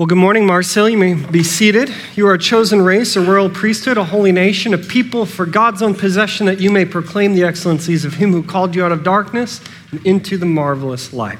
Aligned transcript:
Well, 0.00 0.06
good 0.06 0.16
morning, 0.16 0.46
Mars 0.46 0.72
Hill. 0.72 0.88
You 0.88 0.96
may 0.96 1.12
be 1.12 1.42
seated. 1.42 1.92
You 2.16 2.26
are 2.26 2.32
a 2.32 2.38
chosen 2.38 2.80
race, 2.80 3.16
a 3.16 3.20
royal 3.20 3.50
priesthood, 3.50 3.98
a 3.98 4.04
holy 4.04 4.32
nation, 4.32 4.72
a 4.72 4.78
people 4.78 5.26
for 5.26 5.44
God's 5.44 5.82
own 5.82 5.94
possession, 5.94 6.46
that 6.46 6.58
you 6.58 6.70
may 6.70 6.86
proclaim 6.86 7.34
the 7.34 7.44
excellencies 7.44 8.06
of 8.06 8.14
Him 8.14 8.32
who 8.32 8.42
called 8.42 8.74
you 8.74 8.82
out 8.82 8.92
of 8.92 9.04
darkness 9.04 9.60
and 9.90 10.00
into 10.06 10.38
the 10.38 10.46
marvelous 10.46 11.12
light. 11.12 11.38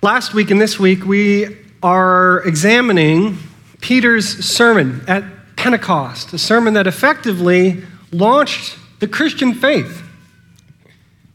Last 0.00 0.32
week 0.32 0.52
and 0.52 0.60
this 0.60 0.78
week, 0.78 1.04
we 1.04 1.56
are 1.82 2.38
examining 2.46 3.36
Peter's 3.80 4.28
sermon 4.46 5.02
at 5.08 5.24
Pentecost, 5.56 6.32
a 6.32 6.38
sermon 6.38 6.74
that 6.74 6.86
effectively 6.86 7.82
launched 8.12 8.78
the 9.00 9.08
Christian 9.08 9.54
faith. 9.54 10.08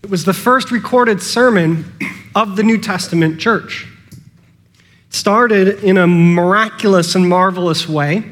It 0.06 0.12
was 0.12 0.24
the 0.24 0.36
first 0.36 0.70
recorded 0.70 1.20
sermon 1.20 1.92
of 2.36 2.58
the 2.58 2.62
New 2.62 2.78
Testament 2.78 3.40
church. 3.40 3.88
It 5.09 5.16
started 5.16 5.84
in 5.84 5.98
a 5.98 6.05
miraculous 6.05 7.16
and 7.16 7.27
marvelous 7.27 7.90
way. 7.90 8.23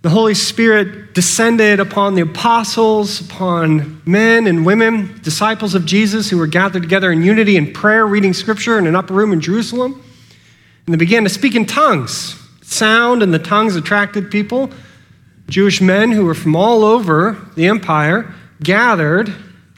The 0.00 0.08
Holy 0.08 0.32
Spirit 0.32 1.12
descended 1.12 1.80
upon 1.80 2.14
the 2.14 2.22
apostles, 2.22 3.20
upon 3.20 4.00
men 4.06 4.46
and 4.46 4.64
women, 4.64 5.20
disciples 5.22 5.74
of 5.74 5.84
Jesus 5.84 6.30
who 6.30 6.38
were 6.38 6.46
gathered 6.46 6.80
together 6.80 7.12
in 7.12 7.22
unity 7.22 7.58
in 7.58 7.74
prayer, 7.74 8.06
reading 8.06 8.32
scripture 8.32 8.78
in 8.78 8.86
an 8.86 8.96
upper 8.96 9.12
room 9.12 9.34
in 9.34 9.42
Jerusalem. 9.42 10.02
And 10.86 10.94
they 10.94 10.96
began 10.96 11.24
to 11.24 11.28
speak 11.28 11.54
in 11.54 11.66
tongues. 11.66 12.40
Sound 12.62 13.22
and 13.22 13.34
the 13.34 13.38
tongues 13.38 13.76
attracted 13.76 14.30
people. 14.30 14.70
Jewish 15.46 15.82
men 15.82 16.10
who 16.10 16.24
were 16.24 16.32
from 16.32 16.56
all 16.56 16.84
over 16.84 17.36
the 17.54 17.66
empire 17.66 18.34
gathered 18.62 19.30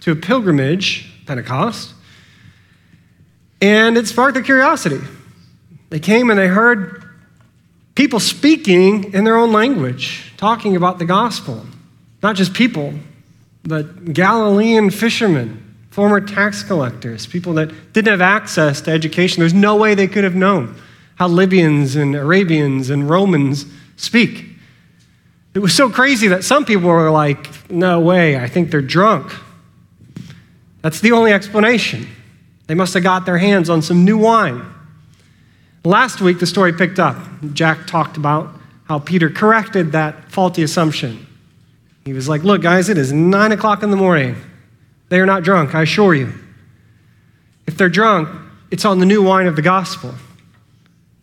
to 0.06 0.12
a 0.12 0.16
pilgrimage, 0.16 1.04
Pentecost, 1.26 1.92
and 3.60 3.98
it 3.98 4.06
sparked 4.06 4.34
their 4.34 4.42
curiosity. 4.44 5.00
They 5.90 5.98
came 5.98 6.30
and 6.30 6.38
they 6.38 6.46
heard 6.46 7.02
people 7.96 8.20
speaking 8.20 9.12
in 9.12 9.24
their 9.24 9.36
own 9.36 9.50
language, 9.50 10.32
talking 10.36 10.76
about 10.76 11.00
the 11.00 11.06
gospel. 11.06 11.66
Not 12.22 12.36
just 12.36 12.54
people, 12.54 12.94
but 13.64 14.12
Galilean 14.12 14.90
fishermen, 14.90 15.74
former 15.90 16.20
tax 16.20 16.62
collectors, 16.62 17.26
people 17.26 17.54
that 17.54 17.92
didn't 17.92 18.12
have 18.12 18.20
access 18.20 18.80
to 18.82 18.92
education. 18.92 19.40
There's 19.40 19.54
no 19.54 19.74
way 19.74 19.96
they 19.96 20.06
could 20.06 20.22
have 20.22 20.36
known 20.36 20.76
how 21.16 21.26
Libyans 21.26 21.96
and 21.96 22.14
Arabians 22.14 22.90
and 22.90 23.10
Romans 23.10 23.66
speak. 23.96 24.44
It 25.54 25.58
was 25.58 25.74
so 25.74 25.90
crazy 25.90 26.28
that 26.28 26.44
some 26.44 26.64
people 26.64 26.90
were 26.90 27.10
like, 27.10 27.68
no 27.68 27.98
way, 27.98 28.38
I 28.38 28.46
think 28.46 28.70
they're 28.70 28.80
drunk. 28.80 29.32
That's 30.86 31.00
the 31.00 31.10
only 31.10 31.32
explanation. 31.32 32.06
They 32.68 32.76
must 32.76 32.94
have 32.94 33.02
got 33.02 33.26
their 33.26 33.38
hands 33.38 33.68
on 33.68 33.82
some 33.82 34.04
new 34.04 34.16
wine. 34.16 34.64
Last 35.84 36.20
week, 36.20 36.38
the 36.38 36.46
story 36.46 36.72
picked 36.72 37.00
up. 37.00 37.16
Jack 37.54 37.88
talked 37.88 38.16
about 38.16 38.50
how 38.84 39.00
Peter 39.00 39.28
corrected 39.28 39.90
that 39.90 40.30
faulty 40.30 40.62
assumption. 40.62 41.26
He 42.04 42.12
was 42.12 42.28
like, 42.28 42.44
Look, 42.44 42.62
guys, 42.62 42.88
it 42.88 42.98
is 42.98 43.12
nine 43.12 43.50
o'clock 43.50 43.82
in 43.82 43.90
the 43.90 43.96
morning. 43.96 44.36
They 45.08 45.18
are 45.18 45.26
not 45.26 45.42
drunk, 45.42 45.74
I 45.74 45.82
assure 45.82 46.14
you. 46.14 46.32
If 47.66 47.76
they're 47.76 47.88
drunk, 47.88 48.28
it's 48.70 48.84
on 48.84 49.00
the 49.00 49.06
new 49.06 49.24
wine 49.24 49.48
of 49.48 49.56
the 49.56 49.62
gospel 49.62 50.14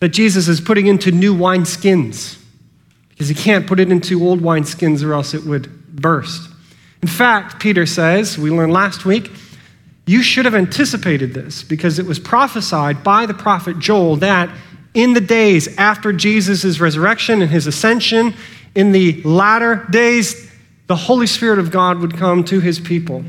that 0.01 0.09
Jesus 0.09 0.49
is 0.49 0.59
putting 0.59 0.87
into 0.87 1.09
new 1.09 1.33
wine 1.33 1.63
skins 1.63 2.37
because 3.11 3.29
he 3.29 3.33
can't 3.33 3.65
put 3.65 3.79
it 3.79 3.89
into 3.89 4.21
old 4.27 4.41
wine 4.41 4.65
skins 4.65 5.03
or 5.03 5.13
else 5.13 5.33
it 5.33 5.45
would 5.45 5.95
burst. 5.95 6.49
In 7.01 7.07
fact, 7.07 7.61
Peter 7.61 7.85
says, 7.85 8.37
we 8.37 8.49
learned 8.49 8.73
last 8.73 9.05
week, 9.05 9.31
you 10.05 10.21
should 10.21 10.45
have 10.45 10.55
anticipated 10.55 11.33
this 11.33 11.63
because 11.63 11.97
it 11.97 12.05
was 12.05 12.19
prophesied 12.19 13.03
by 13.03 13.25
the 13.25 13.33
prophet 13.33 13.79
Joel 13.79 14.17
that 14.17 14.49
in 14.93 15.13
the 15.13 15.21
days 15.21 15.75
after 15.77 16.13
Jesus' 16.13 16.79
resurrection 16.79 17.41
and 17.41 17.49
his 17.49 17.67
ascension, 17.67 18.33
in 18.75 18.91
the 18.91 19.21
latter 19.23 19.87
days, 19.89 20.51
the 20.87 20.95
Holy 20.95 21.27
Spirit 21.27 21.59
of 21.59 21.71
God 21.71 21.99
would 21.99 22.17
come 22.17 22.43
to 22.45 22.59
his 22.59 22.79
people. 22.79 23.23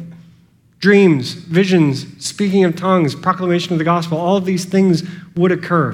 Dreams, 0.80 1.32
visions, 1.32 2.06
speaking 2.24 2.64
of 2.64 2.76
tongues, 2.76 3.14
proclamation 3.14 3.72
of 3.72 3.78
the 3.78 3.84
gospel, 3.84 4.18
all 4.18 4.36
of 4.36 4.44
these 4.44 4.64
things 4.64 5.02
would 5.36 5.52
occur. 5.52 5.92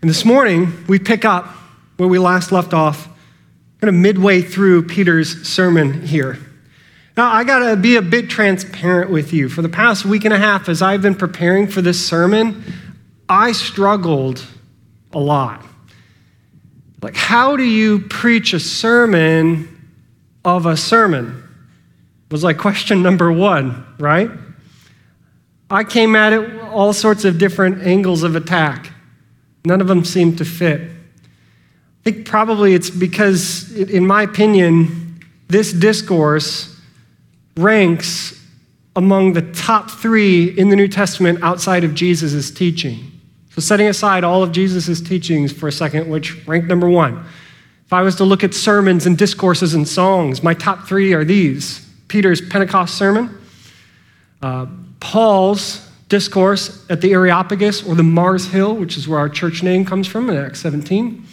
And 0.00 0.10
this 0.10 0.24
morning, 0.24 0.84
we 0.86 0.98
pick 0.98 1.24
up 1.24 1.46
where 1.96 2.08
we 2.08 2.18
last 2.18 2.52
left 2.52 2.74
off, 2.74 3.08
kind 3.80 3.88
of 3.88 3.94
midway 3.94 4.42
through 4.42 4.86
Peter's 4.86 5.48
sermon 5.48 6.06
here. 6.06 6.38
Now, 7.16 7.32
I 7.32 7.44
got 7.44 7.60
to 7.70 7.76
be 7.76 7.94
a 7.94 8.02
bit 8.02 8.28
transparent 8.28 9.10
with 9.10 9.32
you. 9.32 9.48
For 9.48 9.62
the 9.62 9.68
past 9.68 10.04
week 10.04 10.24
and 10.24 10.34
a 10.34 10.38
half, 10.38 10.68
as 10.68 10.82
I've 10.82 11.00
been 11.00 11.14
preparing 11.14 11.68
for 11.68 11.80
this 11.80 12.04
sermon, 12.04 12.64
I 13.28 13.52
struggled 13.52 14.44
a 15.12 15.20
lot. 15.20 15.64
Like, 17.02 17.14
how 17.14 17.56
do 17.56 17.62
you 17.62 18.00
preach 18.00 18.52
a 18.52 18.58
sermon 18.58 19.68
of 20.44 20.66
a 20.66 20.76
sermon? 20.76 21.40
Was 22.32 22.42
like 22.42 22.58
question 22.58 23.00
number 23.00 23.30
one, 23.30 23.86
right? 23.98 24.28
I 25.70 25.84
came 25.84 26.16
at 26.16 26.32
it 26.32 26.60
all 26.62 26.92
sorts 26.92 27.24
of 27.24 27.38
different 27.38 27.82
angles 27.82 28.24
of 28.24 28.34
attack. 28.34 28.90
None 29.64 29.80
of 29.80 29.86
them 29.86 30.04
seemed 30.04 30.38
to 30.38 30.44
fit. 30.44 30.80
I 30.80 32.10
think 32.10 32.26
probably 32.26 32.74
it's 32.74 32.90
because, 32.90 33.72
in 33.72 34.04
my 34.04 34.22
opinion, 34.22 35.20
this 35.48 35.72
discourse 35.72 36.73
ranks 37.56 38.40
among 38.96 39.32
the 39.32 39.42
top 39.52 39.90
three 39.90 40.56
in 40.58 40.68
the 40.68 40.76
New 40.76 40.88
Testament 40.88 41.42
outside 41.42 41.84
of 41.84 41.94
Jesus' 41.94 42.50
teaching. 42.50 43.10
So, 43.50 43.60
setting 43.60 43.86
aside 43.86 44.24
all 44.24 44.42
of 44.42 44.52
Jesus' 44.52 45.00
teachings 45.00 45.52
for 45.52 45.68
a 45.68 45.72
second, 45.72 46.08
which 46.08 46.46
ranked 46.46 46.66
number 46.66 46.88
one. 46.88 47.24
If 47.86 47.92
I 47.92 48.02
was 48.02 48.16
to 48.16 48.24
look 48.24 48.42
at 48.42 48.54
sermons 48.54 49.06
and 49.06 49.16
discourses 49.16 49.74
and 49.74 49.86
songs, 49.86 50.42
my 50.42 50.54
top 50.54 50.88
three 50.88 51.12
are 51.12 51.24
these 51.24 51.88
Peter's 52.08 52.40
Pentecost 52.40 52.96
sermon, 52.96 53.36
uh, 54.42 54.66
Paul's 55.00 55.88
discourse 56.08 56.84
at 56.90 57.00
the 57.00 57.12
Areopagus 57.12 57.86
or 57.86 57.94
the 57.94 58.02
Mars 58.02 58.46
Hill, 58.46 58.74
which 58.76 58.96
is 58.96 59.06
where 59.06 59.18
our 59.18 59.28
church 59.28 59.62
name 59.62 59.84
comes 59.84 60.06
from 60.06 60.30
in 60.30 60.36
Acts 60.36 60.60
17, 60.60 61.26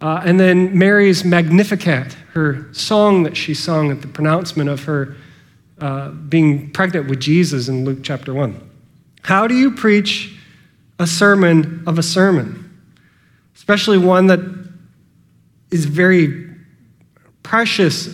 uh, 0.00 0.22
and 0.24 0.38
then 0.38 0.76
Mary's 0.76 1.24
Magnificat, 1.24 2.14
her 2.32 2.72
song 2.72 3.22
that 3.24 3.36
she 3.36 3.54
sung 3.54 3.90
at 3.90 4.02
the 4.02 4.08
pronouncement 4.08 4.68
of 4.68 4.84
her 4.84 5.16
uh, 5.80 6.10
being 6.10 6.70
pregnant 6.70 7.08
with 7.08 7.20
Jesus 7.20 7.68
in 7.68 7.84
Luke 7.84 7.98
chapter 8.02 8.32
1. 8.32 8.60
How 9.22 9.46
do 9.46 9.54
you 9.54 9.72
preach 9.72 10.34
a 10.98 11.06
sermon 11.06 11.82
of 11.86 11.98
a 11.98 12.02
sermon? 12.02 12.62
Especially 13.54 13.98
one 13.98 14.28
that 14.28 14.40
is 15.70 15.84
very 15.84 16.48
precious 17.42 18.08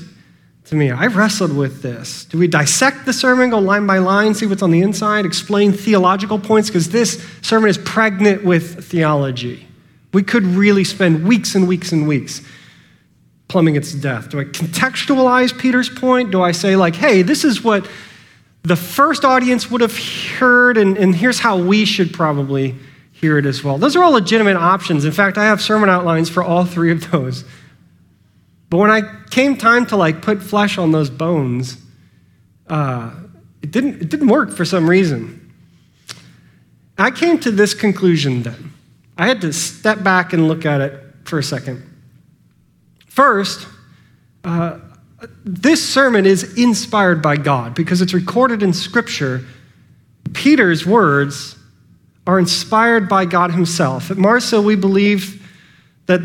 to 0.65 0.75
me. 0.75 0.91
I 0.91 1.07
wrestled 1.07 1.55
with 1.55 1.83
this. 1.83 2.25
Do 2.25 2.39
we 2.39 2.49
dissect 2.49 3.05
the 3.05 3.13
sermon, 3.13 3.51
go 3.51 3.59
line 3.59 3.87
by 3.87 3.99
line, 3.99 4.35
see 4.35 4.47
what's 4.47 4.63
on 4.63 4.71
the 4.71 4.81
inside, 4.81 5.27
explain 5.27 5.73
theological 5.73 6.39
points? 6.39 6.69
Because 6.69 6.89
this 6.89 7.23
sermon 7.43 7.69
is 7.69 7.79
pregnant 7.79 8.45
with 8.45 8.85
theology. 8.85 9.67
We 10.13 10.23
could 10.23 10.45
really 10.45 10.85
spend 10.85 11.27
weeks 11.27 11.55
and 11.55 11.69
weeks 11.69 11.93
and 11.93 12.09
weeks 12.09 12.43
plumbing 13.53 13.77
its 13.77 13.93
death? 13.93 14.31
Do 14.31 14.41
I 14.41 14.45
contextualize 14.45 15.57
Peter's 15.57 15.91
point? 15.91 16.31
Do 16.31 16.43
I 16.43 16.53
say, 16.53 16.75
like, 16.75 16.97
hey, 16.97 17.21
this 17.21 17.45
is 17.45 17.63
what 17.63 17.87
the 18.63 18.77
first 18.77 19.27
audience 19.27 19.71
would 19.71 19.83
have 19.83 19.95
heard, 20.39 20.79
and, 20.79 20.97
and 20.97 21.15
here's 21.15 21.39
how 21.39 21.59
we 21.59 21.85
should 21.85 22.15
probably 22.15 22.75
hear 23.13 23.37
it 23.37 23.45
as 23.45 23.63
well? 23.63 23.77
Those 23.77 23.95
are 23.95 24.03
all 24.03 24.13
legitimate 24.13 24.57
options. 24.57 25.05
In 25.05 25.13
fact, 25.13 25.37
I 25.37 25.45
have 25.45 25.61
sermon 25.61 25.91
outlines 25.91 26.31
for 26.31 26.43
all 26.43 26.65
three 26.65 26.91
of 26.91 27.11
those. 27.11 27.45
But 28.71 28.79
when 28.79 28.91
I 28.91 29.03
came 29.29 29.59
time 29.59 29.85
to 29.87 29.97
like 29.97 30.23
put 30.23 30.43
flesh 30.43 30.79
on 30.79 30.93
those 30.93 31.11
bones, 31.11 31.77
uh, 32.69 33.11
it 33.61 33.71
didn't 33.71 34.01
it 34.01 34.09
didn't 34.09 34.29
work 34.29 34.51
for 34.51 34.65
some 34.65 34.89
reason. 34.89 35.53
I 36.97 37.11
came 37.11 37.39
to 37.41 37.51
this 37.51 37.75
conclusion 37.75 38.45
then. 38.45 38.73
I 39.19 39.27
had 39.27 39.43
to 39.43 39.53
step 39.53 40.03
back 40.03 40.33
and 40.33 40.49
look 40.49 40.65
at 40.65 40.81
it 40.81 40.99
for 41.25 41.39
a 41.39 41.43
second. 41.43 41.92
First, 43.13 43.67
uh, 44.43 44.79
this 45.45 45.87
sermon 45.87 46.25
is 46.25 46.57
inspired 46.57 47.21
by 47.21 47.37
God 47.37 47.75
because 47.75 48.01
it's 48.01 48.15
recorded 48.15 48.63
in 48.63 48.73
Scripture. 48.73 49.45
Peter's 50.33 50.87
words 50.87 51.57
are 52.27 52.39
inspired 52.39 53.11
by 53.11 53.27
God 53.27 53.51
Himself. 53.51 54.11
At 54.11 54.17
Mars 54.17 54.49
Hill, 54.49 54.65
we 54.65 54.77
believe 54.77 55.47
that 56.07 56.23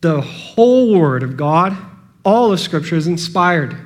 the 0.00 0.20
whole 0.20 0.96
Word 0.96 1.24
of 1.24 1.36
God, 1.36 1.76
all 2.24 2.52
of 2.52 2.60
Scripture, 2.60 2.94
is 2.94 3.08
inspired. 3.08 3.76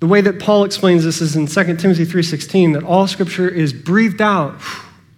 The 0.00 0.08
way 0.08 0.20
that 0.20 0.40
Paul 0.40 0.64
explains 0.64 1.04
this 1.04 1.20
is 1.20 1.36
in 1.36 1.46
2 1.46 1.78
Timothy 1.78 2.04
3:16 2.04 2.72
that 2.72 2.82
all 2.82 3.06
Scripture 3.06 3.48
is 3.48 3.72
breathed 3.72 4.20
out 4.20 4.60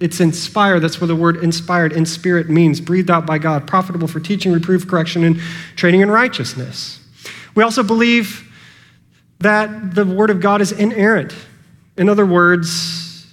it's 0.00 0.20
inspired. 0.20 0.80
That's 0.80 1.00
what 1.00 1.08
the 1.08 1.16
word 1.16 1.38
inspired 1.42 1.92
in 1.92 2.06
spirit 2.06 2.48
means 2.48 2.80
breathed 2.80 3.10
out 3.10 3.26
by 3.26 3.38
God, 3.38 3.66
profitable 3.66 4.06
for 4.06 4.20
teaching, 4.20 4.52
reproof, 4.52 4.86
correction, 4.86 5.24
and 5.24 5.40
training 5.74 6.02
in 6.02 6.10
righteousness. 6.10 7.00
We 7.54 7.64
also 7.64 7.82
believe 7.82 8.44
that 9.40 9.94
the 9.94 10.04
word 10.06 10.30
of 10.30 10.40
God 10.40 10.60
is 10.60 10.72
inerrant. 10.72 11.34
In 11.96 12.08
other 12.08 12.26
words, 12.26 13.26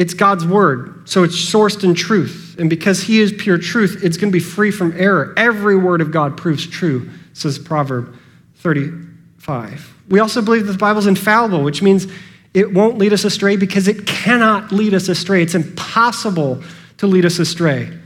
It's 0.00 0.14
God's 0.14 0.46
word, 0.46 1.06
so 1.06 1.24
it's 1.24 1.36
sourced 1.36 1.84
in 1.84 1.94
truth. 1.94 2.56
And 2.58 2.70
because 2.70 3.02
he 3.02 3.20
is 3.20 3.34
pure 3.34 3.58
truth, 3.58 4.00
it's 4.02 4.16
going 4.16 4.32
to 4.32 4.34
be 4.34 4.42
free 4.42 4.70
from 4.70 4.94
error. 4.96 5.34
Every 5.36 5.76
word 5.76 6.00
of 6.00 6.10
God 6.10 6.38
proves 6.38 6.66
true, 6.66 7.10
says 7.34 7.58
Proverb 7.58 8.16
35. 8.54 9.94
We 10.08 10.18
also 10.18 10.40
believe 10.40 10.66
that 10.66 10.72
the 10.72 10.78
Bible 10.78 11.00
is 11.00 11.06
infallible, 11.06 11.62
which 11.62 11.82
means 11.82 12.06
it 12.52 12.72
won't 12.72 12.98
lead 12.98 13.12
us 13.12 13.24
astray 13.24 13.56
because 13.56 13.88
it 13.88 14.06
cannot 14.06 14.72
lead 14.72 14.94
us 14.94 15.08
astray. 15.08 15.42
It's 15.42 15.54
impossible 15.54 16.62
to 16.98 17.06
lead 17.06 17.24
us 17.24 17.38
astray. 17.38 17.96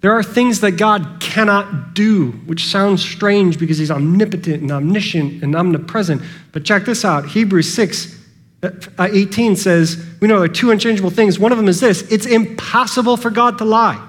There 0.00 0.12
are 0.12 0.22
things 0.22 0.60
that 0.60 0.72
God 0.72 1.18
cannot 1.20 1.94
do, 1.94 2.32
which 2.46 2.66
sounds 2.66 3.02
strange 3.02 3.58
because 3.58 3.78
he's 3.78 3.90
omnipotent 3.90 4.62
and 4.62 4.72
omniscient 4.72 5.42
and 5.42 5.54
omnipresent. 5.54 6.22
But 6.52 6.64
check 6.64 6.84
this 6.84 7.04
out 7.04 7.26
Hebrews 7.26 7.72
6 7.72 8.18
uh, 8.62 9.08
18 9.12 9.56
says, 9.56 10.04
We 10.20 10.28
know 10.28 10.36
there 10.36 10.44
are 10.44 10.52
two 10.52 10.70
unchangeable 10.70 11.10
things. 11.10 11.38
One 11.38 11.50
of 11.52 11.58
them 11.58 11.68
is 11.68 11.80
this 11.80 12.02
it's 12.02 12.26
impossible 12.26 13.16
for 13.16 13.30
God 13.30 13.58
to 13.58 13.64
lie. 13.64 14.08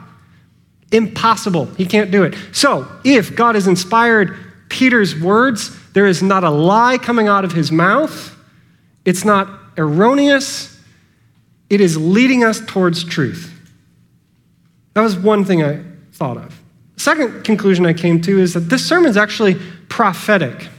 Impossible. 0.91 1.65
He 1.75 1.85
can't 1.85 2.11
do 2.11 2.23
it. 2.23 2.35
So, 2.51 2.87
if 3.03 3.35
God 3.35 3.55
has 3.55 3.65
inspired 3.65 4.37
Peter's 4.69 5.19
words, 5.19 5.75
there 5.93 6.05
is 6.05 6.21
not 6.21 6.43
a 6.43 6.51
lie 6.51 6.99
coming 6.99 7.27
out 7.27 7.45
of 7.45 7.51
his 7.51 7.71
mouth, 7.71 8.35
it's 9.05 9.25
not 9.25 9.62
erroneous, 9.77 10.79
it 11.69 11.81
is 11.81 11.97
leading 11.97 12.43
us 12.43 12.61
towards 12.65 13.03
truth. 13.03 13.51
That 14.93 15.01
was 15.01 15.17
one 15.17 15.43
thing 15.45 15.63
I 15.63 15.83
thought 16.11 16.37
of. 16.37 16.61
Second 16.97 17.43
conclusion 17.43 17.85
I 17.85 17.93
came 17.93 18.21
to 18.21 18.39
is 18.39 18.53
that 18.53 18.61
this 18.61 18.85
sermon 18.85 19.09
is 19.09 19.17
actually 19.17 19.55
prophetic. 19.89 20.69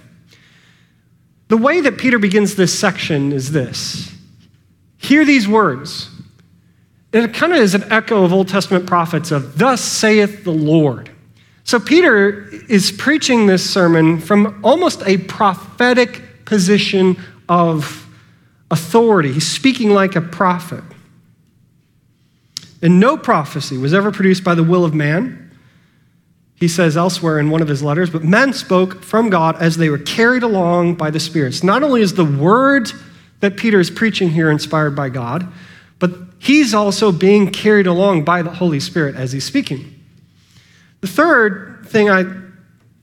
The 1.48 1.56
way 1.56 1.80
that 1.80 1.98
Peter 1.98 2.18
begins 2.18 2.54
this 2.54 2.76
section 2.76 3.32
is 3.32 3.52
this 3.52 4.12
Hear 4.96 5.24
these 5.24 5.46
words. 5.46 6.10
It 7.12 7.32
kind 7.32 7.52
of 7.52 7.60
is 7.60 7.74
an 7.74 7.92
echo 7.92 8.24
of 8.24 8.32
Old 8.32 8.48
Testament 8.48 8.86
prophets 8.86 9.30
of, 9.30 9.56
Thus 9.58 9.80
saith 9.80 10.42
the 10.42 10.50
Lord. 10.50 11.10
So 11.62 11.78
Peter 11.78 12.48
is 12.68 12.90
preaching 12.90 13.46
this 13.46 13.68
sermon 13.68 14.18
from 14.18 14.60
almost 14.64 15.02
a 15.06 15.18
prophetic 15.18 16.44
position 16.44 17.16
of 17.48 18.03
authority. 18.70 19.32
He's 19.32 19.46
speaking 19.46 19.90
like 19.90 20.16
a 20.16 20.20
prophet. 20.20 20.84
And 22.82 23.00
no 23.00 23.16
prophecy 23.16 23.78
was 23.78 23.94
ever 23.94 24.12
produced 24.12 24.44
by 24.44 24.54
the 24.54 24.62
will 24.62 24.84
of 24.84 24.94
man 24.94 25.44
he 26.56 26.68
says 26.68 26.96
elsewhere 26.96 27.38
in 27.38 27.50
one 27.50 27.62
of 27.62 27.68
his 27.68 27.82
letters, 27.82 28.10
but 28.10 28.22
men 28.22 28.52
spoke 28.52 29.02
from 29.02 29.28
God 29.28 29.60
as 29.60 29.76
they 29.76 29.90
were 29.90 29.98
carried 29.98 30.42
along 30.42 30.94
by 30.94 31.10
the 31.10 31.20
spirits. 31.20 31.62
Not 31.62 31.82
only 31.82 32.00
is 32.00 32.14
the 32.14 32.24
word 32.24 32.90
that 33.40 33.56
Peter 33.56 33.80
is 33.80 33.90
preaching 33.90 34.30
here 34.30 34.50
inspired 34.50 34.94
by 34.96 35.08
God, 35.08 35.46
but 35.98 36.12
he's 36.38 36.72
also 36.72 37.10
being 37.10 37.50
carried 37.50 37.86
along 37.86 38.24
by 38.24 38.40
the 38.42 38.50
Holy 38.50 38.80
Spirit 38.80 39.16
as 39.16 39.32
he's 39.32 39.44
speaking. 39.44 40.00
The 41.00 41.08
third 41.08 41.84
thing 41.86 42.08
I 42.08 42.24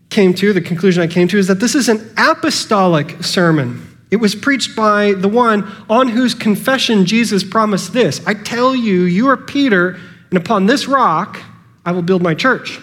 came 0.09 0.33
to, 0.35 0.53
the 0.53 0.61
conclusion 0.61 1.03
I 1.03 1.07
came 1.07 1.27
to, 1.27 1.37
is 1.37 1.47
that 1.47 1.59
this 1.59 1.75
is 1.75 1.89
an 1.89 2.13
apostolic 2.17 3.23
sermon. 3.23 3.90
It 4.11 4.17
was 4.17 4.35
preached 4.35 4.75
by 4.75 5.13
the 5.13 5.29
one 5.29 5.63
on 5.89 6.09
whose 6.09 6.35
confession 6.35 7.05
Jesus 7.05 7.43
promised 7.43 7.93
this 7.93 8.25
I 8.27 8.35
tell 8.35 8.75
you, 8.75 9.03
you 9.03 9.29
are 9.29 9.37
Peter, 9.37 9.97
and 10.29 10.37
upon 10.37 10.67
this 10.67 10.87
rock 10.87 11.41
I 11.85 11.91
will 11.93 12.03
build 12.03 12.21
my 12.21 12.35
church 12.35 12.79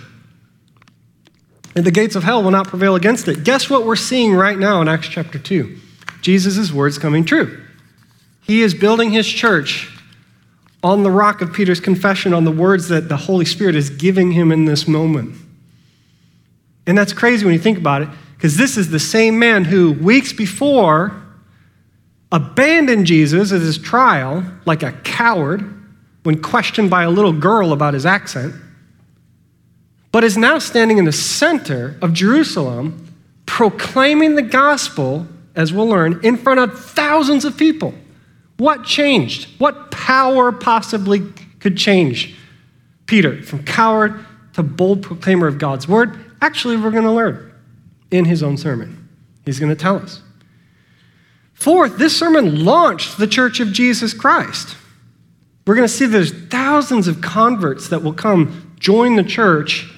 and 1.78 1.86
the 1.86 1.92
gates 1.92 2.16
of 2.16 2.25
hell 2.25 2.42
will 2.42 2.50
not 2.50 2.66
prevail 2.66 2.96
against 2.96 3.28
it. 3.28 3.44
Guess 3.44 3.70
what 3.70 3.86
we're 3.86 3.94
seeing 3.94 4.34
right 4.34 4.58
now 4.58 4.82
in 4.82 4.88
Acts 4.88 5.06
chapter 5.06 5.38
2? 5.38 5.78
Jesus' 6.20 6.72
words 6.72 6.98
coming 6.98 7.25
true. 7.25 7.64
He 8.42 8.62
is 8.62 8.74
building 8.74 9.12
his 9.12 9.28
church 9.28 9.88
on 10.82 11.04
the 11.04 11.10
rock 11.10 11.40
of 11.40 11.52
Peter's 11.52 11.78
confession, 11.78 12.34
on 12.34 12.44
the 12.44 12.50
words 12.50 12.88
that 12.88 13.08
the 13.08 13.16
Holy 13.16 13.44
Spirit 13.44 13.76
is 13.76 13.90
giving 13.90 14.32
him 14.32 14.50
in 14.50 14.64
this 14.64 14.88
moment. 14.88 15.36
And 16.84 16.98
that's 16.98 17.12
crazy 17.12 17.44
when 17.44 17.54
you 17.54 17.60
think 17.60 17.78
about 17.78 18.02
it, 18.02 18.08
because 18.38 18.56
this 18.56 18.79
is 18.79 18.88
the 18.88 18.99
same 18.99 19.38
man 19.38 19.64
who, 19.64 19.93
weeks 19.93 20.32
before, 20.32 21.20
abandoned 22.32 23.05
Jesus 23.05 23.52
at 23.52 23.61
his 23.61 23.76
trial 23.76 24.43
like 24.64 24.82
a 24.82 24.93
coward 24.93 25.75
when 26.23 26.40
questioned 26.40 26.88
by 26.88 27.02
a 27.02 27.11
little 27.11 27.32
girl 27.32 27.73
about 27.73 27.93
his 27.93 28.06
accent 28.06 28.55
but 30.12 30.25
is 30.25 30.37
now 30.37 30.58
standing 30.58 30.99
in 30.99 31.05
the 31.05 31.12
center 31.12 31.96
of 32.00 32.12
Jerusalem, 32.12 33.14
proclaiming 33.46 34.35
the 34.35 34.43
gospel, 34.43 35.26
as 35.55 35.73
we'll 35.73 35.87
learn, 35.87 36.20
in 36.23 36.37
front 36.37 36.61
of 36.61 36.79
thousands 36.79 37.44
of 37.44 37.56
people. 37.56 37.94
What 38.56 38.84
changed? 38.84 39.49
What 39.58 39.91
power 39.91 40.50
possibly 40.50 41.20
could 41.61 41.76
change 41.76 42.34
Peter 43.06 43.43
from 43.43 43.64
coward 43.64 44.25
to 44.55 44.62
bold 44.62 45.02
proclaimer 45.02 45.46
of 45.46 45.58
God's 45.58 45.87
word? 45.87 46.19
Actually, 46.41 46.76
we're 46.76 46.91
going 46.91 47.05
to 47.05 47.12
learn 47.12 47.47
in 48.10 48.25
his 48.25 48.43
own 48.43 48.56
sermon. 48.56 49.08
He's 49.44 49.58
going 49.58 49.75
to 49.75 49.81
tell 49.81 49.96
us. 49.96 50.22
Fourth, 51.55 51.99
this 51.99 52.16
sermon 52.16 52.64
launched 52.64 53.19
the 53.19 53.26
church 53.26 53.60
of 53.60 53.72
Jesus 53.72 54.14
Christ. 54.14 54.76
We're 55.66 55.75
going 55.75 55.88
to 55.88 55.93
see 55.93 56.06
there's 56.06 56.32
thousands 56.32 57.08
of 57.08 57.20
converts 57.20 57.88
that 57.88 58.02
will 58.02 58.12
come 58.12 58.76
join 58.78 59.16
the 59.16 59.25
church 59.25 59.90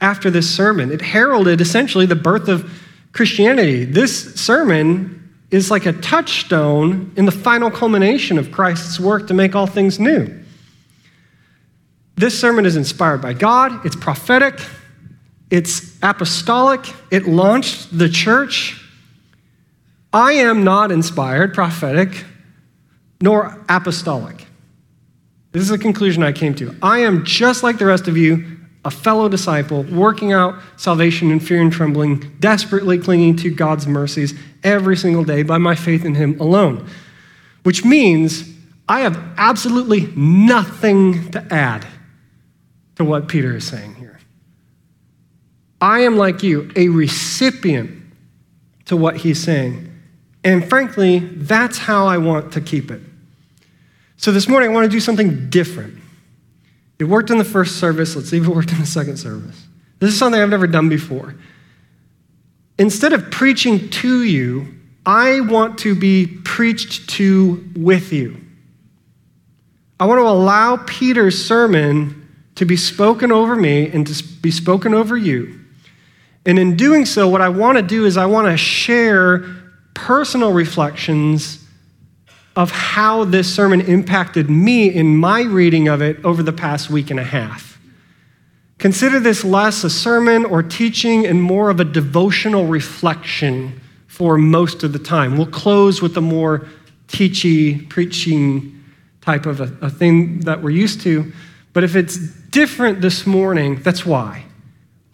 after 0.00 0.30
this 0.30 0.52
sermon. 0.54 0.90
It 0.90 1.00
heralded 1.00 1.60
essentially 1.60 2.04
the 2.04 2.16
birth 2.16 2.48
of 2.48 2.70
Christianity. 3.12 3.84
This 3.84 4.34
sermon 4.34 5.32
is 5.50 5.70
like 5.70 5.86
a 5.86 5.92
touchstone 5.92 7.12
in 7.16 7.26
the 7.26 7.32
final 7.32 7.70
culmination 7.70 8.38
of 8.38 8.50
Christ's 8.50 8.98
work 8.98 9.28
to 9.28 9.34
make 9.34 9.54
all 9.54 9.66
things 9.66 10.00
new. 10.00 10.42
This 12.16 12.38
sermon 12.38 12.66
is 12.66 12.76
inspired 12.76 13.22
by 13.22 13.32
God, 13.32 13.86
it's 13.86 13.96
prophetic, 13.96 14.60
it's 15.54 15.96
apostolic, 16.02 16.92
it 17.12 17.28
launched 17.28 17.96
the 17.96 18.08
church. 18.08 18.84
I 20.12 20.32
am 20.32 20.64
not 20.64 20.90
inspired, 20.90 21.54
prophetic, 21.54 22.24
nor 23.20 23.64
apostolic. 23.68 24.46
This 25.52 25.62
is 25.62 25.70
a 25.70 25.78
conclusion 25.78 26.24
I 26.24 26.32
came 26.32 26.56
to. 26.56 26.74
I 26.82 26.98
am 27.02 27.24
just 27.24 27.62
like 27.62 27.78
the 27.78 27.86
rest 27.86 28.08
of 28.08 28.16
you, 28.16 28.58
a 28.84 28.90
fellow 28.90 29.28
disciple, 29.28 29.84
working 29.84 30.32
out 30.32 30.60
salvation 30.76 31.30
in 31.30 31.38
fear 31.38 31.62
and 31.62 31.72
trembling, 31.72 32.34
desperately 32.40 32.98
clinging 32.98 33.36
to 33.36 33.50
God's 33.54 33.86
mercies 33.86 34.34
every 34.64 34.96
single 34.96 35.22
day 35.22 35.44
by 35.44 35.58
my 35.58 35.76
faith 35.76 36.04
in 36.04 36.16
Him 36.16 36.40
alone. 36.40 36.84
Which 37.62 37.84
means 37.84 38.42
I 38.88 39.02
have 39.02 39.22
absolutely 39.36 40.08
nothing 40.16 41.30
to 41.30 41.46
add 41.54 41.86
to 42.96 43.04
what 43.04 43.28
Peter 43.28 43.54
is 43.54 43.64
saying 43.64 43.94
here. 43.94 44.13
I 45.84 46.00
am 46.00 46.16
like 46.16 46.42
you, 46.42 46.70
a 46.76 46.88
recipient 46.88 48.02
to 48.86 48.96
what 48.96 49.18
he's 49.18 49.42
saying. 49.42 49.92
And 50.42 50.66
frankly, 50.66 51.18
that's 51.18 51.76
how 51.76 52.06
I 52.06 52.16
want 52.16 52.54
to 52.54 52.62
keep 52.62 52.90
it. 52.90 53.02
So 54.16 54.32
this 54.32 54.48
morning, 54.48 54.70
I 54.70 54.72
want 54.72 54.86
to 54.86 54.90
do 54.90 54.98
something 54.98 55.50
different. 55.50 55.98
It 56.98 57.04
worked 57.04 57.28
in 57.28 57.36
the 57.36 57.44
first 57.44 57.76
service. 57.76 58.16
Let's 58.16 58.30
see 58.30 58.38
if 58.38 58.46
it 58.46 58.48
worked 58.48 58.72
in 58.72 58.80
the 58.80 58.86
second 58.86 59.18
service. 59.18 59.62
This 59.98 60.14
is 60.14 60.18
something 60.18 60.40
I've 60.40 60.48
never 60.48 60.66
done 60.66 60.88
before. 60.88 61.34
Instead 62.78 63.12
of 63.12 63.30
preaching 63.30 63.90
to 63.90 64.22
you, 64.22 64.68
I 65.04 65.40
want 65.40 65.80
to 65.80 65.94
be 65.94 66.26
preached 66.44 67.10
to 67.10 67.62
with 67.76 68.10
you. 68.10 68.40
I 70.00 70.06
want 70.06 70.18
to 70.18 70.26
allow 70.26 70.78
Peter's 70.86 71.44
sermon 71.44 72.26
to 72.54 72.64
be 72.64 72.78
spoken 72.78 73.30
over 73.30 73.54
me 73.54 73.90
and 73.90 74.06
to 74.06 74.24
be 74.40 74.50
spoken 74.50 74.94
over 74.94 75.14
you. 75.14 75.60
And 76.46 76.58
in 76.58 76.76
doing 76.76 77.06
so, 77.06 77.28
what 77.28 77.40
I 77.40 77.48
want 77.48 77.78
to 77.78 77.82
do 77.82 78.04
is 78.04 78.16
I 78.16 78.26
want 78.26 78.48
to 78.48 78.56
share 78.56 79.44
personal 79.94 80.52
reflections 80.52 81.64
of 82.56 82.70
how 82.70 83.24
this 83.24 83.52
sermon 83.52 83.80
impacted 83.80 84.48
me 84.48 84.88
in 84.88 85.16
my 85.16 85.42
reading 85.42 85.88
of 85.88 86.02
it 86.02 86.24
over 86.24 86.42
the 86.42 86.52
past 86.52 86.90
week 86.90 87.10
and 87.10 87.18
a 87.18 87.24
half. 87.24 87.80
Consider 88.78 89.18
this 89.20 89.44
less 89.44 89.82
a 89.84 89.90
sermon 89.90 90.44
or 90.44 90.62
teaching 90.62 91.26
and 91.26 91.42
more 91.42 91.70
of 91.70 91.80
a 91.80 91.84
devotional 91.84 92.66
reflection 92.66 93.80
for 94.06 94.36
most 94.36 94.84
of 94.84 94.92
the 94.92 94.98
time. 94.98 95.36
We'll 95.36 95.46
close 95.46 96.02
with 96.02 96.16
a 96.16 96.20
more 96.20 96.68
teachy, 97.08 97.88
preaching 97.88 98.84
type 99.20 99.46
of 99.46 99.60
a, 99.60 99.86
a 99.86 99.90
thing 99.90 100.40
that 100.40 100.62
we're 100.62 100.70
used 100.70 101.00
to. 101.02 101.32
But 101.72 101.82
if 101.82 101.96
it's 101.96 102.16
different 102.18 103.00
this 103.00 103.26
morning, 103.26 103.76
that's 103.76 104.04
why. 104.04 104.44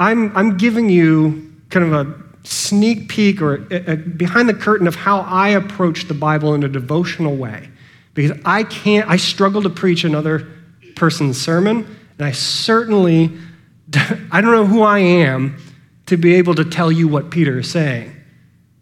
I'm, 0.00 0.34
I'm 0.36 0.56
giving 0.56 0.88
you 0.88 1.52
kind 1.68 1.84
of 1.84 1.92
a 1.92 2.22
sneak 2.42 3.08
peek 3.08 3.42
or 3.42 3.66
a, 3.70 3.92
a, 3.92 3.96
behind 3.96 4.48
the 4.48 4.54
curtain 4.54 4.88
of 4.88 4.96
how 4.96 5.20
I 5.20 5.50
approach 5.50 6.08
the 6.08 6.14
Bible 6.14 6.54
in 6.54 6.64
a 6.64 6.68
devotional 6.68 7.36
way. 7.36 7.68
Because 8.14 8.36
I 8.44 8.64
can't, 8.64 9.08
I 9.08 9.16
struggle 9.16 9.62
to 9.62 9.70
preach 9.70 10.02
another 10.02 10.48
person's 10.96 11.40
sermon, 11.40 11.86
and 12.18 12.26
I 12.26 12.32
certainly, 12.32 13.30
I 14.32 14.40
don't 14.40 14.52
know 14.52 14.66
who 14.66 14.82
I 14.82 15.00
am 15.00 15.58
to 16.06 16.16
be 16.16 16.34
able 16.34 16.54
to 16.54 16.64
tell 16.64 16.90
you 16.90 17.06
what 17.06 17.30
Peter 17.30 17.60
is 17.60 17.70
saying 17.70 18.16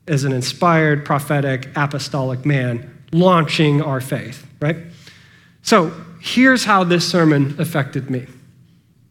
as 0.07 0.25
an 0.25 0.33
inspired, 0.33 1.05
prophetic, 1.05 1.69
apostolic 1.77 2.47
man 2.47 3.05
launching 3.13 3.83
our 3.83 4.01
faith, 4.01 4.47
right? 4.61 4.77
So 5.63 5.93
here's 6.21 6.65
how 6.65 6.85
this 6.85 7.07
sermon 7.07 7.57
affected 7.59 8.09
me. 8.09 8.27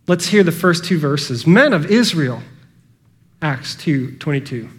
Let's 0.07 0.27
hear 0.27 0.43
the 0.43 0.51
first 0.51 0.85
two 0.85 0.97
verses. 0.97 1.45
Men 1.45 1.73
of 1.73 1.91
Israel, 1.91 2.41
Acts 3.41 3.75
2 3.75 4.17
22. 4.17 4.69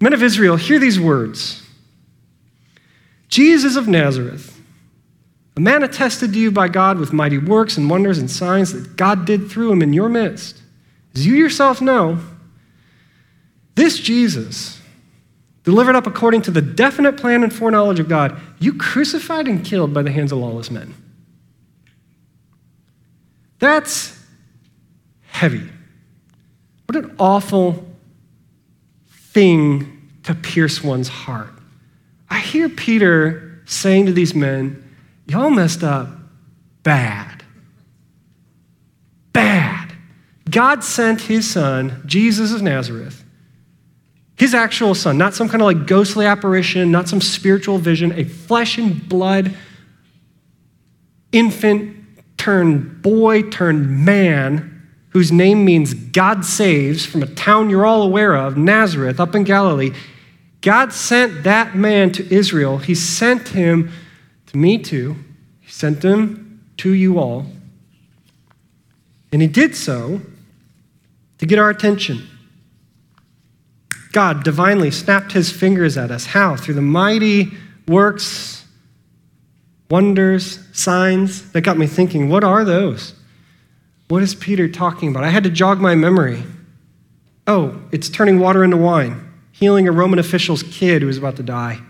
Men 0.00 0.12
of 0.12 0.22
Israel, 0.22 0.56
hear 0.56 0.78
these 0.78 1.00
words 1.00 1.62
Jesus 3.28 3.76
of 3.76 3.88
Nazareth, 3.88 4.60
a 5.56 5.60
man 5.60 5.84
attested 5.84 6.32
to 6.32 6.38
you 6.38 6.50
by 6.50 6.68
God 6.68 6.98
with 6.98 7.12
mighty 7.12 7.38
works 7.38 7.76
and 7.76 7.88
wonders 7.88 8.18
and 8.18 8.30
signs 8.30 8.72
that 8.72 8.96
God 8.96 9.24
did 9.24 9.48
through 9.48 9.70
him 9.72 9.82
in 9.82 9.92
your 9.92 10.08
midst. 10.08 10.60
As 11.14 11.24
you 11.24 11.34
yourself 11.34 11.80
know, 11.80 12.18
this 13.76 13.98
Jesus, 13.98 14.80
delivered 15.62 15.94
up 15.94 16.08
according 16.08 16.42
to 16.42 16.50
the 16.50 16.62
definite 16.62 17.16
plan 17.16 17.44
and 17.44 17.52
foreknowledge 17.52 18.00
of 18.00 18.08
God, 18.08 18.40
you 18.58 18.74
crucified 18.74 19.46
and 19.46 19.64
killed 19.64 19.94
by 19.94 20.02
the 20.02 20.10
hands 20.10 20.32
of 20.32 20.38
lawless 20.38 20.70
men. 20.70 20.94
That's 23.60 24.23
heavy. 25.34 25.68
What 26.86 26.96
an 26.96 27.16
awful 27.18 27.84
thing 29.08 30.12
to 30.22 30.32
pierce 30.32 30.82
one's 30.82 31.08
heart. 31.08 31.50
I 32.30 32.38
hear 32.38 32.68
Peter 32.68 33.60
saying 33.66 34.06
to 34.06 34.12
these 34.12 34.32
men, 34.32 34.80
Y'all 35.26 35.50
messed 35.50 35.82
up 35.82 36.08
bad. 36.84 37.42
Bad. 39.32 39.92
God 40.48 40.84
sent 40.84 41.22
his 41.22 41.50
son, 41.50 42.02
Jesus 42.06 42.52
of 42.52 42.62
Nazareth, 42.62 43.24
his 44.36 44.54
actual 44.54 44.94
son, 44.94 45.18
not 45.18 45.34
some 45.34 45.48
kind 45.48 45.62
of 45.62 45.66
like 45.66 45.88
ghostly 45.88 46.26
apparition, 46.26 46.92
not 46.92 47.08
some 47.08 47.20
spiritual 47.20 47.78
vision, 47.78 48.12
a 48.12 48.24
flesh 48.24 48.78
and 48.78 49.08
blood 49.08 49.56
infant 51.32 51.96
turned 52.36 53.02
boy 53.02 53.42
turned 53.42 54.04
man 54.04 54.73
whose 55.14 55.30
name 55.30 55.64
means 55.64 55.94
God 55.94 56.44
saves 56.44 57.06
from 57.06 57.22
a 57.22 57.26
town 57.26 57.70
you're 57.70 57.86
all 57.86 58.02
aware 58.02 58.34
of, 58.34 58.56
Nazareth, 58.56 59.20
up 59.20 59.34
in 59.34 59.44
Galilee. 59.44 59.92
God 60.60 60.92
sent 60.92 61.44
that 61.44 61.76
man 61.76 62.10
to 62.12 62.34
Israel. 62.34 62.78
He 62.78 62.96
sent 62.96 63.48
him 63.48 63.92
to 64.46 64.56
me 64.58 64.76
too. 64.76 65.16
He 65.60 65.70
sent 65.70 66.04
him 66.04 66.64
to 66.78 66.92
you 66.92 67.20
all. 67.20 67.46
And 69.32 69.40
he 69.40 69.46
did 69.46 69.76
so 69.76 70.20
to 71.38 71.46
get 71.46 71.60
our 71.60 71.70
attention. 71.70 72.26
God 74.10 74.42
divinely 74.42 74.90
snapped 74.90 75.30
his 75.32 75.50
fingers 75.50 75.96
at 75.96 76.10
us. 76.10 76.26
How? 76.26 76.56
Through 76.56 76.74
the 76.74 76.82
mighty 76.82 77.52
works, 77.86 78.64
wonders, 79.88 80.58
signs 80.72 81.52
that 81.52 81.60
got 81.60 81.78
me 81.78 81.86
thinking, 81.86 82.28
what 82.28 82.42
are 82.42 82.64
those? 82.64 83.14
What 84.08 84.22
is 84.22 84.34
Peter 84.34 84.68
talking 84.68 85.08
about? 85.08 85.24
I 85.24 85.30
had 85.30 85.44
to 85.44 85.50
jog 85.50 85.80
my 85.80 85.94
memory. 85.94 86.42
Oh, 87.46 87.80
it's 87.90 88.08
turning 88.08 88.38
water 88.38 88.62
into 88.62 88.76
wine, 88.76 89.32
healing 89.52 89.88
a 89.88 89.92
Roman 89.92 90.18
official's 90.18 90.62
kid 90.62 91.02
who 91.02 91.06
was 91.06 91.18
about 91.18 91.36
to 91.36 91.42
die, 91.42 91.80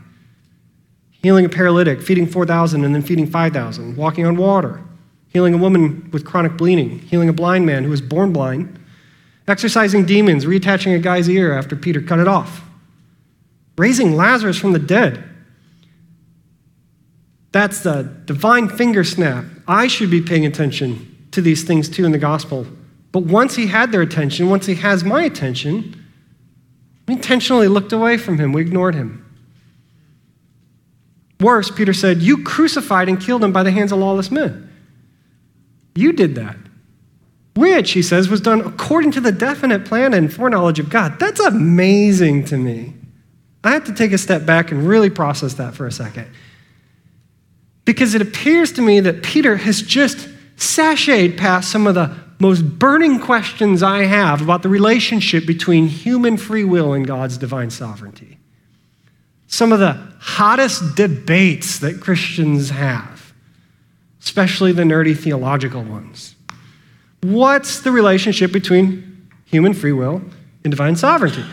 healing 1.11 1.45
a 1.45 1.49
paralytic, 1.49 2.03
feeding 2.03 2.27
4,000 2.27 2.85
and 2.85 2.95
then 2.95 3.03
feeding 3.03 3.27
5,000, 3.27 3.97
walking 3.97 4.27
on 4.27 4.37
water, 4.37 4.83
healing 5.29 5.55
a 5.55 5.59
woman 5.59 6.09
with 6.13 6.25
chronic 6.25 6.57
bleeding, 6.57 7.01
healing 7.01 7.29
a 7.29 7.33
blind 7.33 7.67
man 7.67 7.85
who 7.85 7.91
was 7.91 8.01
born 8.01 8.33
blind, 8.33 8.79
exorcising 9.47 10.07
demons, 10.07 10.45
reattaching 10.45 10.95
a 10.95 10.99
guy's 10.99 11.29
ear 11.29 11.53
after 11.53 11.77
Peter 11.77 12.01
cut 12.01 12.19
it 12.19 12.29
off, 12.29 12.63
raising 13.77 14.17
Lazarus 14.17 14.59
from 14.59 14.73
the 14.73 14.79
dead. 14.79 15.23
That's 17.53 17.81
the 17.81 18.03
divine 18.25 18.69
finger 18.69 19.05
snap. 19.05 19.45
I 19.69 19.87
should 19.87 20.11
be 20.11 20.21
paying 20.21 20.45
attention 20.47 21.14
to 21.35 21.43
these 21.43 21.65
things 21.65 21.89
too 21.89 22.05
in 22.05 22.13
the 22.13 22.19
gospel. 22.19 22.67
But 23.13 23.25
once 23.25 23.55
he 23.55 23.69
had 23.69 23.93
their 23.93 24.03
attention, 24.03 24.49
once 24.49 24.67
he 24.67 24.75
has 24.77 25.05
my 25.05 25.23
attention, 25.23 26.05
we 27.07 27.15
intentionally 27.15 27.69
looked 27.69 27.93
away 27.93 28.17
from 28.17 28.39
him. 28.39 28.53
We 28.53 28.63
ignored 28.63 28.95
him. 28.95 29.21
Worse, 31.41 31.71
Peter 31.71 31.93
said, 31.93 32.23
You 32.23 32.43
crucified 32.43 33.09
and 33.09 33.21
killed 33.21 33.45
him 33.45 33.53
by 33.53 33.63
the 33.63 33.71
hands 33.71 33.93
of 33.93 33.99
lawless 33.99 34.31
men. 34.31 34.71
You 35.95 36.13
did 36.13 36.35
that. 36.37 36.57
Which, 37.55 37.93
he 37.93 38.03
says, 38.03 38.29
was 38.29 38.41
done 38.41 38.63
according 38.63 39.13
to 39.13 39.21
the 39.21 39.31
definite 39.31 39.85
plan 39.85 40.13
and 40.13 40.33
foreknowledge 40.33 40.81
of 40.81 40.91
God. 40.91 41.21
That's 41.21 41.41
amazing 41.41 42.47
to 42.47 42.57
me. 42.57 42.95
I 43.63 43.71
have 43.71 43.85
to 43.85 43.95
take 43.95 44.13
a 44.13 44.19
step 44.19 44.45
back 44.45 44.73
and 44.73 44.87
really 44.87 45.11
process 45.11 45.55
that 45.55 45.75
for 45.75 45.87
a 45.87 45.93
second. 45.93 46.29
Because 47.85 48.15
it 48.15 48.23
appears 48.23 48.73
to 48.73 48.83
me 48.83 49.01
that 49.01 49.23
Peter 49.23 49.57
has 49.57 49.83
just 49.83 50.29
sashayed 50.57 51.37
past 51.37 51.71
some 51.71 51.87
of 51.87 51.95
the 51.95 52.17
most 52.41 52.63
burning 52.63 53.21
questions 53.21 53.83
I 53.83 54.05
have 54.05 54.43
about 54.43 54.63
the 54.63 54.69
relationship 54.69 55.47
between 55.47 55.87
human 55.87 56.37
free 56.37 56.65
will 56.65 56.93
and 56.93 57.07
God's 57.07 57.39
divine 57.39 57.71
sovereignty. 57.71 58.39
Some 59.47 59.73
of 59.73 59.79
the 59.79 59.99
hottest 60.19 60.97
debates 60.97 61.79
that 61.79 62.01
Christians 62.01 62.71
have, 62.71 63.33
especially 64.21 64.73
the 64.73 64.83
nerdy 64.83 65.17
theological 65.17 65.83
ones. 65.83 66.35
What's 67.23 67.81
the 67.81 67.93
relationship 67.93 68.53
between 68.53 69.29
human 69.45 69.73
free 69.73 69.93
will 69.93 70.23
and 70.65 70.71
divine 70.71 70.97
sovereignty? 70.97 71.45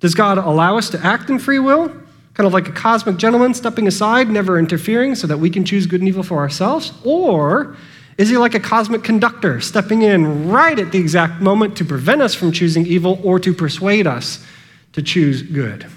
Does 0.00 0.14
God 0.14 0.38
allow 0.38 0.76
us 0.76 0.90
to 0.90 1.04
act 1.04 1.30
in 1.30 1.38
free 1.38 1.58
will, 1.58 1.92
kind 2.38 2.46
of 2.46 2.52
like 2.52 2.68
a 2.68 2.72
cosmic 2.72 3.16
gentleman 3.16 3.52
stepping 3.52 3.88
aside, 3.88 4.30
never 4.30 4.60
interfering, 4.60 5.16
so 5.16 5.26
that 5.26 5.38
we 5.38 5.50
can 5.50 5.64
choose 5.64 5.86
good 5.86 6.00
and 6.00 6.08
evil 6.08 6.22
for 6.22 6.38
ourselves? 6.38 6.92
Or 7.02 7.76
is 8.16 8.28
he 8.28 8.36
like 8.36 8.54
a 8.54 8.60
cosmic 8.60 9.02
conductor, 9.02 9.60
stepping 9.60 10.02
in 10.02 10.48
right 10.48 10.78
at 10.78 10.92
the 10.92 10.98
exact 10.98 11.42
moment 11.42 11.76
to 11.78 11.84
prevent 11.84 12.22
us 12.22 12.36
from 12.36 12.52
choosing 12.52 12.86
evil 12.86 13.20
or 13.24 13.40
to 13.40 13.52
persuade 13.52 14.06
us 14.06 14.46
to 14.92 15.02
choose 15.02 15.42
good? 15.42 15.82
Are 15.82 15.88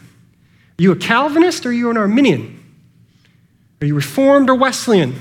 you 0.80 0.92
a 0.92 0.96
Calvinist 0.96 1.64
or 1.68 1.70
are 1.70 1.74
you 1.74 1.92
an 1.92 1.98
Arminian? 1.98 2.58
Are 3.80 3.86
you 3.86 3.94
Reformed 3.94 4.50
or 4.50 4.56
Wesleyan? 4.56 5.14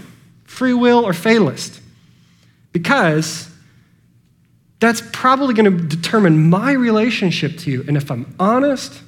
Free 0.44 0.72
will 0.72 1.04
or 1.04 1.12
fatalist? 1.12 1.82
Because 2.72 3.46
that's 4.78 5.02
probably 5.12 5.52
going 5.52 5.76
to 5.76 5.84
determine 5.84 6.48
my 6.48 6.72
relationship 6.72 7.58
to 7.58 7.70
you. 7.70 7.84
And 7.86 7.98
if 7.98 8.10
I'm 8.10 8.34
honest, 8.40 9.02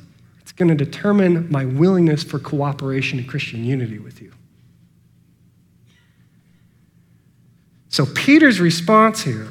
it's 0.52 0.58
going 0.58 0.68
to 0.68 0.84
determine 0.84 1.50
my 1.50 1.64
willingness 1.64 2.22
for 2.22 2.38
cooperation 2.38 3.18
and 3.18 3.26
Christian 3.26 3.64
unity 3.64 3.98
with 3.98 4.20
you. 4.20 4.34
So 7.88 8.04
Peter's 8.04 8.60
response 8.60 9.22
here 9.22 9.48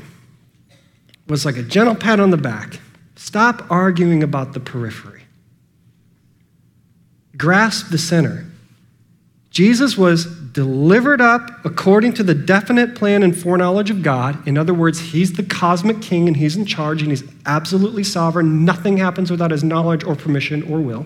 was 1.27 1.43
like 1.43 1.57
a 1.57 1.63
gentle 1.63 1.95
pat 1.95 2.19
on 2.19 2.29
the 2.29 2.37
back. 2.37 2.79
Stop 3.15 3.65
arguing 3.71 4.21
about 4.21 4.53
the 4.53 4.59
periphery. 4.59 5.23
Grasp 7.35 7.89
the 7.89 7.97
center. 7.97 8.45
Jesus 9.51 9.97
was 9.97 10.25
delivered 10.25 11.19
up 11.19 11.65
according 11.65 12.13
to 12.13 12.23
the 12.23 12.33
definite 12.33 12.95
plan 12.95 13.21
and 13.21 13.37
foreknowledge 13.37 13.89
of 13.89 14.01
God. 14.01 14.47
In 14.47 14.57
other 14.57 14.73
words, 14.73 14.99
he's 14.99 15.33
the 15.33 15.43
cosmic 15.43 16.01
king 16.01 16.29
and 16.29 16.37
he's 16.37 16.55
in 16.55 16.65
charge 16.65 17.01
and 17.01 17.11
he's 17.11 17.23
absolutely 17.45 18.05
sovereign. 18.05 18.63
Nothing 18.63 18.95
happens 18.95 19.29
without 19.29 19.51
his 19.51 19.61
knowledge 19.61 20.05
or 20.05 20.15
permission 20.15 20.63
or 20.71 20.79
will. 20.79 21.05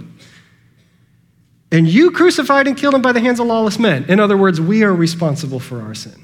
And 1.71 1.87
you 1.87 2.11
crucified 2.11 2.67
and 2.67 2.77
killed 2.77 2.93
him 2.93 3.01
by 3.01 3.11
the 3.11 3.19
hands 3.19 3.39
of 3.39 3.47
lawless 3.47 3.79
men. 3.79 4.05
In 4.07 4.19
other 4.19 4.37
words, 4.37 4.61
we 4.61 4.83
are 4.83 4.93
responsible 4.93 5.59
for 5.59 5.81
our 5.81 5.95
sin. 5.95 6.23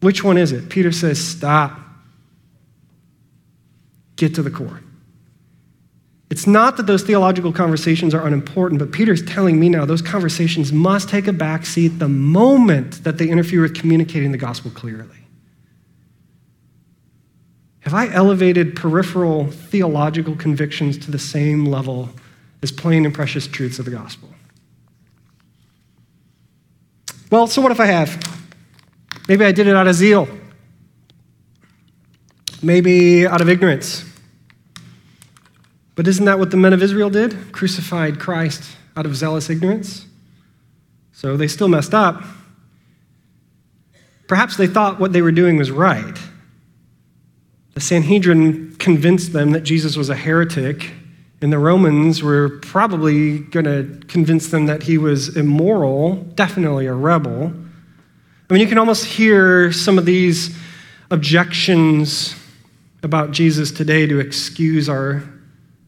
Which 0.00 0.22
one 0.22 0.38
is 0.38 0.52
it? 0.52 0.68
Peter 0.68 0.92
says, 0.92 1.22
Stop. 1.22 1.76
Get 4.14 4.36
to 4.36 4.42
the 4.42 4.50
core. 4.50 4.80
It's 6.28 6.46
not 6.46 6.76
that 6.76 6.86
those 6.86 7.02
theological 7.02 7.52
conversations 7.52 8.12
are 8.12 8.26
unimportant, 8.26 8.80
but 8.80 8.90
Peter's 8.90 9.22
telling 9.22 9.60
me 9.60 9.68
now 9.68 9.84
those 9.84 10.02
conversations 10.02 10.72
must 10.72 11.08
take 11.08 11.28
a 11.28 11.32
back 11.32 11.64
seat 11.64 11.98
the 11.98 12.08
moment 12.08 13.04
that 13.04 13.18
they 13.18 13.28
interfere 13.28 13.62
with 13.62 13.74
communicating 13.74 14.32
the 14.32 14.38
gospel 14.38 14.70
clearly. 14.72 15.16
Have 17.80 17.94
I 17.94 18.12
elevated 18.12 18.74
peripheral 18.74 19.46
theological 19.46 20.34
convictions 20.34 20.98
to 20.98 21.12
the 21.12 21.20
same 21.20 21.66
level 21.66 22.08
as 22.60 22.72
plain 22.72 23.04
and 23.04 23.14
precious 23.14 23.46
truths 23.46 23.78
of 23.78 23.84
the 23.84 23.92
gospel? 23.92 24.28
Well, 27.30 27.46
so 27.46 27.62
what 27.62 27.70
if 27.70 27.78
I 27.78 27.86
have? 27.86 28.20
Maybe 29.28 29.44
I 29.44 29.52
did 29.52 29.68
it 29.68 29.76
out 29.76 29.86
of 29.86 29.94
zeal. 29.94 30.28
Maybe 32.60 33.24
out 33.24 33.40
of 33.40 33.48
ignorance. 33.48 34.04
But 35.96 36.06
isn't 36.06 36.26
that 36.26 36.38
what 36.38 36.50
the 36.50 36.56
men 36.58 36.72
of 36.72 36.82
Israel 36.82 37.10
did? 37.10 37.52
Crucified 37.52 38.20
Christ 38.20 38.76
out 38.96 39.06
of 39.06 39.16
zealous 39.16 39.50
ignorance? 39.50 40.06
So 41.12 41.36
they 41.36 41.48
still 41.48 41.68
messed 41.68 41.94
up. 41.94 42.22
Perhaps 44.28 44.58
they 44.58 44.66
thought 44.66 45.00
what 45.00 45.12
they 45.12 45.22
were 45.22 45.32
doing 45.32 45.56
was 45.56 45.70
right. 45.70 46.18
The 47.74 47.80
Sanhedrin 47.80 48.76
convinced 48.76 49.32
them 49.32 49.52
that 49.52 49.62
Jesus 49.62 49.96
was 49.96 50.10
a 50.10 50.14
heretic, 50.14 50.92
and 51.40 51.52
the 51.52 51.58
Romans 51.58 52.22
were 52.22 52.58
probably 52.60 53.38
going 53.38 53.64
to 53.64 54.04
convince 54.06 54.48
them 54.48 54.66
that 54.66 54.82
he 54.82 54.98
was 54.98 55.36
immoral, 55.36 56.16
definitely 56.34 56.86
a 56.86 56.94
rebel. 56.94 57.52
I 58.48 58.52
mean, 58.52 58.60
you 58.60 58.66
can 58.66 58.78
almost 58.78 59.06
hear 59.06 59.72
some 59.72 59.98
of 59.98 60.04
these 60.04 60.56
objections 61.10 62.34
about 63.02 63.30
Jesus 63.30 63.70
today 63.70 64.06
to 64.06 64.18
excuse 64.18 64.88
our 64.88 65.22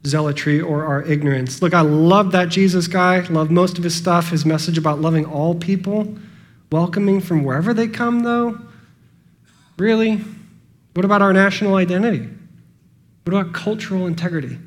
zealotry 0.06 0.60
or 0.60 0.84
our 0.84 1.02
ignorance. 1.02 1.60
Look, 1.60 1.74
I 1.74 1.80
love 1.80 2.32
that 2.32 2.48
Jesus 2.48 2.86
guy, 2.86 3.20
love 3.28 3.50
most 3.50 3.78
of 3.78 3.84
his 3.84 3.94
stuff, 3.94 4.30
his 4.30 4.44
message 4.44 4.78
about 4.78 5.00
loving 5.00 5.24
all 5.24 5.54
people, 5.54 6.16
welcoming 6.70 7.20
from 7.20 7.44
wherever 7.44 7.74
they 7.74 7.88
come, 7.88 8.20
though. 8.20 8.58
Really? 9.78 10.20
What 10.94 11.04
about 11.04 11.22
our 11.22 11.32
national 11.32 11.76
identity? 11.76 12.28
What 13.24 13.34
about 13.34 13.52
cultural 13.52 14.06
integrity? 14.06 14.58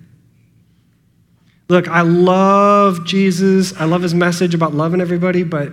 Look, 1.68 1.88
I 1.88 2.02
love 2.02 3.06
Jesus. 3.06 3.74
I 3.80 3.86
love 3.86 4.02
his 4.02 4.14
message 4.14 4.54
about 4.54 4.74
loving 4.74 5.02
everybody, 5.02 5.44
but 5.44 5.72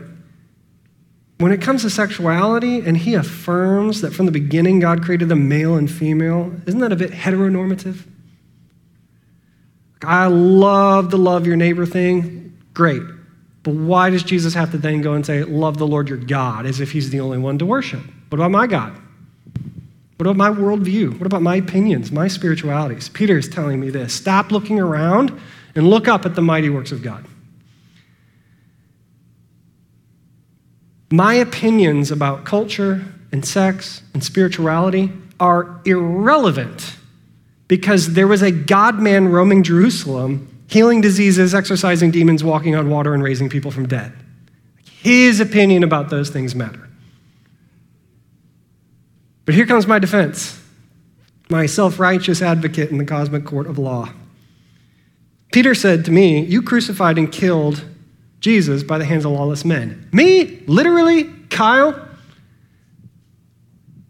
when 1.39 1.53
it 1.53 1.61
comes 1.63 1.83
to 1.83 1.91
sexuality 1.91 2.81
and 2.81 2.97
he 2.97 3.15
affirms 3.15 4.01
that 4.01 4.13
from 4.13 4.27
the 4.27 4.33
beginning 4.33 4.81
God 4.81 5.05
created 5.05 5.29
them 5.29 5.49
male 5.49 5.77
and 5.77 5.91
female, 5.91 6.53
isn't 6.67 6.81
that 6.81 6.93
a 6.93 6.97
bit 6.97 7.11
heteronormative? 7.11 8.05
I 10.03 10.27
love 10.27 11.11
the 11.11 11.19
love 11.19 11.47
your 11.47 11.57
neighbor 11.57 11.87
thing. 11.87 12.57
Great. 12.75 13.03
But 13.63 13.75
why 13.75 14.11
does 14.11 14.23
Jesus 14.23 14.55
have 14.55 14.71
to 14.71 14.79
then 14.79 15.03
go 15.03 15.15
and 15.15 15.27
say, 15.27 15.43
Love 15.45 15.79
the 15.79 15.87
Lord 15.87 16.09
your 16.09 16.19
God, 16.19 16.67
as 16.67 16.81
if 16.81 16.93
he's 16.93 17.11
the 17.11 17.21
only 17.21 17.39
one 17.39 17.59
to 17.59 17.67
worship? 17.67 18.03
What 18.29 18.39
about 18.39 18.51
my 18.51 18.67
God? 18.67 18.97
What 20.17 20.27
about 20.27 20.37
my 20.37 20.51
worldview? 20.51 21.19
What 21.19 21.27
about 21.27 21.43
my 21.43 21.57
opinions, 21.57 22.11
my 22.11 22.29
spiritualities? 22.29 23.09
Peter 23.09 23.39
is 23.39 23.49
telling 23.49 23.79
me 23.79 23.91
this. 23.91 24.13
Stop 24.13 24.51
looking 24.51 24.81
around 24.81 25.39
and 25.75 25.89
look 25.89 26.09
up 26.09 26.27
at 26.27 26.35
the 26.35 26.43
mighty 26.43 26.69
works 26.69 26.91
of 26.91 27.03
God. 27.03 27.25
My 31.11 31.35
opinions 31.35 32.11
about 32.11 32.45
culture 32.45 33.05
and 33.33 33.45
sex 33.47 34.03
and 34.13 34.23
spirituality 34.23 35.13
are 35.41 35.81
irrelevant 35.85 36.98
because 37.69 38.15
there 38.15 38.27
was 38.27 38.43
a 38.43 38.51
God 38.51 38.99
man 38.99 39.29
roaming 39.29 39.63
Jerusalem, 39.63 40.65
healing 40.67 41.01
diseases, 41.01 41.55
exorcising 41.55 42.11
demons, 42.11 42.43
walking 42.43 42.75
on 42.75 42.91
water, 42.91 43.15
and 43.15 43.23
raising 43.23 43.49
people 43.49 43.71
from 43.71 43.87
dead. 43.87 44.13
His 44.85 45.39
opinion 45.39 45.85
about 45.85 46.11
those 46.11 46.31
things 46.31 46.55
matter. 46.55 46.89
But 49.45 49.55
here 49.55 49.67
comes 49.67 49.87
my 49.87 49.99
defense 49.99 50.61
my 51.51 51.65
self 51.65 51.99
righteous 51.99 52.43
advocate 52.43 52.91
in 52.91 52.99
the 52.99 53.05
cosmic 53.05 53.45
court 53.45 53.67
of 53.67 53.79
law. 53.79 54.11
Peter 55.53 55.75
said 55.75 56.05
to 56.05 56.11
me, 56.11 56.41
You 56.41 56.61
crucified 56.61 57.17
and 57.17 57.33
killed 57.33 57.85
Jesus 58.41 58.83
by 58.83 58.99
the 58.99 59.05
hands 59.05 59.25
of 59.25 59.33
lawless 59.33 59.65
men. 59.65 60.09
Me? 60.13 60.63
Literally? 60.67 61.25
Kyle? 61.49 62.07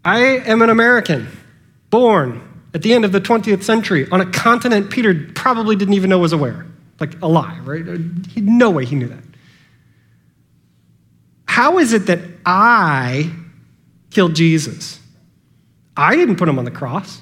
I 0.03 0.19
am 0.19 0.61
an 0.61 0.69
American, 0.69 1.27
born 1.89 2.48
at 2.73 2.81
the 2.81 2.93
end 2.93 3.05
of 3.05 3.11
the 3.11 3.21
20th 3.21 3.63
century 3.63 4.07
on 4.11 4.21
a 4.21 4.25
continent 4.25 4.89
Peter 4.91 5.13
probably 5.35 5.75
didn't 5.75 5.95
even 5.95 6.09
know 6.09 6.19
was 6.19 6.33
aware. 6.33 6.65
Like 6.99 7.19
a 7.21 7.27
lie, 7.27 7.59
right? 7.63 7.85
He, 8.29 8.41
no 8.41 8.69
way 8.69 8.85
he 8.85 8.95
knew 8.95 9.07
that. 9.07 9.23
How 11.45 11.79
is 11.79 11.93
it 11.93 12.05
that 12.07 12.19
I 12.45 13.31
killed 14.11 14.35
Jesus? 14.35 14.99
I 15.97 16.15
didn't 16.15 16.35
put 16.35 16.47
him 16.47 16.59
on 16.59 16.65
the 16.65 16.71
cross. 16.71 17.21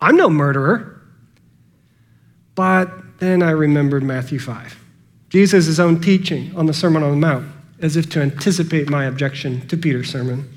I'm 0.00 0.16
no 0.16 0.28
murderer. 0.28 1.00
But 2.54 3.18
then 3.18 3.42
I 3.42 3.50
remembered 3.50 4.02
Matthew 4.02 4.38
5. 4.38 4.82
Jesus' 5.28 5.78
own 5.78 6.00
teaching 6.00 6.54
on 6.56 6.66
the 6.66 6.72
Sermon 6.72 7.02
on 7.02 7.10
the 7.10 7.16
Mount, 7.16 7.46
as 7.80 7.96
if 7.96 8.08
to 8.10 8.22
anticipate 8.22 8.88
my 8.88 9.04
objection 9.04 9.66
to 9.68 9.76
Peter's 9.76 10.10
sermon. 10.10 10.55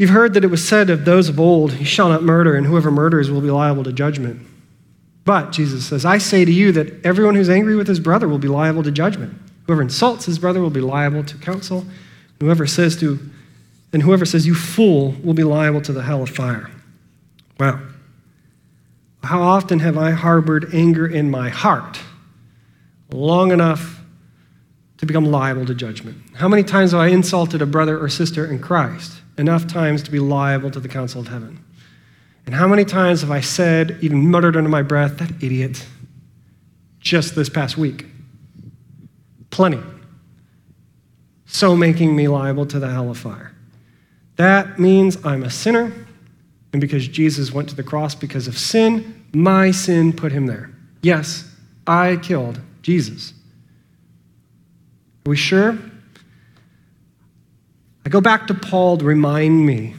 You've 0.00 0.08
heard 0.08 0.32
that 0.32 0.44
it 0.44 0.50
was 0.50 0.66
said 0.66 0.88
of 0.88 1.04
those 1.04 1.28
of 1.28 1.38
old, 1.38 1.74
You 1.74 1.84
shall 1.84 2.08
not 2.08 2.22
murder, 2.22 2.56
and 2.56 2.66
whoever 2.66 2.90
murders 2.90 3.30
will 3.30 3.42
be 3.42 3.50
liable 3.50 3.84
to 3.84 3.92
judgment. 3.92 4.40
But, 5.26 5.52
Jesus 5.52 5.84
says, 5.84 6.06
I 6.06 6.16
say 6.16 6.46
to 6.46 6.50
you 6.50 6.72
that 6.72 7.04
everyone 7.04 7.34
who's 7.34 7.50
angry 7.50 7.76
with 7.76 7.86
his 7.86 8.00
brother 8.00 8.26
will 8.26 8.38
be 8.38 8.48
liable 8.48 8.82
to 8.84 8.90
judgment. 8.90 9.38
Whoever 9.66 9.82
insults 9.82 10.24
his 10.24 10.38
brother 10.38 10.62
will 10.62 10.70
be 10.70 10.80
liable 10.80 11.22
to 11.24 11.36
council. 11.36 11.84
Whoever 12.40 12.66
says 12.66 12.96
to, 13.00 13.18
and 13.92 14.02
whoever 14.02 14.24
says, 14.24 14.46
You 14.46 14.54
fool, 14.54 15.16
will 15.22 15.34
be 15.34 15.44
liable 15.44 15.82
to 15.82 15.92
the 15.92 16.02
hell 16.02 16.22
of 16.22 16.30
fire. 16.30 16.70
Wow. 17.58 17.78
How 19.22 19.42
often 19.42 19.80
have 19.80 19.98
I 19.98 20.12
harbored 20.12 20.74
anger 20.74 21.06
in 21.06 21.30
my 21.30 21.50
heart 21.50 22.00
long 23.12 23.52
enough 23.52 24.00
to 24.96 25.04
become 25.04 25.26
liable 25.26 25.66
to 25.66 25.74
judgment? 25.74 26.22
How 26.36 26.48
many 26.48 26.62
times 26.62 26.92
have 26.92 27.00
I 27.00 27.08
insulted 27.08 27.60
a 27.60 27.66
brother 27.66 28.02
or 28.02 28.08
sister 28.08 28.50
in 28.50 28.60
Christ? 28.60 29.20
Enough 29.40 29.66
times 29.66 30.02
to 30.04 30.10
be 30.10 30.20
liable 30.20 30.70
to 30.70 30.78
the 30.78 30.88
council 30.88 31.20
of 31.20 31.28
heaven. 31.28 31.64
And 32.46 32.54
how 32.54 32.68
many 32.68 32.84
times 32.84 33.22
have 33.22 33.30
I 33.30 33.40
said, 33.40 33.98
even 34.02 34.30
muttered 34.30 34.56
under 34.56 34.68
my 34.68 34.82
breath, 34.82 35.18
that 35.18 35.30
idiot, 35.42 35.86
just 37.00 37.34
this 37.34 37.48
past 37.48 37.76
week? 37.76 38.06
Plenty. 39.50 39.80
So 41.46 41.74
making 41.74 42.14
me 42.14 42.28
liable 42.28 42.66
to 42.66 42.78
the 42.78 42.90
hell 42.90 43.10
of 43.10 43.18
fire. 43.18 43.54
That 44.36 44.78
means 44.78 45.22
I'm 45.24 45.42
a 45.42 45.50
sinner, 45.50 45.92
and 46.72 46.80
because 46.80 47.08
Jesus 47.08 47.52
went 47.52 47.68
to 47.70 47.74
the 47.74 47.82
cross 47.82 48.14
because 48.14 48.46
of 48.46 48.56
sin, 48.58 49.24
my 49.32 49.70
sin 49.70 50.12
put 50.12 50.32
him 50.32 50.46
there. 50.46 50.70
Yes, 51.02 51.50
I 51.86 52.16
killed 52.16 52.60
Jesus. 52.82 53.32
Are 55.26 55.30
we 55.30 55.36
sure? 55.36 55.78
Go 58.10 58.20
back 58.20 58.48
to 58.48 58.54
Paul 58.54 58.98
to 58.98 59.04
remind 59.04 59.64
me, 59.64 59.94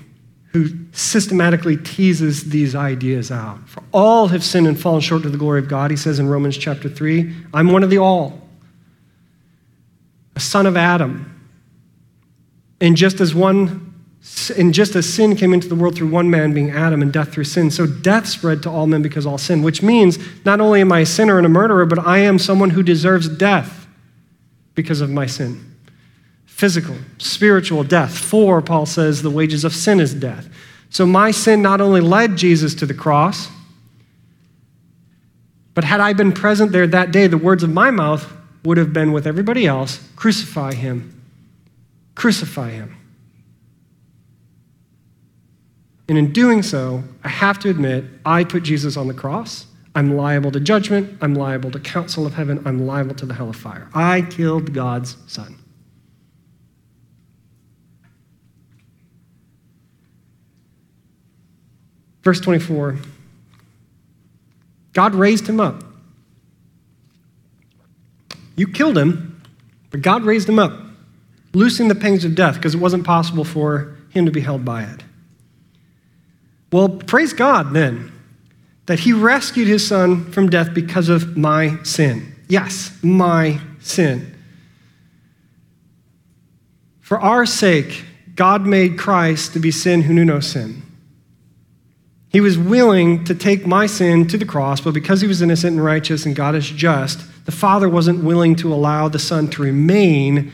who 0.51 0.67
systematically 0.91 1.77
teases 1.77 2.49
these 2.49 2.75
ideas 2.75 3.31
out. 3.31 3.69
For 3.69 3.81
all 3.93 4.27
have 4.27 4.43
sinned 4.43 4.67
and 4.67 4.77
fallen 4.77 4.99
short 4.99 5.23
of 5.23 5.31
the 5.31 5.37
glory 5.37 5.59
of 5.59 5.69
God, 5.69 5.91
he 5.91 5.97
says 5.97 6.19
in 6.19 6.27
Romans 6.27 6.57
chapter 6.57 6.89
3. 6.89 7.33
I'm 7.53 7.71
one 7.71 7.83
of 7.83 7.89
the 7.89 7.99
all, 7.99 8.41
a 10.35 10.41
son 10.41 10.65
of 10.65 10.75
Adam. 10.75 11.27
And 12.81 12.97
just 12.97 13.21
as 13.21 13.33
one 13.33 13.87
and 14.55 14.71
just 14.71 14.95
as 14.95 15.11
sin 15.11 15.35
came 15.35 15.51
into 15.51 15.67
the 15.67 15.73
world 15.73 15.95
through 15.95 16.09
one 16.09 16.29
man 16.29 16.53
being 16.53 16.69
Adam 16.69 17.01
and 17.01 17.11
death 17.11 17.31
through 17.31 17.45
sin, 17.45 17.71
so 17.71 17.87
death 17.87 18.27
spread 18.27 18.61
to 18.61 18.69
all 18.69 18.85
men 18.85 19.01
because 19.01 19.25
all 19.25 19.37
sin, 19.37 19.63
which 19.63 19.81
means 19.81 20.19
not 20.45 20.59
only 20.59 20.81
am 20.81 20.91
I 20.91 20.99
a 20.99 21.05
sinner 21.05 21.37
and 21.37 21.45
a 21.45 21.49
murderer, 21.49 21.85
but 21.85 21.97
I 21.97 22.19
am 22.19 22.37
someone 22.37 22.71
who 22.71 22.83
deserves 22.83 23.29
death 23.29 23.87
because 24.75 25.01
of 25.01 25.09
my 25.09 25.25
sin 25.25 25.70
physical, 26.61 26.95
spiritual 27.17 27.83
death. 27.83 28.15
For, 28.15 28.61
Paul 28.61 28.85
says, 28.85 29.23
the 29.23 29.31
wages 29.31 29.65
of 29.65 29.73
sin 29.73 29.99
is 29.99 30.13
death. 30.13 30.47
So 30.91 31.07
my 31.07 31.31
sin 31.31 31.63
not 31.63 31.81
only 31.81 32.01
led 32.01 32.35
Jesus 32.37 32.75
to 32.75 32.85
the 32.85 32.93
cross, 32.93 33.49
but 35.73 35.83
had 35.83 35.99
I 35.99 36.13
been 36.13 36.31
present 36.31 36.71
there 36.71 36.85
that 36.85 37.11
day, 37.11 37.25
the 37.25 37.39
words 37.39 37.63
of 37.63 37.71
my 37.71 37.89
mouth 37.89 38.31
would 38.63 38.77
have 38.77 38.93
been 38.93 39.11
with 39.11 39.25
everybody 39.25 39.65
else 39.65 40.07
crucify 40.15 40.75
him, 40.75 41.19
crucify 42.13 42.69
him. 42.69 42.95
And 46.07 46.15
in 46.15 46.31
doing 46.31 46.61
so, 46.61 47.03
I 47.23 47.29
have 47.29 47.57
to 47.61 47.71
admit, 47.71 48.05
I 48.23 48.43
put 48.43 48.61
Jesus 48.61 48.97
on 48.97 49.07
the 49.07 49.15
cross. 49.15 49.65
I'm 49.95 50.15
liable 50.15 50.51
to 50.51 50.59
judgment. 50.59 51.17
I'm 51.21 51.33
liable 51.33 51.71
to 51.71 51.79
council 51.79 52.27
of 52.27 52.35
heaven. 52.35 52.61
I'm 52.65 52.85
liable 52.85 53.15
to 53.15 53.25
the 53.25 53.33
hell 53.33 53.49
of 53.49 53.55
fire. 53.55 53.89
I 53.95 54.21
killed 54.21 54.75
God's 54.75 55.17
son. 55.25 55.57
Verse 62.23 62.39
24 62.39 62.97
God 64.93 65.15
raised 65.15 65.47
him 65.47 65.59
up. 65.59 65.83
You 68.55 68.67
killed 68.67 68.97
him, 68.97 69.41
but 69.89 70.01
God 70.01 70.23
raised 70.23 70.49
him 70.49 70.59
up, 70.59 70.73
loosing 71.53 71.87
the 71.87 71.95
pangs 71.95 72.25
of 72.25 72.35
death 72.35 72.55
because 72.55 72.75
it 72.75 72.79
wasn't 72.79 73.05
possible 73.05 73.45
for 73.45 73.95
him 74.09 74.25
to 74.25 74.31
be 74.31 74.41
held 74.41 74.65
by 74.65 74.83
it. 74.83 75.03
Well, 76.71 76.89
praise 76.89 77.33
God 77.33 77.73
then 77.73 78.11
that 78.85 78.99
he 78.99 79.13
rescued 79.13 79.67
his 79.67 79.87
son 79.87 80.29
from 80.31 80.49
death 80.49 80.73
because 80.73 81.07
of 81.07 81.37
my 81.37 81.81
sin. 81.83 82.35
Yes, 82.49 82.97
my 83.01 83.61
sin. 83.79 84.35
For 86.99 87.19
our 87.19 87.45
sake, 87.45 88.03
God 88.35 88.65
made 88.65 88.97
Christ 88.97 89.53
to 89.53 89.59
be 89.59 89.71
sin 89.71 90.01
who 90.01 90.13
knew 90.13 90.25
no 90.25 90.39
sin 90.41 90.83
he 92.31 92.39
was 92.39 92.57
willing 92.57 93.25
to 93.25 93.35
take 93.35 93.67
my 93.67 93.85
sin 93.85 94.25
to 94.29 94.37
the 94.37 94.45
cross, 94.45 94.79
but 94.79 94.93
because 94.93 95.19
he 95.19 95.27
was 95.27 95.41
innocent 95.41 95.73
and 95.73 95.83
righteous 95.83 96.25
and 96.25 96.33
God 96.33 96.55
is 96.55 96.69
just, 96.69 97.25
the 97.45 97.51
Father 97.51 97.89
wasn't 97.89 98.23
willing 98.23 98.55
to 98.55 98.73
allow 98.73 99.09
the 99.09 99.19
Son 99.19 99.49
to 99.49 99.61
remain 99.61 100.51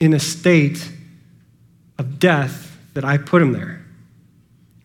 in 0.00 0.12
a 0.12 0.20
state 0.20 0.90
of 1.98 2.18
death 2.18 2.76
that 2.92 3.04
I 3.06 3.16
put 3.16 3.40
him 3.40 3.52
there. 3.52 3.82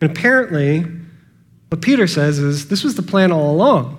And 0.00 0.10
apparently, 0.10 0.86
what 1.68 1.82
Peter 1.82 2.06
says 2.06 2.38
is 2.38 2.68
this 2.68 2.84
was 2.84 2.94
the 2.94 3.02
plan 3.02 3.30
all 3.30 3.50
along. 3.50 3.96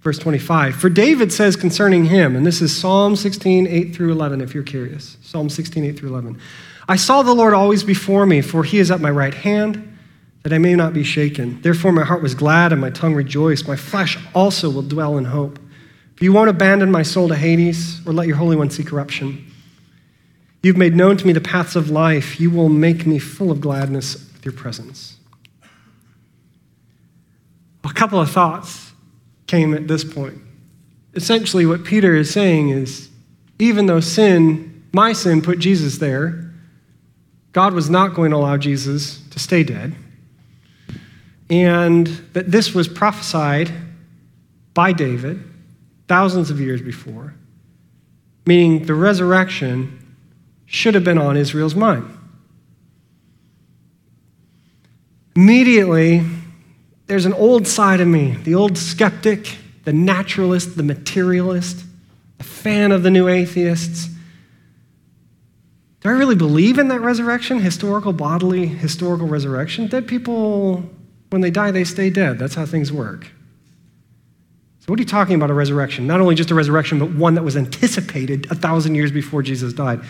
verse 0.00 0.18
25. 0.18 0.76
For 0.76 0.88
David 0.88 1.30
says 1.30 1.56
concerning 1.56 2.06
him, 2.06 2.34
and 2.36 2.46
this 2.46 2.62
is 2.62 2.74
Psalm 2.74 3.16
16, 3.16 3.66
8 3.66 3.94
through 3.94 4.12
11, 4.12 4.40
if 4.40 4.54
you're 4.54 4.62
curious. 4.62 5.18
Psalm 5.20 5.50
16, 5.50 5.84
8 5.84 5.98
through 5.98 6.08
11. 6.08 6.40
I 6.88 6.96
saw 6.96 7.22
the 7.22 7.34
Lord 7.34 7.52
always 7.52 7.84
before 7.84 8.24
me, 8.24 8.40
for 8.40 8.64
he 8.64 8.78
is 8.78 8.90
at 8.90 9.02
my 9.02 9.10
right 9.10 9.34
hand, 9.34 9.87
that 10.42 10.52
I 10.52 10.58
may 10.58 10.74
not 10.74 10.92
be 10.92 11.04
shaken. 11.04 11.60
Therefore, 11.62 11.92
my 11.92 12.04
heart 12.04 12.22
was 12.22 12.34
glad 12.34 12.72
and 12.72 12.80
my 12.80 12.90
tongue 12.90 13.14
rejoiced. 13.14 13.66
My 13.66 13.76
flesh 13.76 14.18
also 14.34 14.70
will 14.70 14.82
dwell 14.82 15.18
in 15.18 15.26
hope. 15.26 15.58
For 16.16 16.24
you 16.24 16.32
won't 16.32 16.50
abandon 16.50 16.90
my 16.90 17.02
soul 17.02 17.28
to 17.28 17.36
Hades 17.36 18.00
or 18.06 18.12
let 18.12 18.26
your 18.26 18.36
Holy 18.36 18.56
One 18.56 18.70
see 18.70 18.84
corruption. 18.84 19.44
You've 20.62 20.76
made 20.76 20.96
known 20.96 21.16
to 21.16 21.26
me 21.26 21.32
the 21.32 21.40
paths 21.40 21.76
of 21.76 21.90
life. 21.90 22.40
You 22.40 22.50
will 22.50 22.68
make 22.68 23.06
me 23.06 23.18
full 23.18 23.50
of 23.50 23.60
gladness 23.60 24.14
with 24.32 24.44
your 24.44 24.54
presence. 24.54 25.16
A 27.84 27.92
couple 27.92 28.20
of 28.20 28.30
thoughts 28.30 28.92
came 29.46 29.74
at 29.74 29.88
this 29.88 30.04
point. 30.04 30.38
Essentially, 31.14 31.66
what 31.66 31.84
Peter 31.84 32.14
is 32.14 32.30
saying 32.30 32.68
is 32.70 33.08
even 33.58 33.86
though 33.86 34.00
sin, 34.00 34.84
my 34.92 35.12
sin, 35.12 35.42
put 35.42 35.58
Jesus 35.58 35.98
there, 35.98 36.52
God 37.52 37.74
was 37.74 37.88
not 37.88 38.14
going 38.14 38.30
to 38.30 38.36
allow 38.36 38.56
Jesus 38.56 39.20
to 39.30 39.38
stay 39.38 39.64
dead. 39.64 39.94
And 41.50 42.06
that 42.34 42.50
this 42.50 42.74
was 42.74 42.88
prophesied 42.88 43.72
by 44.74 44.92
David 44.92 45.42
thousands 46.06 46.50
of 46.50 46.60
years 46.60 46.82
before, 46.82 47.34
meaning 48.46 48.84
the 48.84 48.94
resurrection 48.94 50.16
should 50.66 50.94
have 50.94 51.04
been 51.04 51.18
on 51.18 51.36
Israel's 51.36 51.74
mind. 51.74 52.14
Immediately, 55.34 56.24
there's 57.06 57.24
an 57.24 57.32
old 57.32 57.66
side 57.66 58.00
of 58.00 58.08
me, 58.08 58.32
the 58.32 58.54
old 58.54 58.76
skeptic, 58.76 59.56
the 59.84 59.92
naturalist, 59.92 60.76
the 60.76 60.82
materialist, 60.82 61.84
a 62.38 62.42
fan 62.42 62.92
of 62.92 63.02
the 63.02 63.10
new 63.10 63.28
atheists. 63.28 64.08
Do 66.00 66.10
I 66.10 66.12
really 66.12 66.34
believe 66.34 66.78
in 66.78 66.88
that 66.88 67.00
resurrection? 67.00 67.60
Historical, 67.60 68.12
bodily, 68.12 68.66
historical 68.66 69.26
resurrection? 69.26 69.86
Dead 69.86 70.06
people, 70.06 70.88
when 71.30 71.40
they 71.40 71.50
die, 71.50 71.70
they 71.70 71.84
stay 71.84 72.10
dead. 72.10 72.38
That's 72.38 72.54
how 72.54 72.66
things 72.66 72.92
work. 72.92 73.30
So, 74.80 74.86
what 74.86 74.98
are 74.98 75.02
you 75.02 75.06
talking 75.06 75.34
about 75.34 75.50
a 75.50 75.54
resurrection? 75.54 76.06
Not 76.06 76.20
only 76.20 76.34
just 76.34 76.50
a 76.50 76.54
resurrection, 76.54 76.98
but 76.98 77.10
one 77.12 77.34
that 77.34 77.44
was 77.44 77.56
anticipated 77.56 78.50
a 78.50 78.54
thousand 78.54 78.94
years 78.94 79.12
before 79.12 79.42
Jesus 79.42 79.72
died. 79.72 80.00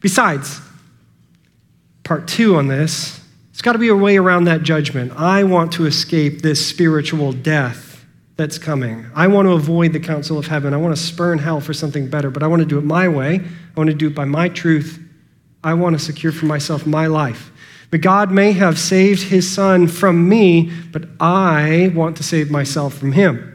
Besides, 0.00 0.60
part 2.02 2.26
two 2.26 2.56
on 2.56 2.66
this, 2.66 3.20
it's 3.50 3.62
got 3.62 3.74
to 3.74 3.78
be 3.78 3.88
a 3.88 3.96
way 3.96 4.16
around 4.16 4.44
that 4.44 4.62
judgment. 4.62 5.12
I 5.16 5.44
want 5.44 5.72
to 5.74 5.86
escape 5.86 6.42
this 6.42 6.66
spiritual 6.66 7.32
death 7.32 8.04
that's 8.36 8.58
coming. 8.58 9.06
I 9.14 9.28
want 9.28 9.46
to 9.46 9.52
avoid 9.52 9.92
the 9.92 10.00
council 10.00 10.38
of 10.38 10.48
heaven. 10.48 10.74
I 10.74 10.76
want 10.76 10.96
to 10.96 11.00
spurn 11.00 11.38
hell 11.38 11.60
for 11.60 11.72
something 11.72 12.08
better, 12.08 12.30
but 12.30 12.42
I 12.42 12.48
want 12.48 12.60
to 12.60 12.66
do 12.66 12.78
it 12.78 12.84
my 12.84 13.06
way. 13.06 13.36
I 13.36 13.80
want 13.80 13.90
to 13.90 13.94
do 13.94 14.08
it 14.08 14.14
by 14.14 14.24
my 14.24 14.48
truth. 14.48 15.00
I 15.62 15.74
want 15.74 15.96
to 15.96 16.04
secure 16.04 16.32
for 16.32 16.46
myself 16.46 16.86
my 16.86 17.06
life. 17.06 17.52
But 17.90 18.00
God 18.00 18.30
may 18.30 18.52
have 18.52 18.78
saved 18.78 19.24
his 19.24 19.50
son 19.50 19.88
from 19.88 20.28
me, 20.28 20.70
but 20.92 21.04
I 21.20 21.92
want 21.94 22.16
to 22.16 22.22
save 22.22 22.50
myself 22.50 22.94
from 22.94 23.12
him. 23.12 23.50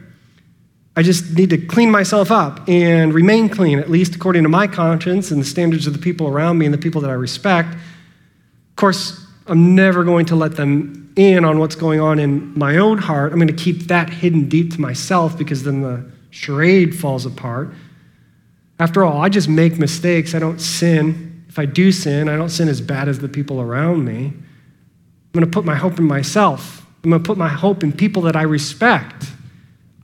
I 0.96 1.02
just 1.02 1.36
need 1.36 1.50
to 1.50 1.58
clean 1.58 1.90
myself 1.90 2.30
up 2.30 2.68
and 2.68 3.14
remain 3.14 3.48
clean, 3.48 3.78
at 3.78 3.90
least 3.90 4.14
according 4.14 4.42
to 4.42 4.48
my 4.48 4.66
conscience 4.66 5.30
and 5.30 5.40
the 5.40 5.46
standards 5.46 5.86
of 5.86 5.92
the 5.92 5.98
people 5.98 6.26
around 6.26 6.58
me 6.58 6.66
and 6.66 6.74
the 6.74 6.78
people 6.78 7.00
that 7.02 7.10
I 7.10 7.14
respect. 7.14 7.74
Of 7.74 8.76
course, 8.76 9.26
I'm 9.46 9.74
never 9.74 10.04
going 10.04 10.26
to 10.26 10.36
let 10.36 10.56
them 10.56 11.12
in 11.16 11.44
on 11.44 11.58
what's 11.58 11.74
going 11.74 12.00
on 12.00 12.18
in 12.18 12.58
my 12.58 12.76
own 12.76 12.98
heart. 12.98 13.32
I'm 13.32 13.38
going 13.38 13.54
to 13.54 13.64
keep 13.64 13.88
that 13.88 14.10
hidden 14.10 14.48
deep 14.48 14.72
to 14.74 14.80
myself 14.80 15.36
because 15.38 15.62
then 15.62 15.82
the 15.82 16.10
charade 16.30 16.98
falls 16.98 17.26
apart. 17.26 17.72
After 18.78 19.04
all, 19.04 19.20
I 19.20 19.28
just 19.28 19.48
make 19.48 19.78
mistakes. 19.78 20.34
I 20.34 20.38
don't 20.38 20.60
sin. 20.60 21.29
I 21.60 21.66
do 21.66 21.92
sin, 21.92 22.28
I 22.28 22.36
don't 22.36 22.48
sin 22.48 22.68
as 22.68 22.80
bad 22.80 23.08
as 23.08 23.18
the 23.18 23.28
people 23.28 23.60
around 23.60 24.04
me. 24.04 24.26
I'm 24.26 25.32
going 25.32 25.44
to 25.44 25.50
put 25.50 25.64
my 25.64 25.76
hope 25.76 25.98
in 25.98 26.04
myself. 26.04 26.86
I'm 27.04 27.10
going 27.10 27.22
to 27.22 27.26
put 27.26 27.38
my 27.38 27.48
hope 27.48 27.84
in 27.84 27.92
people 27.92 28.22
that 28.22 28.34
I 28.34 28.42
respect. 28.42 29.26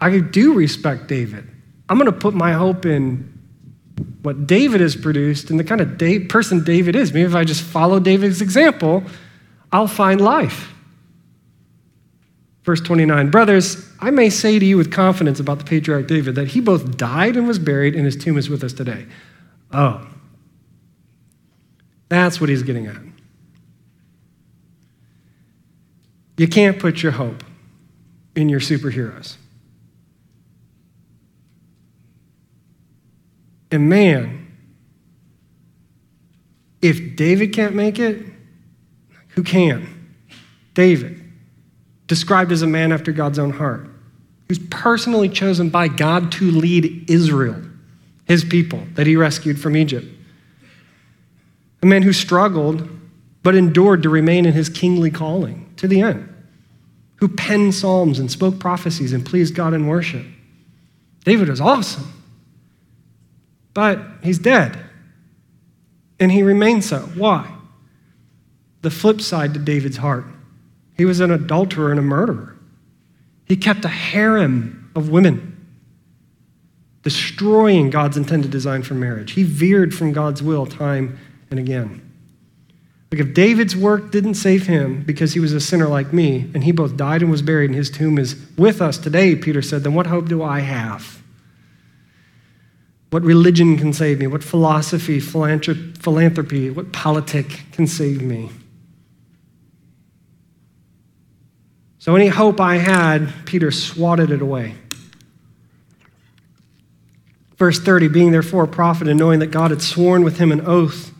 I 0.01 0.19
do 0.19 0.53
respect 0.53 1.09
David. 1.09 1.49
I'm 1.88 1.99
going 1.99 2.12
to 2.12 2.16
put 2.16 2.35
my 2.35 2.53
hope 2.53 2.85
in 2.85 3.33
what 4.21 4.47
David 4.47 4.83
has 4.83 4.95
produced 4.95 5.51
and 5.51 5.59
the 5.59 5.64
kind 5.64 5.81
of 5.81 6.29
person 6.29 6.62
David 6.62 6.95
is. 6.95 7.12
Maybe 7.12 7.27
if 7.27 7.35
I 7.35 7.45
just 7.45 7.62
follow 7.62 7.99
David's 8.01 8.42
example, 8.42 9.03
I'll 9.73 9.88
find 9.88 10.21
life. 10.21 10.73
Verse 12.64 12.81
29 12.83 13.31
Brothers, 13.31 13.88
I 14.01 14.11
may 14.11 14.29
say 14.29 14.59
to 14.59 14.64
you 14.64 14.77
with 14.77 14.92
confidence 14.92 15.40
about 15.40 15.59
the 15.59 15.64
patriarch 15.64 16.07
David 16.07 16.35
that 16.35 16.49
he 16.49 16.61
both 16.61 16.99
died 16.99 17.37
and 17.37 17.49
was 17.49 17.59
buried, 17.59 17.95
and 17.95 18.05
his 18.05 18.16
tomb 18.16 18.37
is 18.37 18.51
with 18.51 18.62
us 18.62 18.75
today. 18.75 19.07
Oh, 19.73 20.07
that's 22.09 22.40
what 22.40 22.49
he's 22.49 22.62
getting 22.62 22.87
at. 22.87 22.97
You 26.37 26.49
can't 26.49 26.79
put 26.79 27.03
your 27.03 27.12
hope 27.12 27.42
in 28.35 28.49
your 28.49 28.61
superheroes. 28.61 29.37
And 33.71 33.88
man, 33.88 34.47
if 36.83 37.16
David 37.16 37.53
can't 37.53 37.75
make 37.75 37.99
it, 37.99 38.25
who 39.31 39.42
can? 39.42 40.09
David, 40.75 41.23
described 42.07 42.53
as 42.53 42.62
a 42.62 42.66
man 42.66 42.92
after 42.92 43.12
God's 43.12 43.38
own 43.38 43.51
heart, 43.51 43.88
who's 44.49 44.61
personally 44.71 45.29
chosen 45.29 45.71
by 45.71 45.88
God 45.88 46.31
to 46.33 46.51
lead 46.51 47.11
Israel, 47.11 47.61
his 48.27 48.45
people 48.45 48.83
that 48.95 49.07
he 49.07 49.16
rescued 49.16 49.61
from 49.61 49.77
Egypt. 49.77 50.07
A 51.83 51.87
man 51.87 52.03
who 52.03 52.12
struggled 52.12 52.89
but 53.43 53.55
endured 53.55 54.03
to 54.03 54.09
remain 54.09 54.47
in 54.47 54.53
his 54.53 54.69
kingly 54.69 55.11
calling 55.11 55.73
to 55.77 55.87
the 55.87 56.01
end, 56.01 56.29
who 57.17 57.29
penned 57.29 57.75
psalms 57.75 58.19
and 58.19 58.31
spoke 58.31 58.59
prophecies 58.59 59.12
and 59.12 59.25
pleased 59.25 59.55
God 59.55 59.73
in 59.73 59.87
worship. 59.87 60.25
David 61.25 61.49
was 61.49 61.61
awesome. 61.61 62.12
But 63.75 64.01
he's 64.23 64.39
dead. 64.39 64.79
And 66.19 66.33
he 66.33 66.43
remains 66.43 66.87
so. 66.87 67.01
Why? 67.15 67.53
The 68.83 68.91
flip 68.91 69.21
side 69.21 69.53
to 69.55 69.61
David's 69.61 69.99
heart 69.99 70.25
he 70.97 71.05
was 71.05 71.21
an 71.21 71.31
adulterer 71.31 71.91
and 71.91 71.99
a 71.99 72.03
murderer. 72.03 72.57
He 73.45 73.57
kept 73.57 73.85
a 73.85 73.89
harem 73.89 74.91
of 74.97 75.11
women, 75.11 75.57
destroying 77.03 77.91
God's 77.91 78.17
intended 78.17 78.51
design 78.51 78.83
for 78.83 78.95
marriage. 78.95 79.33
He 79.33 79.43
veered 79.43 79.95
from 79.95 80.12
God's 80.12 80.43
will 80.43 80.67
time 80.67 81.19
and 81.51 81.59
again. 81.59 82.03
Look, 83.11 83.21
if 83.21 83.35
David's 83.35 83.77
work 83.77 84.11
didn't 84.11 84.35
save 84.35 84.67
him 84.67 85.03
because 85.05 85.33
he 85.35 85.41
was 85.41 85.53
a 85.53 85.61
sinner 85.61 85.87
like 85.87 86.13
me, 86.13 86.51
and 86.55 86.65
he 86.65 86.73
both 86.73 86.97
died 86.97 87.23
and 87.23 87.31
was 87.31 87.43
buried, 87.43 87.71
and 87.71 87.75
his 87.75 87.91
tomb 87.91 88.19
is 88.19 88.37
with 88.59 88.83
us 88.83 88.99
today, 88.99 89.37
Peter 89.37 89.63
said, 89.63 89.85
then 89.85 89.95
what 89.95 90.09
hope 90.09 90.29
do 90.29 90.43
I 90.43 90.61
have? 90.61 91.23
What 93.11 93.23
religion 93.23 93.79
can 93.79 93.93
save 93.93 94.19
me? 94.19 94.27
What 94.27 94.43
philosophy, 94.43 95.21
philanthropy, 95.21 96.71
what 96.71 96.93
politic 96.93 97.63
can 97.73 97.87
save 97.87 98.21
me? 98.21 98.51
So, 101.99 102.15
any 102.15 102.29
hope 102.29 102.61
I 102.61 102.77
had, 102.77 103.33
Peter 103.47 103.71
swatted 103.71 104.31
it 104.31 104.41
away. 104.41 104.75
Verse 107.57 107.81
30 107.81 108.09
being 108.09 108.33
therefore 108.33 108.65
a 108.65 108.69
prophet 108.69 109.09
and 109.09 109.19
knowing 109.19 109.41
that 109.41 109.49
God 109.49 109.71
had 109.71 109.83
sworn 109.83 110.23
with 110.23 110.39
him 110.39 110.53
an 110.53 110.61
oath 110.67 111.13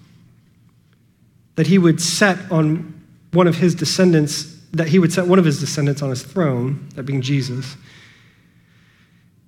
that 1.57 1.66
he 1.66 1.79
would 1.79 2.01
set 2.01 2.38
on 2.51 2.95
one 3.33 3.47
of 3.47 3.57
his 3.57 3.75
descendants, 3.75 4.57
that 4.73 4.88
he 4.88 4.99
would 4.99 5.12
set 5.12 5.27
one 5.27 5.38
of 5.38 5.45
his 5.45 5.59
descendants 5.61 6.03
on 6.03 6.11
his 6.11 6.23
throne, 6.23 6.88
that 6.95 7.03
being 7.03 7.21
Jesus. 7.21 7.77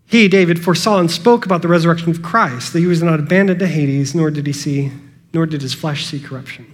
He, 0.07 0.27
David, 0.27 0.63
foresaw 0.63 0.99
and 0.99 1.11
spoke 1.11 1.45
about 1.45 1.63
the 1.63 1.69
resurrection 1.69 2.11
of 2.11 2.23
Christ, 2.23 2.73
that 2.73 2.81
he 2.81 2.87
was 2.87 3.03
not 3.03 3.21
abandoned 3.21 3.61
to 3.61 3.67
Hades, 3.67 4.15
nor 4.15 4.31
did 4.31 4.47
he 4.47 4.53
see, 4.53 4.91
nor 5.35 5.47
did 5.47 5.61
his 5.61 5.75
flesh 5.75 6.07
see 6.07 6.19
corruption. 6.19 6.67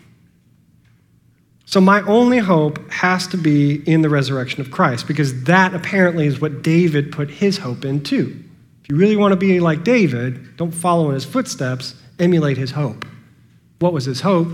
So 1.67 1.81
my 1.81 2.03
only 2.03 2.39
hope 2.39 2.89
has 2.91 3.27
to 3.29 3.37
be 3.37 3.83
in 3.91 4.03
the 4.03 4.09
resurrection 4.09 4.61
of 4.61 4.71
Christ, 4.71 5.09
because 5.09 5.45
that 5.45 5.75
apparently 5.75 6.27
is 6.27 6.41
what 6.41 6.63
David 6.63 7.11
put 7.11 7.29
his 7.29 7.59
hope 7.59 7.85
in 7.85 8.03
too. 8.05 8.41
If 8.83 8.91
you 8.91 8.97
really 8.97 9.17
want 9.17 9.33
to 9.33 9.37
be 9.37 9.59
like 9.59 9.83
David, 9.83 10.57
don't 10.57 10.71
follow 10.71 11.09
in 11.09 11.15
his 11.15 11.25
footsteps, 11.25 11.95
emulate 12.21 12.57
his 12.57 12.71
hope. 12.71 13.05
What 13.81 13.93
was 13.93 14.05
his 14.05 14.21
hope? 14.21 14.49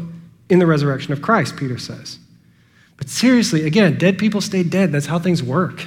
In 0.51 0.59
the 0.59 0.67
resurrection 0.67 1.13
of 1.13 1.23
Christ, 1.23 1.57
Peter 1.57 1.79
says. 1.79 2.19
But 2.97 3.09
seriously, 3.09 3.67
again, 3.67 3.97
dead 3.97 4.19
people 4.19 4.41
stay 4.41 4.63
dead. 4.63 4.93
That's 4.93 5.07
how 5.07 5.19
things 5.19 5.43
work. 5.43 5.87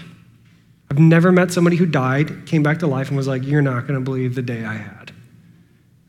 I've 0.90 1.00
never 1.00 1.32
met 1.32 1.52
somebody 1.52 1.76
who 1.76 1.86
died, 1.86 2.46
came 2.46 2.64
back 2.64 2.80
to 2.80 2.88
life, 2.88 3.10
and 3.10 3.18
was 3.18 3.28
like, 3.28 3.44
You're 3.44 3.62
not 3.62 3.88
going 3.88 4.00
to 4.00 4.04
believe 4.04 4.36
the 4.36 4.42
day 4.42 4.64
I 4.64 4.76
had. 4.76 5.12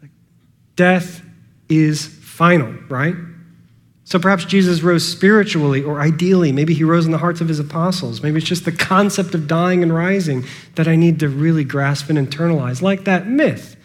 Like, 0.01 0.11
death 0.77 1.23
is 1.69 2.07
final, 2.07 2.73
right? 2.88 3.14
So 4.05 4.19
perhaps 4.19 4.45
Jesus 4.45 4.83
rose 4.83 5.07
spiritually 5.07 5.83
or 5.83 6.01
ideally. 6.01 6.53
Maybe 6.53 6.75
he 6.75 6.85
rose 6.85 7.07
in 7.07 7.12
the 7.12 7.19
hearts 7.19 7.40
of 7.40 7.49
his 7.49 7.59
apostles. 7.59 8.23
Maybe 8.23 8.38
it's 8.38 8.47
just 8.47 8.67
the 8.67 8.73
concept 8.73 9.35
of 9.35 9.49
dying 9.49 9.83
and 9.83 9.95
rising 9.95 10.45
that 10.75 10.87
I 10.87 10.97
need 10.97 11.21
to 11.21 11.29
really 11.29 11.64
grasp 11.64 12.11
and 12.11 12.19
internalize, 12.19 12.83
like 12.83 13.05
that 13.05 13.27
myth 13.27 13.77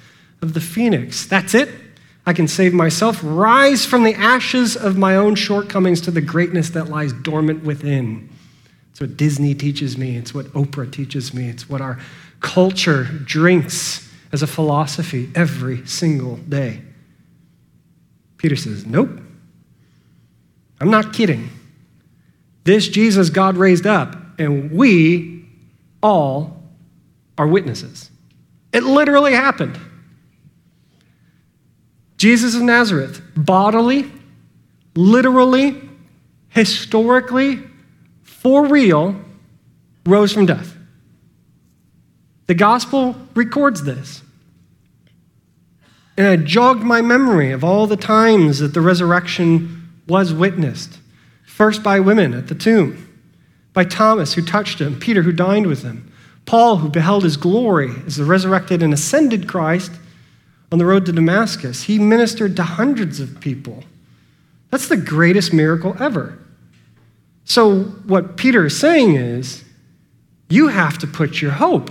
of 0.42 0.54
the 0.54 0.62
phoenix. 0.62 1.26
That's 1.26 1.54
it. 1.54 1.70
I 2.26 2.34
can 2.34 2.48
save 2.48 2.74
myself, 2.74 3.20
rise 3.24 3.86
from 3.86 4.04
the 4.04 4.14
ashes 4.14 4.76
of 4.76 4.98
my 4.98 5.16
own 5.16 5.36
shortcomings 5.36 6.02
to 6.02 6.12
the 6.12 6.22
greatness 6.22 6.70
that 6.72 6.90
lies 6.90 7.14
dormant 7.14 7.64
within. 7.64 8.30
It's 8.92 9.02
what 9.02 9.18
Disney 9.18 9.56
teaches 9.56 9.98
me, 9.98 10.18
it's 10.18 10.34
what 10.34 10.46
Oprah 10.48 10.92
teaches 10.92 11.34
me, 11.34 11.50
it's 11.50 11.70
what 11.70 11.82
our 11.82 12.00
culture 12.40 13.04
drinks 13.04 14.10
as 14.32 14.44
a 14.44 14.48
philosophy 14.48 15.32
every 15.36 15.86
single 15.88 16.38
day. 16.38 16.82
Peter 18.38 18.56
says, 18.56 18.86
Nope. 18.86 19.10
I'm 20.82 20.90
not 20.90 21.14
kidding. 21.14 21.50
This 22.64 22.88
Jesus 22.88 23.30
God 23.30 23.58
raised 23.58 23.86
up, 23.86 24.16
and 24.40 24.72
we 24.72 25.46
all 26.02 26.62
are 27.38 27.48
witnesses. 27.48 28.12
It 28.72 28.84
literally 28.84 29.34
happened. 29.34 29.80
Jesus 32.20 32.54
of 32.54 32.62
Nazareth, 32.62 33.22
bodily, 33.34 34.12
literally, 34.94 35.82
historically, 36.50 37.62
for 38.24 38.68
real, 38.68 39.16
rose 40.06 40.34
from 40.34 40.46
death. 40.46 40.76
The 42.48 42.56
gospel 42.56 43.16
records 43.36 43.84
this. 43.84 44.22
And 46.18 46.28
I 46.28 46.36
jogged 46.36 46.84
my 46.84 47.02
memory 47.02 47.52
of 47.52 47.64
all 47.64 47.88
the 47.88 47.96
times 47.96 48.60
that 48.60 48.74
the 48.74 48.82
resurrection 48.82 49.90
was 50.06 50.34
witnessed. 50.34 51.00
First 51.46 51.84
by 51.84 52.02
women 52.02 52.34
at 52.34 52.48
the 52.48 52.56
tomb, 52.56 53.08
by 53.72 53.86
Thomas, 53.86 54.34
who 54.34 54.42
touched 54.42 54.82
him, 54.82 55.00
Peter, 55.00 55.22
who 55.22 55.32
dined 55.32 55.68
with 55.68 55.84
him, 55.84 56.12
Paul, 56.46 56.78
who 56.78 56.90
beheld 56.90 57.24
his 57.24 57.38
glory 57.38 57.94
as 58.06 58.18
the 58.18 58.26
resurrected 58.26 58.84
and 58.84 58.94
ascended 58.94 59.48
Christ 59.48 59.94
on 60.72 60.78
the 60.78 60.86
road 60.86 61.06
to 61.08 61.12
Damascus. 61.12 61.84
He 61.84 62.00
ministered 62.00 62.56
to 62.58 62.64
hundreds 62.64 63.20
of 63.20 63.40
people. 63.40 63.84
That's 64.70 64.88
the 64.88 64.98
greatest 64.98 65.54
miracle 65.54 65.96
ever. 66.00 66.38
So, 67.44 67.84
what 67.84 68.38
Peter 68.38 68.68
is 68.68 68.78
saying 68.78 69.16
is, 69.16 69.64
you 70.50 70.68
have 70.68 70.98
to 71.00 71.08
put 71.08 71.42
your 71.42 71.52
hope 71.52 71.90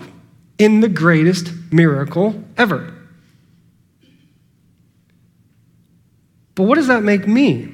in 0.59 0.81
the 0.81 0.89
greatest 0.89 1.53
miracle 1.73 2.43
ever. 2.57 2.95
But 6.55 6.65
what 6.65 6.75
does 6.75 6.89
that 6.89 7.03
make 7.03 7.27
me? 7.27 7.73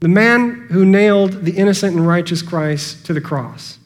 The 0.00 0.08
man 0.08 0.68
who 0.70 0.84
nailed 0.84 1.44
the 1.44 1.56
innocent 1.56 1.96
and 1.96 2.06
righteous 2.06 2.42
Christ 2.42 3.06
to 3.06 3.12
the 3.12 3.20
cross, 3.20 3.78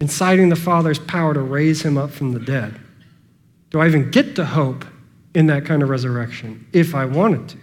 inciting 0.00 0.50
the 0.50 0.56
Father's 0.56 0.98
power 0.98 1.34
to 1.34 1.40
raise 1.40 1.82
him 1.82 1.96
up 1.96 2.10
from 2.10 2.32
the 2.32 2.40
dead. 2.40 2.78
Do 3.70 3.80
I 3.80 3.86
even 3.86 4.10
get 4.10 4.36
to 4.36 4.44
hope 4.44 4.84
in 5.34 5.46
that 5.46 5.64
kind 5.64 5.82
of 5.82 5.88
resurrection 5.88 6.66
if 6.72 6.94
I 6.94 7.04
wanted 7.04 7.48
to? 7.50 7.58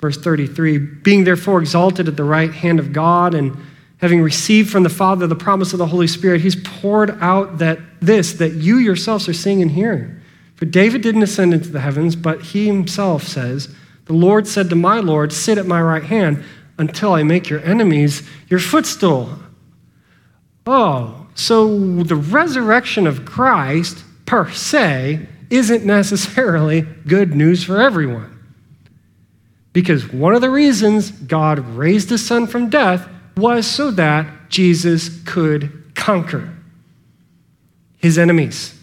Verse 0.00 0.18
33 0.18 0.78
being 0.78 1.24
therefore 1.24 1.60
exalted 1.60 2.08
at 2.08 2.16
the 2.16 2.24
right 2.24 2.52
hand 2.52 2.80
of 2.80 2.92
God 2.92 3.34
and 3.34 3.56
having 3.98 4.20
received 4.20 4.68
from 4.70 4.82
the 4.82 4.88
Father 4.88 5.26
the 5.26 5.36
promise 5.36 5.72
of 5.72 5.78
the 5.78 5.86
Holy 5.86 6.08
Spirit, 6.08 6.40
he's 6.40 6.56
poured 6.56 7.10
out 7.22 7.58
that 7.58 7.78
this 8.00 8.32
that 8.34 8.54
you 8.54 8.78
yourselves 8.78 9.28
are 9.28 9.32
seeing 9.32 9.62
and 9.62 9.70
hearing. 9.70 10.20
For 10.56 10.64
David 10.64 11.02
didn't 11.02 11.22
ascend 11.22 11.54
into 11.54 11.70
the 11.70 11.80
heavens, 11.80 12.16
but 12.16 12.42
he 12.42 12.66
himself 12.66 13.24
says, 13.24 13.74
The 14.06 14.12
Lord 14.12 14.46
said 14.46 14.70
to 14.70 14.76
my 14.76 14.98
Lord, 14.98 15.32
Sit 15.32 15.58
at 15.58 15.66
my 15.66 15.80
right 15.80 16.02
hand 16.02 16.42
until 16.78 17.12
I 17.12 17.22
make 17.22 17.48
your 17.48 17.60
enemies 17.60 18.28
your 18.48 18.60
footstool. 18.60 19.38
Oh, 20.66 21.21
so 21.34 22.02
the 22.02 22.16
resurrection 22.16 23.06
of 23.06 23.24
Christ 23.24 24.04
per 24.26 24.50
se 24.50 25.26
isn't 25.50 25.84
necessarily 25.84 26.82
good 27.06 27.34
news 27.34 27.64
for 27.64 27.80
everyone. 27.80 28.28
Because 29.72 30.12
one 30.12 30.34
of 30.34 30.40
the 30.40 30.50
reasons 30.50 31.10
God 31.10 31.58
raised 31.58 32.10
his 32.10 32.24
son 32.26 32.46
from 32.46 32.68
death 32.68 33.08
was 33.36 33.66
so 33.66 33.90
that 33.92 34.50
Jesus 34.50 35.22
could 35.24 35.94
conquer 35.94 36.52
his 37.98 38.18
enemies 38.18 38.78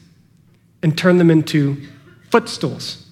and 0.81 0.97
turn 0.97 1.17
them 1.17 1.29
into 1.29 1.77
footstools. 2.31 3.05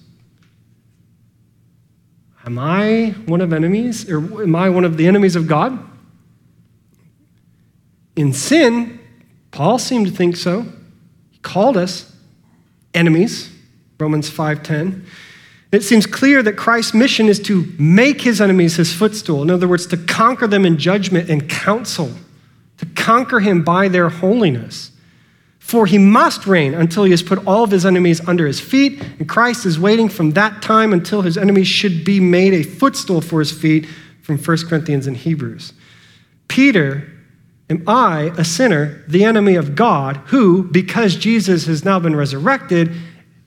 Am 2.44 2.58
I 2.58 3.14
one 3.26 3.40
of 3.40 3.52
enemies, 3.52 4.10
or 4.10 4.42
am 4.42 4.56
I 4.56 4.70
one 4.70 4.84
of 4.84 4.96
the 4.96 5.06
enemies 5.06 5.36
of 5.36 5.46
God? 5.46 5.78
In 8.16 8.32
sin, 8.32 8.97
Paul 9.50 9.78
seemed 9.78 10.06
to 10.06 10.12
think 10.12 10.36
so. 10.36 10.66
He 11.30 11.38
called 11.38 11.76
us 11.76 12.12
enemies, 12.94 13.50
Romans 13.98 14.30
5:10. 14.30 15.04
It 15.70 15.82
seems 15.82 16.06
clear 16.06 16.42
that 16.42 16.54
Christ's 16.54 16.94
mission 16.94 17.28
is 17.28 17.38
to 17.40 17.70
make 17.78 18.22
his 18.22 18.40
enemies 18.40 18.76
his 18.76 18.92
footstool. 18.92 19.42
In 19.42 19.50
other 19.50 19.68
words, 19.68 19.86
to 19.86 19.96
conquer 19.96 20.46
them 20.46 20.64
in 20.64 20.78
judgment 20.78 21.28
and 21.28 21.48
counsel, 21.48 22.10
to 22.78 22.86
conquer 22.86 23.40
him 23.40 23.62
by 23.62 23.88
their 23.88 24.08
holiness. 24.08 24.92
For 25.58 25.84
he 25.84 25.98
must 25.98 26.46
reign 26.46 26.72
until 26.72 27.04
he 27.04 27.10
has 27.10 27.22
put 27.22 27.46
all 27.46 27.62
of 27.62 27.70
his 27.70 27.84
enemies 27.84 28.26
under 28.26 28.46
his 28.46 28.58
feet, 28.58 29.02
and 29.18 29.28
Christ 29.28 29.66
is 29.66 29.78
waiting 29.78 30.08
from 30.08 30.30
that 30.30 30.62
time 30.62 30.94
until 30.94 31.20
his 31.20 31.36
enemies 31.36 31.68
should 31.68 32.04
be 32.04 32.20
made 32.20 32.54
a 32.54 32.62
footstool 32.62 33.20
for 33.20 33.38
his 33.38 33.52
feet 33.52 33.86
from 34.22 34.38
1 34.38 34.68
Corinthians 34.68 35.06
and 35.06 35.16
Hebrews. 35.16 35.74
Peter, 36.48 37.06
am 37.70 37.84
I, 37.86 38.32
a 38.38 38.44
sinner, 38.44 39.04
the 39.08 39.24
enemy 39.24 39.54
of 39.54 39.74
God, 39.74 40.16
who, 40.26 40.64
because 40.64 41.16
Jesus 41.16 41.66
has 41.66 41.84
now 41.84 41.98
been 41.98 42.16
resurrected, 42.16 42.94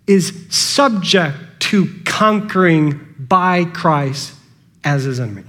is 0.07 0.45
subject 0.49 1.37
to 1.59 1.87
conquering 2.05 3.15
by 3.17 3.65
Christ 3.65 4.35
as 4.83 5.03
his 5.03 5.19
enemy. 5.19 5.43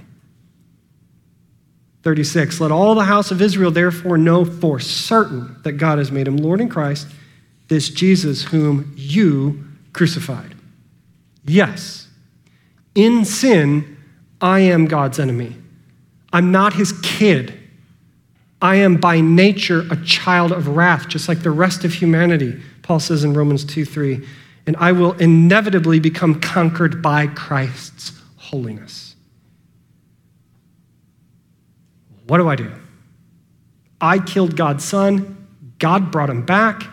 36 2.03 2.59
Let 2.59 2.71
all 2.71 2.95
the 2.95 3.05
house 3.05 3.31
of 3.31 3.41
Israel 3.41 3.71
therefore 3.71 4.17
know 4.17 4.45
for 4.45 4.79
certain 4.79 5.57
that 5.63 5.73
God 5.73 5.97
has 5.97 6.11
made 6.11 6.27
him 6.27 6.37
Lord 6.37 6.61
in 6.61 6.69
Christ, 6.69 7.07
this 7.67 7.89
Jesus 7.89 8.43
whom 8.43 8.93
you 8.95 9.63
crucified. 9.93 10.55
Yes, 11.45 12.07
in 12.95 13.25
sin, 13.25 13.97
I 14.41 14.59
am 14.59 14.85
God's 14.85 15.19
enemy. 15.19 15.55
I'm 16.31 16.51
not 16.51 16.73
his 16.73 16.93
kid. 17.01 17.59
I 18.63 18.75
am 18.75 18.95
by 18.95 19.19
nature 19.19 19.85
a 19.91 19.97
child 20.05 20.53
of 20.53 20.69
wrath, 20.69 21.09
just 21.09 21.27
like 21.27 21.43
the 21.43 21.51
rest 21.51 21.83
of 21.83 21.93
humanity, 21.93 22.61
Paul 22.81 23.01
says 23.01 23.25
in 23.25 23.33
Romans 23.33 23.65
2 23.65 23.83
3. 23.83 24.25
And 24.65 24.77
I 24.77 24.93
will 24.93 25.11
inevitably 25.13 25.99
become 25.99 26.39
conquered 26.39 27.01
by 27.01 27.27
Christ's 27.27 28.13
holiness. 28.37 29.17
What 32.27 32.37
do 32.37 32.47
I 32.47 32.55
do? 32.55 32.71
I 33.99 34.19
killed 34.19 34.55
God's 34.55 34.85
son. 34.85 35.45
God 35.77 36.09
brought 36.09 36.29
him 36.29 36.45
back. 36.45 36.83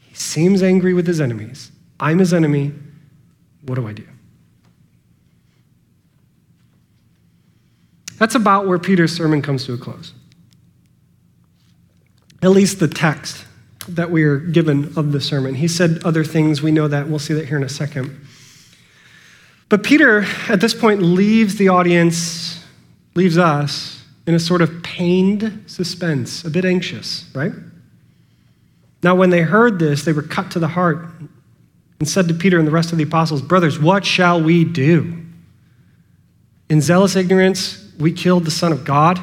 He 0.00 0.14
seems 0.14 0.62
angry 0.62 0.94
with 0.94 1.06
his 1.06 1.20
enemies. 1.20 1.70
I'm 2.00 2.18
his 2.18 2.32
enemy. 2.32 2.72
What 3.66 3.74
do 3.74 3.86
I 3.86 3.92
do? 3.92 4.06
That's 8.16 8.34
about 8.34 8.66
where 8.66 8.78
Peter's 8.78 9.14
sermon 9.14 9.42
comes 9.42 9.66
to 9.66 9.74
a 9.74 9.78
close. 9.78 10.14
At 12.42 12.50
least 12.50 12.78
the 12.78 12.88
text 12.88 13.44
that 13.88 14.10
we 14.10 14.22
are 14.24 14.38
given 14.38 14.92
of 14.96 15.12
the 15.12 15.20
sermon. 15.20 15.54
He 15.54 15.68
said 15.68 16.02
other 16.04 16.24
things. 16.24 16.62
We 16.62 16.70
know 16.70 16.88
that. 16.88 17.08
We'll 17.08 17.18
see 17.18 17.34
that 17.34 17.46
here 17.46 17.56
in 17.56 17.62
a 17.62 17.68
second. 17.68 18.26
But 19.68 19.82
Peter, 19.82 20.24
at 20.48 20.60
this 20.60 20.74
point, 20.74 21.02
leaves 21.02 21.56
the 21.56 21.68
audience, 21.68 22.64
leaves 23.14 23.36
us 23.36 24.04
in 24.26 24.34
a 24.34 24.38
sort 24.38 24.62
of 24.62 24.82
pained 24.82 25.64
suspense, 25.66 26.44
a 26.44 26.50
bit 26.50 26.64
anxious, 26.64 27.24
right? 27.34 27.52
Now, 29.02 29.14
when 29.14 29.30
they 29.30 29.42
heard 29.42 29.78
this, 29.78 30.04
they 30.04 30.12
were 30.12 30.22
cut 30.22 30.50
to 30.52 30.58
the 30.58 30.68
heart 30.68 31.06
and 31.98 32.08
said 32.08 32.28
to 32.28 32.34
Peter 32.34 32.58
and 32.58 32.66
the 32.66 32.72
rest 32.72 32.92
of 32.92 32.98
the 32.98 33.04
apostles, 33.04 33.42
Brothers, 33.42 33.78
what 33.78 34.04
shall 34.04 34.42
we 34.42 34.64
do? 34.64 35.24
In 36.68 36.80
zealous 36.80 37.16
ignorance, 37.16 37.92
we 37.98 38.12
killed 38.12 38.44
the 38.44 38.50
Son 38.50 38.72
of 38.72 38.84
God. 38.84 39.18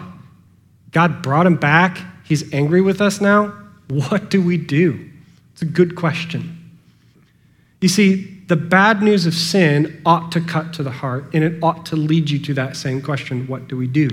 God 0.92 1.22
brought 1.22 1.46
him 1.46 1.56
back. 1.56 2.00
He's 2.26 2.52
angry 2.54 2.82
with 2.82 3.02
us 3.02 3.22
now. 3.22 3.54
What 3.88 4.30
do 4.30 4.42
we 4.42 4.58
do? 4.58 5.10
It's 5.54 5.62
a 5.62 5.66
good 5.66 5.96
question. 5.96 6.60
You 7.82 7.88
see, 7.88 8.42
the 8.48 8.56
bad 8.56 9.02
news 9.02 9.26
of 9.26 9.34
sin 9.34 10.02
ought 10.06 10.32
to 10.32 10.42
cut 10.42 10.74
to 10.74 10.84
the 10.84 10.92
heart, 10.92 11.26
and 11.34 11.44
it 11.44 11.64
ought 11.64 11.86
to 11.88 11.96
lead 11.96 12.30
you 12.30 12.40
to 12.40 12.54
that 12.56 12.76
same 12.76 13.02
question 13.02 13.48
what 13.48 13.68
do 13.68 13.78
we 13.78 13.88
do? 13.88 14.10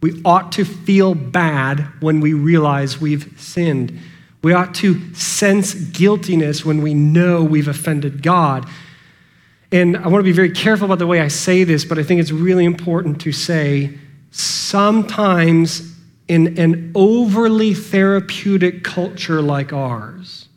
We 0.00 0.20
ought 0.24 0.52
to 0.52 0.64
feel 0.64 1.14
bad 1.14 1.80
when 2.00 2.20
we 2.20 2.34
realize 2.34 3.00
we've 3.00 3.32
sinned. 3.40 3.98
We 4.42 4.52
ought 4.52 4.74
to 4.76 5.14
sense 5.14 5.74
guiltiness 5.74 6.64
when 6.64 6.82
we 6.82 6.92
know 6.92 7.42
we've 7.42 7.68
offended 7.68 8.22
God. 8.22 8.68
And 9.72 9.96
I 9.96 10.08
want 10.08 10.20
to 10.20 10.24
be 10.24 10.32
very 10.32 10.50
careful 10.50 10.84
about 10.84 10.98
the 10.98 11.06
way 11.06 11.20
I 11.20 11.28
say 11.28 11.64
this, 11.64 11.84
but 11.84 11.98
I 11.98 12.02
think 12.02 12.20
it's 12.20 12.30
really 12.30 12.64
important 12.64 13.20
to 13.22 13.32
say 13.32 13.98
sometimes 14.30 15.93
in 16.28 16.58
an 16.58 16.92
overly 16.94 17.74
therapeutic 17.74 18.82
culture 18.82 19.42
like 19.42 19.72
ours, 19.72 20.48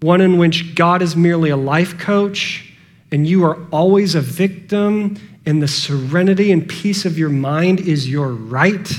one 0.00 0.20
in 0.20 0.38
which 0.38 0.74
God 0.74 1.02
is 1.02 1.16
merely 1.16 1.50
a 1.50 1.56
life 1.56 1.98
coach 1.98 2.66
and 3.12 3.26
you 3.26 3.44
are 3.44 3.58
always 3.70 4.14
a 4.14 4.20
victim, 4.20 5.16
and 5.44 5.62
the 5.62 5.68
serenity 5.68 6.50
and 6.50 6.68
peace 6.68 7.04
of 7.04 7.18
your 7.18 7.28
mind 7.28 7.80
is 7.80 8.10
your 8.10 8.28
right. 8.28 8.92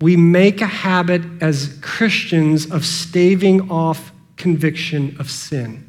We 0.00 0.16
make 0.16 0.60
a 0.60 0.66
habit 0.66 1.22
as 1.40 1.78
Christians 1.80 2.70
of 2.70 2.84
staving 2.84 3.70
off 3.70 4.12
conviction 4.36 5.16
of 5.18 5.30
sin. 5.30 5.88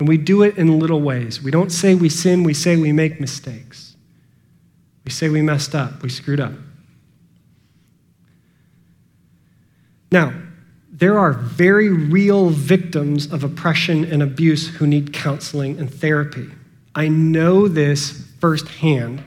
And 0.00 0.08
we 0.08 0.16
do 0.16 0.42
it 0.42 0.56
in 0.56 0.80
little 0.80 1.00
ways. 1.00 1.42
We 1.42 1.50
don't 1.50 1.70
say 1.70 1.94
we 1.94 2.08
sin, 2.08 2.42
we 2.42 2.54
say 2.54 2.76
we 2.76 2.90
make 2.90 3.20
mistakes. 3.20 3.94
We 5.04 5.10
say 5.12 5.28
we 5.28 5.42
messed 5.42 5.74
up, 5.74 6.02
we 6.02 6.08
screwed 6.08 6.40
up. 6.40 6.52
Now, 10.12 10.32
there 10.92 11.18
are 11.18 11.32
very 11.32 11.88
real 11.88 12.50
victims 12.50 13.32
of 13.32 13.44
oppression 13.44 14.04
and 14.04 14.22
abuse 14.22 14.68
who 14.68 14.86
need 14.86 15.12
counseling 15.12 15.78
and 15.78 15.92
therapy. 15.92 16.50
I 16.94 17.08
know 17.08 17.68
this 17.68 18.26
firsthand 18.40 19.22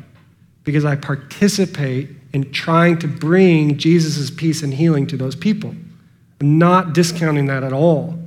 because 0.63 0.85
I 0.85 0.95
participate 0.95 2.09
in 2.33 2.51
trying 2.51 2.99
to 2.99 3.07
bring 3.07 3.77
Jesus' 3.77 4.29
peace 4.29 4.61
and 4.63 4.73
healing 4.73 5.07
to 5.07 5.17
those 5.17 5.35
people. 5.35 5.73
I'm 6.41 6.57
not 6.57 6.93
discounting 6.93 7.45
that 7.47 7.63
at 7.63 7.73
all. 7.73 8.19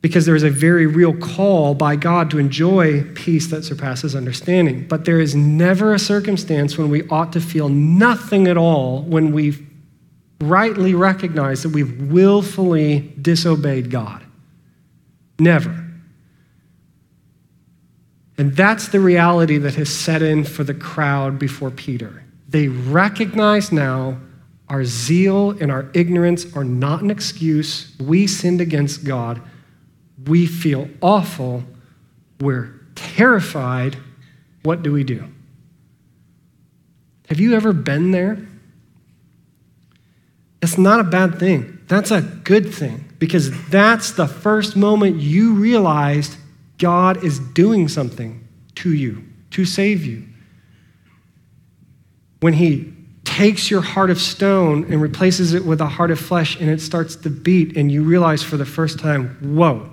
Because 0.00 0.26
there 0.26 0.36
is 0.36 0.42
a 0.42 0.50
very 0.50 0.86
real 0.86 1.14
call 1.14 1.74
by 1.74 1.96
God 1.96 2.30
to 2.30 2.38
enjoy 2.38 3.02
peace 3.14 3.46
that 3.48 3.64
surpasses 3.64 4.14
understanding. 4.14 4.86
But 4.86 5.06
there 5.06 5.18
is 5.18 5.34
never 5.34 5.94
a 5.94 5.98
circumstance 5.98 6.76
when 6.76 6.90
we 6.90 7.08
ought 7.08 7.32
to 7.32 7.40
feel 7.40 7.68
nothing 7.68 8.46
at 8.46 8.58
all 8.58 9.02
when 9.02 9.32
we 9.32 9.56
rightly 10.40 10.94
recognize 10.94 11.62
that 11.62 11.70
we've 11.70 12.10
willfully 12.10 13.12
disobeyed 13.20 13.90
God. 13.90 14.22
Never. 15.38 15.84
And 18.36 18.54
that's 18.56 18.88
the 18.88 19.00
reality 19.00 19.58
that 19.58 19.74
has 19.76 19.88
set 19.88 20.22
in 20.22 20.44
for 20.44 20.64
the 20.64 20.74
crowd 20.74 21.38
before 21.38 21.70
Peter. 21.70 22.24
They 22.48 22.68
recognize 22.68 23.70
now 23.72 24.18
our 24.68 24.84
zeal 24.84 25.50
and 25.50 25.70
our 25.70 25.90
ignorance 25.94 26.54
are 26.56 26.64
not 26.64 27.02
an 27.02 27.10
excuse. 27.10 27.94
We 28.00 28.26
sinned 28.26 28.60
against 28.60 29.04
God. 29.04 29.40
We 30.26 30.46
feel 30.46 30.88
awful. 31.00 31.62
We're 32.40 32.80
terrified. 32.94 33.96
What 34.62 34.82
do 34.82 34.92
we 34.92 35.04
do? 35.04 35.24
Have 37.28 37.40
you 37.40 37.54
ever 37.54 37.72
been 37.72 38.10
there? 38.10 38.46
It's 40.64 40.78
not 40.78 40.98
a 40.98 41.04
bad 41.04 41.38
thing. 41.38 41.78
That's 41.88 42.10
a 42.10 42.22
good 42.22 42.72
thing 42.72 43.12
because 43.18 43.50
that's 43.68 44.12
the 44.12 44.26
first 44.26 44.76
moment 44.76 45.16
you 45.16 45.52
realized 45.52 46.38
God 46.78 47.22
is 47.22 47.38
doing 47.38 47.86
something 47.86 48.48
to 48.76 48.90
you 48.94 49.24
to 49.50 49.66
save 49.66 50.06
you. 50.06 50.24
When 52.40 52.54
He 52.54 52.94
takes 53.24 53.70
your 53.70 53.82
heart 53.82 54.08
of 54.08 54.18
stone 54.18 54.90
and 54.90 55.02
replaces 55.02 55.52
it 55.52 55.66
with 55.66 55.82
a 55.82 55.86
heart 55.86 56.10
of 56.10 56.18
flesh 56.18 56.58
and 56.58 56.70
it 56.70 56.80
starts 56.80 57.14
to 57.16 57.28
beat, 57.28 57.76
and 57.76 57.92
you 57.92 58.02
realize 58.02 58.42
for 58.42 58.56
the 58.56 58.64
first 58.64 58.98
time, 58.98 59.54
whoa, 59.54 59.92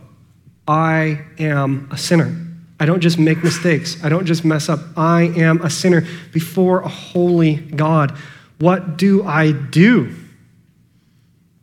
I 0.70 1.20
am 1.38 1.90
a 1.92 1.98
sinner. 1.98 2.34
I 2.80 2.86
don't 2.86 3.02
just 3.02 3.20
make 3.20 3.44
mistakes. 3.44 4.02
I 4.06 4.08
don't 4.08 4.26
just 4.26 4.46
mess 4.46 4.70
up. 4.70 4.80
I 4.96 5.24
am 5.24 5.62
a 5.64 5.70
sinner 5.70 6.08
before 6.32 6.80
a 6.80 6.88
holy 6.88 7.56
God. 7.56 8.18
What 8.60 8.96
do 8.96 9.26
I 9.26 9.52
do? 9.52 10.16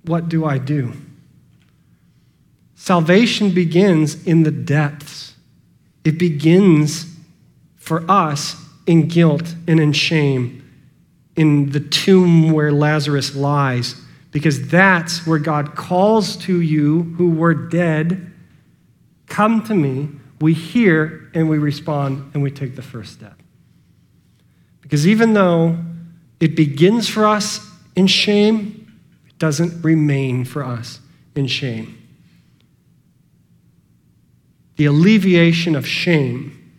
What 0.04 0.28
do 0.28 0.44
I 0.44 0.58
do? 0.58 0.92
Salvation 2.74 3.50
begins 3.50 4.24
in 4.26 4.44
the 4.44 4.50
depths. 4.50 5.34
It 6.04 6.18
begins 6.18 7.16
for 7.76 8.08
us 8.10 8.56
in 8.86 9.08
guilt 9.08 9.54
and 9.66 9.78
in 9.78 9.92
shame, 9.92 10.64
in 11.36 11.70
the 11.70 11.80
tomb 11.80 12.50
where 12.50 12.72
Lazarus 12.72 13.34
lies, 13.34 14.00
because 14.30 14.68
that's 14.68 15.26
where 15.26 15.38
God 15.38 15.74
calls 15.74 16.36
to 16.38 16.60
you 16.60 17.02
who 17.16 17.30
were 17.30 17.54
dead, 17.54 18.32
come 19.26 19.62
to 19.64 19.74
me. 19.74 20.08
We 20.40 20.54
hear 20.54 21.30
and 21.34 21.48
we 21.48 21.58
respond 21.58 22.30
and 22.32 22.42
we 22.42 22.50
take 22.50 22.76
the 22.76 22.82
first 22.82 23.12
step. 23.12 23.42
Because 24.80 25.06
even 25.06 25.34
though 25.34 25.76
it 26.40 26.54
begins 26.54 27.08
for 27.08 27.26
us 27.26 27.68
in 27.96 28.06
shame, 28.06 28.77
doesn't 29.38 29.82
remain 29.82 30.44
for 30.44 30.62
us 30.62 31.00
in 31.34 31.46
shame. 31.46 31.96
The 34.76 34.86
alleviation 34.86 35.74
of 35.74 35.86
shame 35.86 36.72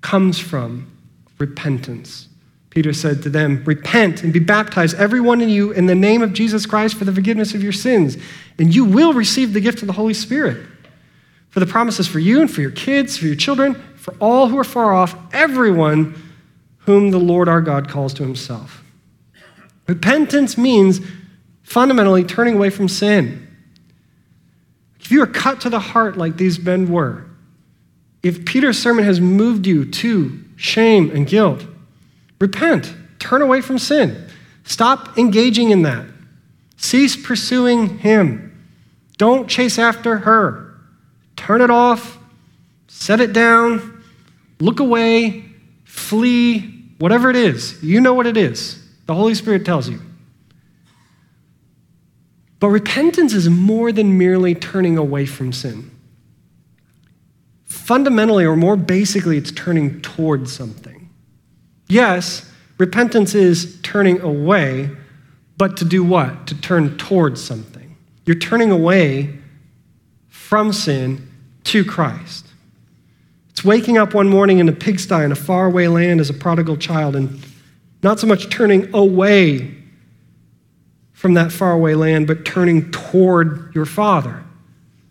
comes 0.00 0.38
from 0.38 0.90
repentance. 1.38 2.28
Peter 2.70 2.92
said 2.92 3.22
to 3.22 3.30
them, 3.30 3.62
Repent 3.64 4.22
and 4.22 4.32
be 4.32 4.38
baptized, 4.38 4.96
every 4.96 5.20
one 5.20 5.40
of 5.40 5.48
you, 5.48 5.72
in 5.72 5.86
the 5.86 5.94
name 5.94 6.22
of 6.22 6.32
Jesus 6.32 6.66
Christ 6.66 6.96
for 6.96 7.04
the 7.04 7.12
forgiveness 7.12 7.54
of 7.54 7.62
your 7.62 7.72
sins, 7.72 8.18
and 8.58 8.74
you 8.74 8.84
will 8.84 9.12
receive 9.12 9.52
the 9.52 9.60
gift 9.60 9.82
of 9.82 9.86
the 9.86 9.94
Holy 9.94 10.14
Spirit. 10.14 10.66
For 11.48 11.60
the 11.60 11.66
promises 11.66 12.06
for 12.06 12.18
you 12.18 12.40
and 12.40 12.50
for 12.50 12.60
your 12.60 12.70
kids, 12.70 13.16
for 13.16 13.24
your 13.24 13.34
children, 13.34 13.74
for 13.96 14.14
all 14.20 14.48
who 14.48 14.58
are 14.58 14.64
far 14.64 14.92
off, 14.92 15.16
everyone 15.32 16.14
whom 16.80 17.10
the 17.10 17.18
Lord 17.18 17.48
our 17.48 17.62
God 17.62 17.88
calls 17.88 18.12
to 18.14 18.22
himself. 18.22 18.84
Repentance 19.86 20.58
means 20.58 21.00
fundamentally 21.68 22.24
turning 22.24 22.54
away 22.54 22.70
from 22.70 22.88
sin. 22.88 23.46
If 24.98 25.10
you 25.12 25.22
are 25.22 25.26
cut 25.26 25.60
to 25.60 25.70
the 25.70 25.78
heart 25.78 26.16
like 26.16 26.38
these 26.38 26.58
men 26.58 26.90
were, 26.90 27.26
if 28.22 28.46
Peter's 28.46 28.78
sermon 28.78 29.04
has 29.04 29.20
moved 29.20 29.66
you 29.66 29.84
to 29.84 30.42
shame 30.56 31.10
and 31.10 31.26
guilt, 31.26 31.66
repent, 32.40 32.94
turn 33.18 33.42
away 33.42 33.60
from 33.60 33.78
sin. 33.78 34.28
Stop 34.64 35.18
engaging 35.18 35.70
in 35.70 35.82
that. 35.82 36.06
Cease 36.78 37.16
pursuing 37.16 37.98
him. 37.98 38.44
Don't 39.18 39.46
chase 39.46 39.78
after 39.78 40.18
her. 40.18 40.74
Turn 41.36 41.60
it 41.60 41.70
off, 41.70 42.18
set 42.86 43.20
it 43.20 43.34
down, 43.34 44.02
look 44.58 44.80
away, 44.80 45.44
flee, 45.84 46.86
whatever 46.98 47.28
it 47.28 47.36
is. 47.36 47.82
You 47.82 48.00
know 48.00 48.14
what 48.14 48.26
it 48.26 48.38
is. 48.38 48.82
The 49.06 49.14
Holy 49.14 49.34
Spirit 49.34 49.66
tells 49.66 49.88
you. 49.88 50.00
But 52.60 52.68
repentance 52.68 53.34
is 53.34 53.48
more 53.48 53.92
than 53.92 54.18
merely 54.18 54.54
turning 54.54 54.98
away 54.98 55.26
from 55.26 55.52
sin. 55.52 55.90
Fundamentally, 57.64 58.44
or 58.44 58.56
more 58.56 58.76
basically, 58.76 59.36
it's 59.36 59.52
turning 59.52 60.00
towards 60.00 60.52
something. 60.52 61.08
Yes, 61.88 62.50
repentance 62.76 63.34
is 63.34 63.80
turning 63.82 64.20
away, 64.20 64.90
but 65.56 65.76
to 65.78 65.84
do 65.84 66.02
what? 66.02 66.46
To 66.48 66.60
turn 66.60 66.96
towards 66.96 67.42
something. 67.42 67.96
You're 68.26 68.36
turning 68.36 68.70
away 68.70 69.38
from 70.28 70.72
sin 70.72 71.30
to 71.64 71.84
Christ. 71.84 72.46
It's 73.50 73.64
waking 73.64 73.98
up 73.98 74.14
one 74.14 74.28
morning 74.28 74.58
in 74.58 74.68
a 74.68 74.72
pigsty 74.72 75.24
in 75.24 75.32
a 75.32 75.36
faraway 75.36 75.86
land 75.86 76.20
as 76.20 76.30
a 76.30 76.34
prodigal 76.34 76.76
child 76.76 77.16
and 77.16 77.40
not 78.02 78.20
so 78.20 78.26
much 78.26 78.50
turning 78.50 78.92
away 78.94 79.77
from 81.18 81.34
that 81.34 81.50
faraway 81.50 81.94
land, 81.94 82.28
but 82.28 82.44
turning 82.44 82.88
toward 82.92 83.74
your 83.74 83.84
Father 83.84 84.44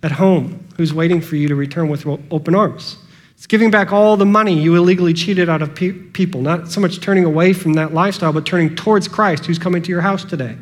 at 0.01 0.13
home, 0.13 0.65
who's 0.77 0.93
waiting 0.93 1.19
for 1.19 1.35
you 1.35 1.49
to 1.49 1.55
return 1.55 1.89
with 1.89 2.07
open 2.31 2.55
arms. 2.55 2.95
It's 3.33 3.45
giving 3.45 3.69
back 3.69 3.91
all 3.91 4.15
the 4.15 4.25
money 4.25 4.57
you 4.57 4.77
illegally 4.77 5.13
cheated 5.13 5.49
out 5.49 5.61
of 5.61 5.75
pe- 5.75 5.91
people, 5.91 6.41
not 6.41 6.71
so 6.71 6.79
much 6.79 7.01
turning 7.01 7.25
away 7.25 7.51
from 7.51 7.73
that 7.73 7.93
lifestyle, 7.93 8.31
but 8.31 8.45
turning 8.45 8.73
towards 8.73 9.09
Christ, 9.09 9.47
who's 9.47 9.59
coming 9.59 9.81
to 9.81 9.89
your 9.89 9.99
house 9.99 10.23
today. 10.23 10.55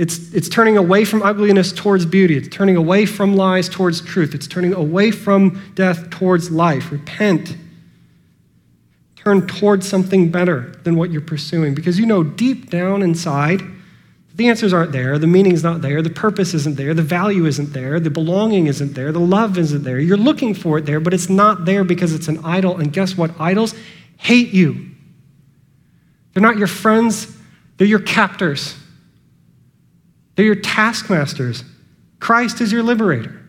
It's, 0.00 0.34
it's 0.34 0.48
turning 0.48 0.76
away 0.76 1.04
from 1.04 1.22
ugliness 1.22 1.72
towards 1.72 2.04
beauty. 2.04 2.36
It's 2.36 2.48
turning 2.48 2.74
away 2.74 3.06
from 3.06 3.36
lies 3.36 3.68
towards 3.68 4.00
truth. 4.00 4.34
It's 4.34 4.48
turning 4.48 4.74
away 4.74 5.12
from 5.12 5.62
death 5.76 6.10
towards 6.10 6.50
life. 6.50 6.90
Repent. 6.90 7.56
Turn 9.14 9.46
towards 9.46 9.88
something 9.88 10.32
better 10.32 10.72
than 10.82 10.96
what 10.96 11.12
you're 11.12 11.20
pursuing 11.20 11.72
because 11.72 12.00
you 12.00 12.06
know 12.06 12.24
deep 12.24 12.68
down 12.68 13.00
inside 13.00 13.62
the 14.42 14.48
answers 14.48 14.72
aren't 14.72 14.90
there. 14.90 15.18
The 15.18 15.28
meaning's 15.28 15.62
not 15.62 15.82
there. 15.82 16.02
The 16.02 16.10
purpose 16.10 16.52
isn't 16.52 16.76
there. 16.76 16.94
The 16.94 17.02
value 17.02 17.46
isn't 17.46 17.72
there. 17.72 18.00
The 18.00 18.10
belonging 18.10 18.66
isn't 18.66 18.94
there. 18.94 19.12
The 19.12 19.20
love 19.20 19.56
isn't 19.56 19.84
there. 19.84 20.00
You're 20.00 20.16
looking 20.16 20.52
for 20.52 20.78
it 20.78 20.84
there, 20.84 20.98
but 20.98 21.14
it's 21.14 21.30
not 21.30 21.64
there 21.64 21.84
because 21.84 22.12
it's 22.12 22.26
an 22.26 22.44
idol. 22.44 22.78
And 22.78 22.92
guess 22.92 23.16
what? 23.16 23.30
Idols 23.40 23.72
hate 24.16 24.52
you. 24.52 24.90
They're 26.32 26.42
not 26.42 26.58
your 26.58 26.66
friends, 26.66 27.36
they're 27.76 27.86
your 27.86 28.00
captors, 28.00 28.74
they're 30.34 30.46
your 30.46 30.54
taskmasters. 30.56 31.62
Christ 32.18 32.60
is 32.60 32.72
your 32.72 32.82
liberator. 32.82 33.42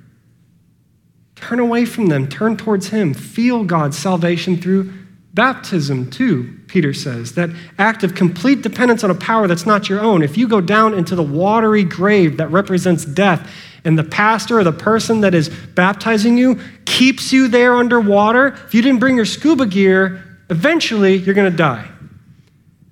Turn 1.36 1.60
away 1.60 1.86
from 1.86 2.08
them, 2.08 2.28
turn 2.28 2.58
towards 2.58 2.90
Him. 2.90 3.14
Feel 3.14 3.64
God's 3.64 3.98
salvation 3.98 4.58
through 4.58 4.94
baptism, 5.34 6.10
too, 6.10 6.60
Peter 6.68 6.94
says. 6.94 7.34
That 7.34 7.50
act 7.78 8.04
of 8.04 8.16
complete 8.16 8.62
dependence 8.62 9.04
on 9.04 9.10
a 9.10 9.16
power 9.16 9.48
that's 9.48 9.66
not 9.66 9.90
your 9.90 10.00
own. 10.00 10.22
If 10.22 10.38
you 10.38 10.48
go 10.48 10.62
down 10.62 10.94
into 10.94 11.16
the 11.16 11.24
watery 11.24 11.84
grave 11.84 12.38
that 12.38 12.50
represents 12.50 13.06
death, 13.06 13.50
and 13.86 13.98
the 14.00 14.04
pastor 14.04 14.60
or 14.60 14.64
the 14.64 14.72
person 14.72 15.22
that 15.22 15.34
is 15.34 15.50
baptizing 15.50 16.38
you 16.38 16.60
keeps 16.86 17.34
you 17.34 17.48
there 17.48 17.76
underwater, 17.76 18.48
if 18.48 18.74
you 18.74 18.82
didn't 18.82 19.00
bring 19.00 19.16
your 19.16 19.26
scuba 19.26 19.66
gear, 19.66 20.24
eventually 20.50 21.16
you're 21.16 21.36
going 21.36 21.52
to 21.52 21.58
die. 21.58 21.90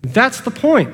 That's 0.01 0.41
the 0.41 0.51
point. 0.51 0.93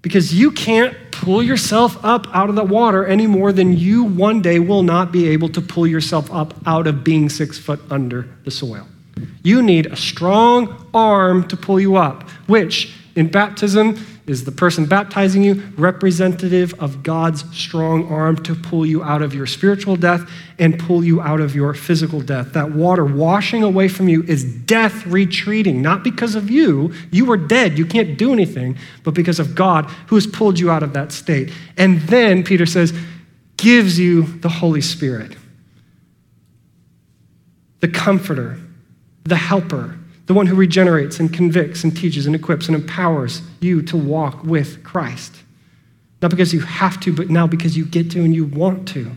Because 0.00 0.34
you 0.34 0.50
can't 0.50 0.96
pull 1.10 1.42
yourself 1.42 2.02
up 2.04 2.26
out 2.34 2.50
of 2.50 2.56
the 2.56 2.64
water 2.64 3.06
any 3.06 3.26
more 3.26 3.52
than 3.52 3.76
you 3.76 4.04
one 4.04 4.42
day 4.42 4.58
will 4.58 4.82
not 4.82 5.12
be 5.12 5.28
able 5.28 5.48
to 5.50 5.60
pull 5.60 5.86
yourself 5.86 6.30
up 6.32 6.54
out 6.66 6.86
of 6.86 7.02
being 7.02 7.28
six 7.28 7.58
foot 7.58 7.80
under 7.90 8.28
the 8.44 8.50
soil. 8.50 8.86
You 9.42 9.62
need 9.62 9.86
a 9.86 9.96
strong 9.96 10.88
arm 10.94 11.46
to 11.48 11.56
pull 11.56 11.78
you 11.80 11.96
up, 11.96 12.28
which 12.46 12.94
in 13.14 13.28
baptism 13.28 14.04
is 14.26 14.44
the 14.44 14.52
person 14.52 14.86
baptizing 14.86 15.42
you 15.42 15.62
representative 15.76 16.72
of 16.80 17.02
God's 17.02 17.44
strong 17.54 18.08
arm 18.08 18.36
to 18.44 18.54
pull 18.54 18.86
you 18.86 19.02
out 19.02 19.20
of 19.20 19.34
your 19.34 19.46
spiritual 19.46 19.96
death 19.96 20.28
and 20.58 20.78
pull 20.78 21.04
you 21.04 21.20
out 21.20 21.40
of 21.40 21.54
your 21.54 21.74
physical 21.74 22.20
death. 22.20 22.54
That 22.54 22.72
water 22.72 23.04
washing 23.04 23.62
away 23.62 23.88
from 23.88 24.08
you 24.08 24.22
is 24.22 24.44
death 24.44 25.06
retreating, 25.06 25.82
not 25.82 26.02
because 26.02 26.34
of 26.34 26.50
you. 26.50 26.94
You 27.10 27.26
were 27.26 27.36
dead, 27.36 27.78
you 27.78 27.84
can't 27.84 28.16
do 28.16 28.32
anything, 28.32 28.78
but 29.02 29.12
because 29.12 29.38
of 29.38 29.54
God 29.54 29.84
who 30.06 30.14
has 30.14 30.26
pulled 30.26 30.58
you 30.58 30.70
out 30.70 30.82
of 30.82 30.94
that 30.94 31.12
state. 31.12 31.52
And 31.76 32.00
then, 32.02 32.44
Peter 32.44 32.66
says, 32.66 32.94
gives 33.58 33.98
you 33.98 34.22
the 34.22 34.48
Holy 34.48 34.80
Spirit, 34.80 35.36
the 37.80 37.88
comforter, 37.88 38.58
the 39.24 39.36
helper 39.36 39.98
the 40.26 40.34
one 40.34 40.46
who 40.46 40.54
regenerates 40.54 41.20
and 41.20 41.32
convicts 41.32 41.84
and 41.84 41.96
teaches 41.96 42.26
and 42.26 42.34
equips 42.34 42.66
and 42.66 42.74
empowers 42.74 43.42
you 43.60 43.82
to 43.82 43.96
walk 43.96 44.42
with 44.42 44.82
Christ. 44.82 45.42
Not 46.22 46.30
because 46.30 46.54
you 46.54 46.60
have 46.60 46.98
to, 47.00 47.12
but 47.12 47.28
now 47.28 47.46
because 47.46 47.76
you 47.76 47.84
get 47.84 48.10
to 48.12 48.24
and 48.24 48.34
you 48.34 48.46
want 48.46 48.88
to. 48.88 49.10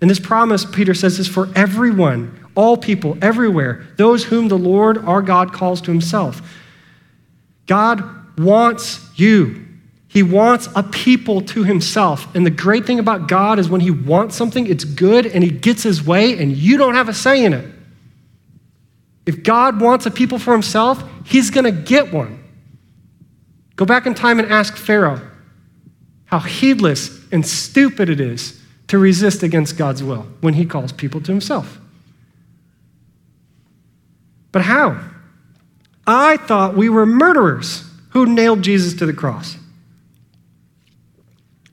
And 0.00 0.10
this 0.10 0.18
promise, 0.18 0.64
Peter 0.64 0.94
says, 0.94 1.20
is 1.20 1.28
for 1.28 1.48
everyone, 1.54 2.48
all 2.56 2.76
people, 2.76 3.16
everywhere, 3.22 3.86
those 3.96 4.24
whom 4.24 4.48
the 4.48 4.58
Lord 4.58 4.98
our 4.98 5.22
God 5.22 5.52
calls 5.52 5.80
to 5.82 5.92
himself. 5.92 6.58
God 7.68 8.02
wants 8.36 9.08
you. 9.14 9.64
He 10.08 10.24
wants 10.24 10.68
a 10.74 10.82
people 10.82 11.40
to 11.42 11.62
himself. 11.62 12.34
And 12.34 12.44
the 12.44 12.50
great 12.50 12.84
thing 12.84 12.98
about 12.98 13.28
God 13.28 13.60
is 13.60 13.68
when 13.68 13.80
he 13.80 13.92
wants 13.92 14.34
something, 14.34 14.66
it's 14.66 14.84
good 14.84 15.24
and 15.24 15.44
he 15.44 15.50
gets 15.50 15.84
his 15.84 16.04
way, 16.04 16.36
and 16.36 16.54
you 16.54 16.76
don't 16.76 16.96
have 16.96 17.08
a 17.08 17.14
say 17.14 17.44
in 17.44 17.52
it. 17.52 17.71
If 19.24 19.42
God 19.42 19.80
wants 19.80 20.06
a 20.06 20.10
people 20.10 20.38
for 20.38 20.52
himself, 20.52 21.02
he's 21.24 21.50
going 21.50 21.64
to 21.64 21.72
get 21.72 22.12
one. 22.12 22.42
Go 23.76 23.84
back 23.84 24.06
in 24.06 24.14
time 24.14 24.38
and 24.38 24.50
ask 24.50 24.76
Pharaoh 24.76 25.20
how 26.26 26.38
heedless 26.38 27.20
and 27.32 27.46
stupid 27.46 28.08
it 28.08 28.20
is 28.20 28.60
to 28.88 28.98
resist 28.98 29.42
against 29.42 29.76
God's 29.76 30.02
will 30.02 30.26
when 30.40 30.54
he 30.54 30.66
calls 30.66 30.92
people 30.92 31.20
to 31.22 31.32
himself. 31.32 31.78
But 34.50 34.62
how? 34.62 35.02
I 36.06 36.36
thought 36.36 36.76
we 36.76 36.88
were 36.88 37.06
murderers 37.06 37.84
who 38.10 38.26
nailed 38.26 38.62
Jesus 38.62 38.94
to 38.94 39.06
the 39.06 39.12
cross. 39.12 39.56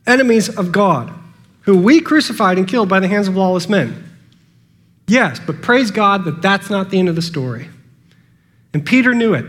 Enemies 0.08 0.50
of 0.50 0.72
God, 0.72 1.14
who 1.62 1.78
we 1.78 2.00
crucified 2.00 2.58
and 2.58 2.68
killed 2.68 2.90
by 2.90 3.00
the 3.00 3.08
hands 3.08 3.28
of 3.28 3.36
lawless 3.36 3.68
men. 3.68 4.09
Yes, 5.10 5.40
but 5.40 5.64
praise 5.64 5.90
God 5.90 6.24
that 6.26 6.42
that's 6.42 6.70
not 6.70 6.92
the 6.92 7.00
end 7.00 7.10
of 7.10 7.16
the 7.16 7.22
story. 7.24 7.68
And 8.74 8.86
Peter 8.86 9.16
knew 9.16 9.34
it. 9.34 9.46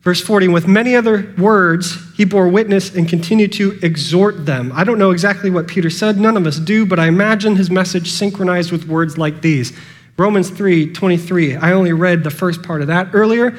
Verse 0.00 0.22
40, 0.22 0.48
with 0.48 0.66
many 0.66 0.96
other 0.96 1.32
words, 1.36 1.96
he 2.16 2.24
bore 2.24 2.48
witness 2.48 2.94
and 2.94 3.08
continued 3.08 3.52
to 3.52 3.78
exhort 3.82 4.46
them. 4.46 4.72
I 4.74 4.84
don't 4.84 4.98
know 4.98 5.10
exactly 5.10 5.50
what 5.50 5.68
Peter 5.68 5.90
said, 5.90 6.18
none 6.18 6.36
of 6.36 6.46
us 6.46 6.58
do, 6.58 6.86
but 6.86 6.98
I 6.98 7.06
imagine 7.06 7.56
his 7.56 7.70
message 7.70 8.10
synchronized 8.10 8.72
with 8.72 8.88
words 8.88 9.18
like 9.18 9.42
these. 9.42 9.72
Romans 10.16 10.50
3 10.50 10.92
23. 10.92 11.56
I 11.56 11.72
only 11.72 11.92
read 11.92 12.24
the 12.24 12.30
first 12.30 12.62
part 12.62 12.80
of 12.80 12.86
that 12.88 13.10
earlier. 13.12 13.56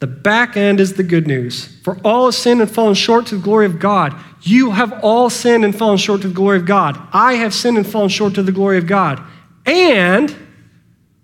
The 0.00 0.06
back 0.08 0.56
end 0.56 0.80
is 0.80 0.94
the 0.94 1.04
good 1.04 1.28
news. 1.28 1.66
For 1.82 1.96
all 2.04 2.26
have 2.26 2.34
sinned 2.34 2.60
and 2.60 2.70
fallen 2.70 2.94
short 2.94 3.26
to 3.26 3.36
the 3.36 3.42
glory 3.42 3.66
of 3.66 3.78
God. 3.78 4.20
You 4.42 4.72
have 4.72 4.92
all 5.04 5.30
sinned 5.30 5.64
and 5.64 5.74
fallen 5.76 5.96
short 5.96 6.22
to 6.22 6.28
the 6.28 6.34
glory 6.34 6.58
of 6.58 6.66
God. 6.66 7.00
I 7.12 7.34
have 7.34 7.54
sinned 7.54 7.76
and 7.76 7.86
fallen 7.86 8.08
short 8.08 8.34
to 8.34 8.42
the 8.42 8.52
glory 8.52 8.78
of 8.78 8.88
God 8.88 9.22
and 9.66 10.34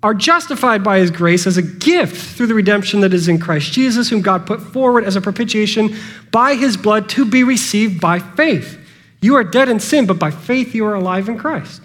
are 0.03 0.15
justified 0.15 0.85
by 0.85 0.99
his 0.99 1.11
grace 1.11 1.47
as 1.47 1.57
a 1.57 1.63
gift 1.63 2.37
through 2.37 2.47
the 2.47 2.55
redemption 2.55 3.01
that 3.01 3.13
is 3.13 3.27
in 3.27 3.39
Christ 3.39 3.73
Jesus, 3.73 4.09
whom 4.09 4.23
God 4.23 4.47
put 4.47 4.61
forward 4.61 5.05
as 5.05 5.17
a 5.17 5.21
propitiation 5.21 5.97
by 6.31 6.55
his 6.55 6.77
blood 6.77 7.09
to 7.11 7.25
be 7.25 7.43
received 7.43 8.01
by 8.01 8.21
faith. 8.21 8.79
You 9.21 9.35
are 9.35 9.45
dead 9.45 9.69
in 9.69 9.81
sin, 9.81 10.07
but 10.07 10.19
by 10.19 10.31
faith 10.31 10.75
you 10.75 10.87
are 10.87 10.95
alive 10.95 11.29
in 11.29 11.37
Christ. 11.37 11.83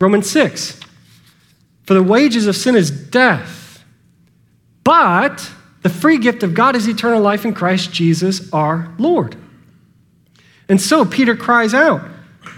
Romans 0.00 0.30
6 0.30 0.80
For 1.84 1.92
the 1.92 2.02
wages 2.02 2.46
of 2.46 2.56
sin 2.56 2.74
is 2.74 2.90
death, 2.90 3.84
but 4.82 5.50
the 5.82 5.90
free 5.90 6.18
gift 6.18 6.42
of 6.42 6.54
God 6.54 6.76
is 6.76 6.88
eternal 6.88 7.20
life 7.20 7.44
in 7.44 7.52
Christ 7.52 7.92
Jesus 7.92 8.50
our 8.54 8.94
Lord. 8.98 9.36
And 10.68 10.80
so 10.80 11.04
Peter 11.04 11.36
cries 11.36 11.74
out, 11.74 12.00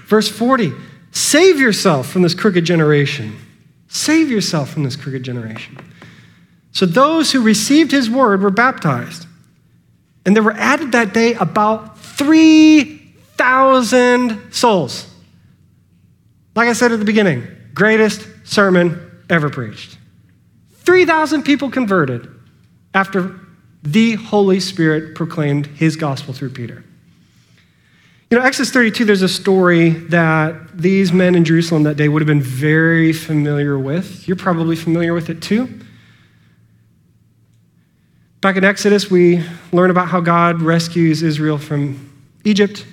verse 0.07 0.29
40 0.29 0.73
Save 1.21 1.61
yourself 1.61 2.09
from 2.09 2.23
this 2.23 2.33
crooked 2.33 2.65
generation. 2.65 3.37
Save 3.89 4.31
yourself 4.31 4.71
from 4.71 4.85
this 4.85 4.97
crooked 4.97 5.23
generation. 5.23 5.77
So 6.73 6.87
those 6.87 7.31
who 7.31 7.43
received 7.43 7.91
his 7.91 8.09
word 8.09 8.41
were 8.41 8.51
baptized. 8.51 9.27
And 10.25 10.35
there 10.35 10.43
were 10.43 10.55
added 10.55 10.93
that 10.93 11.13
day 11.13 11.35
about 11.35 11.99
3,000 11.99 14.51
souls. 14.51 15.13
Like 16.57 16.69
I 16.69 16.73
said 16.73 16.91
at 16.91 16.99
the 16.99 17.05
beginning, 17.05 17.47
greatest 17.75 18.27
sermon 18.45 18.99
ever 19.29 19.51
preached. 19.51 19.99
3,000 20.73 21.43
people 21.43 21.71
converted 21.71 22.31
after 22.95 23.39
the 23.83 24.15
Holy 24.15 24.59
Spirit 24.59 25.15
proclaimed 25.15 25.67
his 25.67 25.97
gospel 25.97 26.33
through 26.33 26.51
Peter. 26.51 26.83
You 28.31 28.39
know, 28.39 28.45
Exodus 28.45 28.71
32, 28.71 29.07
there's 29.07 29.23
a 29.23 29.29
story 29.29 29.91
that 29.91 30.79
these 30.79 31.13
men 31.13 31.35
in 31.35 31.45
Jerusalem 31.45 31.83
that 31.83 31.97
day 31.97 32.09
would 32.09 32.23
have 32.23 32.29
been 32.29 32.41
very 32.41 33.13
familiar 33.13 33.77
with. 33.77 34.29
You're 34.29 34.37
probably 34.37 34.77
familiar 34.77 35.15
with 35.15 35.31
it 35.31 35.43
too. 35.43 35.81
Back 38.41 38.55
in 38.55 38.63
Exodus, 38.63 39.11
we 39.11 39.43
learn 39.73 39.91
about 39.91 40.07
how 40.07 40.21
God 40.21 40.63
rescues 40.63 41.25
Israel 41.25 41.59
from 41.59 42.09
Egypt. 42.45 42.87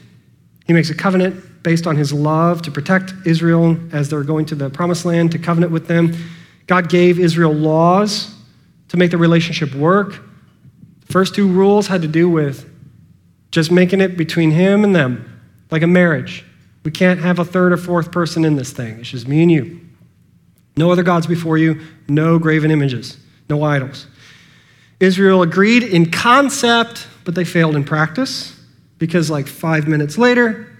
He 0.65 0.73
makes 0.73 0.89
a 0.89 0.95
covenant 0.95 1.61
based 1.61 1.85
on 1.85 1.95
his 1.95 2.11
love 2.11 2.63
to 2.63 2.71
protect 2.71 3.13
Israel 3.23 3.77
as 3.93 4.09
they're 4.09 4.23
going 4.23 4.47
to 4.47 4.55
the 4.55 4.71
promised 4.71 5.05
land, 5.05 5.33
to 5.33 5.37
covenant 5.37 5.71
with 5.71 5.87
them. 5.87 6.15
God 6.65 6.89
gave 6.89 7.19
Israel 7.19 7.53
laws 7.53 8.33
to 8.87 8.97
make 8.97 9.11
the 9.11 9.19
relationship 9.19 9.75
work. 9.75 10.13
The 11.05 11.13
first 11.13 11.35
two 11.35 11.47
rules 11.47 11.85
had 11.85 12.01
to 12.01 12.07
do 12.07 12.27
with 12.27 12.67
just 13.57 13.71
making 13.71 14.01
it 14.01 14.15
between 14.15 14.51
him 14.51 14.83
and 14.83 14.95
them, 14.95 15.41
like 15.71 15.81
a 15.81 15.87
marriage. 15.87 16.45
We 16.83 16.91
can't 16.91 17.19
have 17.21 17.39
a 17.39 17.43
third 17.43 17.73
or 17.73 17.77
fourth 17.77 18.11
person 18.11 18.45
in 18.45 18.55
this 18.55 18.71
thing. 18.71 18.99
It's 18.99 19.09
just 19.09 19.27
me 19.27 19.41
and 19.41 19.51
you. 19.51 19.81
No 20.75 20.91
other 20.91 21.01
gods 21.01 21.25
before 21.25 21.57
you, 21.57 21.81
no 22.07 22.37
graven 22.37 22.69
images, 22.69 23.17
no 23.49 23.63
idols. 23.63 24.05
Israel 24.99 25.41
agreed 25.41 25.81
in 25.81 26.11
concept, 26.11 27.07
but 27.25 27.33
they 27.33 27.43
failed 27.43 27.75
in 27.75 27.83
practice 27.83 28.55
because, 28.99 29.31
like 29.31 29.47
five 29.47 29.87
minutes 29.87 30.19
later, 30.19 30.71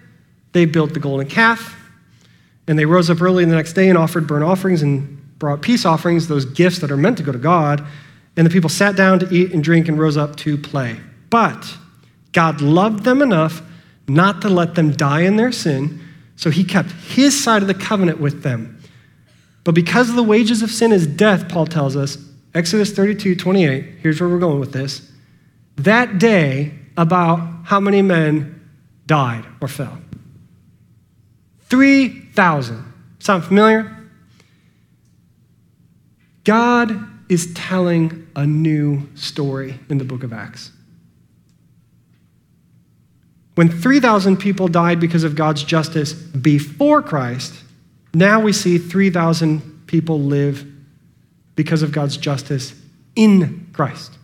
they 0.52 0.66
built 0.66 0.94
the 0.94 1.00
golden 1.00 1.28
calf 1.28 1.76
and 2.68 2.78
they 2.78 2.86
rose 2.86 3.10
up 3.10 3.24
early 3.24 3.44
the 3.44 3.56
next 3.56 3.74
day 3.74 3.90
and 3.90 3.98
offered 3.98 4.28
burnt 4.28 4.44
offerings 4.44 4.84
and 4.84 5.40
brought 5.40 5.64
peace 5.64 5.84
offerings, 5.84 6.28
those 6.28 6.46
gifts 6.46 6.78
that 6.78 6.92
are 6.92 6.98
meant 6.98 7.18
to 7.18 7.24
go 7.24 7.32
to 7.32 7.40
God. 7.40 7.84
And 8.36 8.46
the 8.46 8.52
people 8.52 8.70
sat 8.70 8.96
down 8.96 9.18
to 9.18 9.34
eat 9.34 9.52
and 9.52 9.64
drink 9.64 9.88
and 9.88 9.98
rose 9.98 10.16
up 10.16 10.36
to 10.38 10.60
play. 10.60 11.00
But 11.32 11.76
God 12.38 12.62
loved 12.62 13.04
them 13.04 13.24
enough 13.24 13.64
not 14.08 14.44
to 14.44 14.48
let 14.48 14.76
them 14.76 14.92
die 14.92 15.22
in 15.22 15.38
their 15.38 15.52
sin, 15.52 16.00
so 16.36 16.52
he 16.52 16.64
kept 16.64 16.92
his 16.92 17.44
side 17.44 17.64
of 17.64 17.68
the 17.68 17.74
covenant 17.74 18.20
with 18.20 18.44
them. 18.44 18.80
But 19.64 19.74
because 19.74 20.14
the 20.14 20.22
wages 20.22 20.62
of 20.62 20.70
sin 20.70 20.92
is 20.92 21.08
death, 21.08 21.50
Paul 21.50 21.66
tells 21.66 21.96
us, 21.96 22.16
Exodus 22.54 22.92
32, 22.92 23.38
28, 23.38 23.86
here's 24.04 24.22
where 24.22 24.30
we're 24.30 24.38
going 24.38 24.60
with 24.60 24.72
this. 24.72 25.12
That 25.78 26.20
day, 26.20 26.74
about 26.96 27.40
how 27.64 27.80
many 27.80 28.04
men 28.04 28.70
died 29.08 29.44
or 29.60 29.68
fell? 29.68 29.98
3,000. 31.62 32.94
Sound 33.18 33.46
familiar? 33.46 33.98
God 36.44 37.04
is 37.30 37.52
telling 37.56 38.28
a 38.36 38.46
new 38.46 39.10
story 39.16 39.80
in 39.90 39.98
the 39.98 40.06
book 40.06 40.22
of 40.22 40.32
Acts. 40.32 40.72
When 43.58 43.70
3,000 43.70 44.38
people 44.38 44.68
died 44.68 45.00
because 45.00 45.24
of 45.24 45.34
God's 45.34 45.64
justice 45.64 46.14
before 46.14 47.02
Christ, 47.02 47.56
Now 48.14 48.40
we 48.40 48.52
see 48.52 48.80
3,000 48.80 49.86
people 49.86 50.20
live 50.20 50.66
because 51.56 51.84
of 51.84 51.92
God's 51.92 52.18
justice 52.18 52.74
in 53.16 53.70
Christ. 53.74 54.18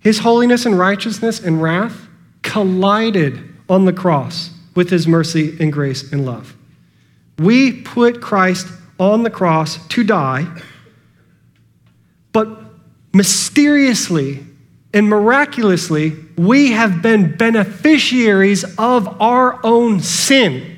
His 0.00 0.18
holiness 0.18 0.66
and 0.66 0.76
righteousness 0.76 1.38
and 1.38 1.62
wrath 1.62 2.08
collided 2.42 3.40
on 3.68 3.84
the 3.84 3.92
cross 3.92 4.50
with 4.74 4.90
his 4.90 5.06
mercy 5.06 5.56
and 5.60 5.72
grace 5.72 6.12
and 6.12 6.26
love. 6.26 6.56
We 7.38 7.82
put 7.82 8.20
Christ 8.20 8.66
on 8.98 9.22
the 9.22 9.30
cross 9.30 9.84
to 9.88 10.02
die, 10.02 10.46
but 12.32 12.48
mysteriously 13.12 14.44
and 14.92 15.08
miraculously, 15.08 16.16
we 16.36 16.72
have 16.72 17.02
been 17.02 17.36
beneficiaries 17.36 18.64
of 18.78 19.20
our 19.20 19.58
own 19.64 20.00
sin 20.00 20.76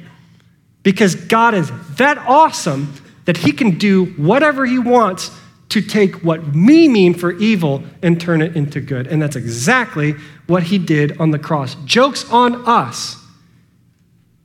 because 0.83 1.15
God 1.15 1.55
is 1.55 1.71
that 1.97 2.19
awesome 2.19 2.93
that 3.25 3.37
he 3.37 3.53
can 3.53 3.77
do 3.77 4.07
whatever 4.07 4.65
he 4.65 4.79
wants 4.79 5.31
to 5.71 5.83
take 5.83 6.25
what 6.25 6.43
we 6.55 6.89
mean 6.89 7.13
for 7.13 7.33
evil 7.33 7.83
and 8.03 8.21
turn 8.21 8.41
it 8.41 8.57
into 8.57 8.81
good. 8.81 9.07
And 9.07 9.21
that's 9.21 9.37
exactly 9.37 10.15
what 10.47 10.63
he 10.63 10.79
did 10.79 11.21
on 11.21 11.31
the 11.31 11.39
cross. 11.39 11.77
Joke's 11.85 12.31
on 12.31 12.67
us. 12.67 13.17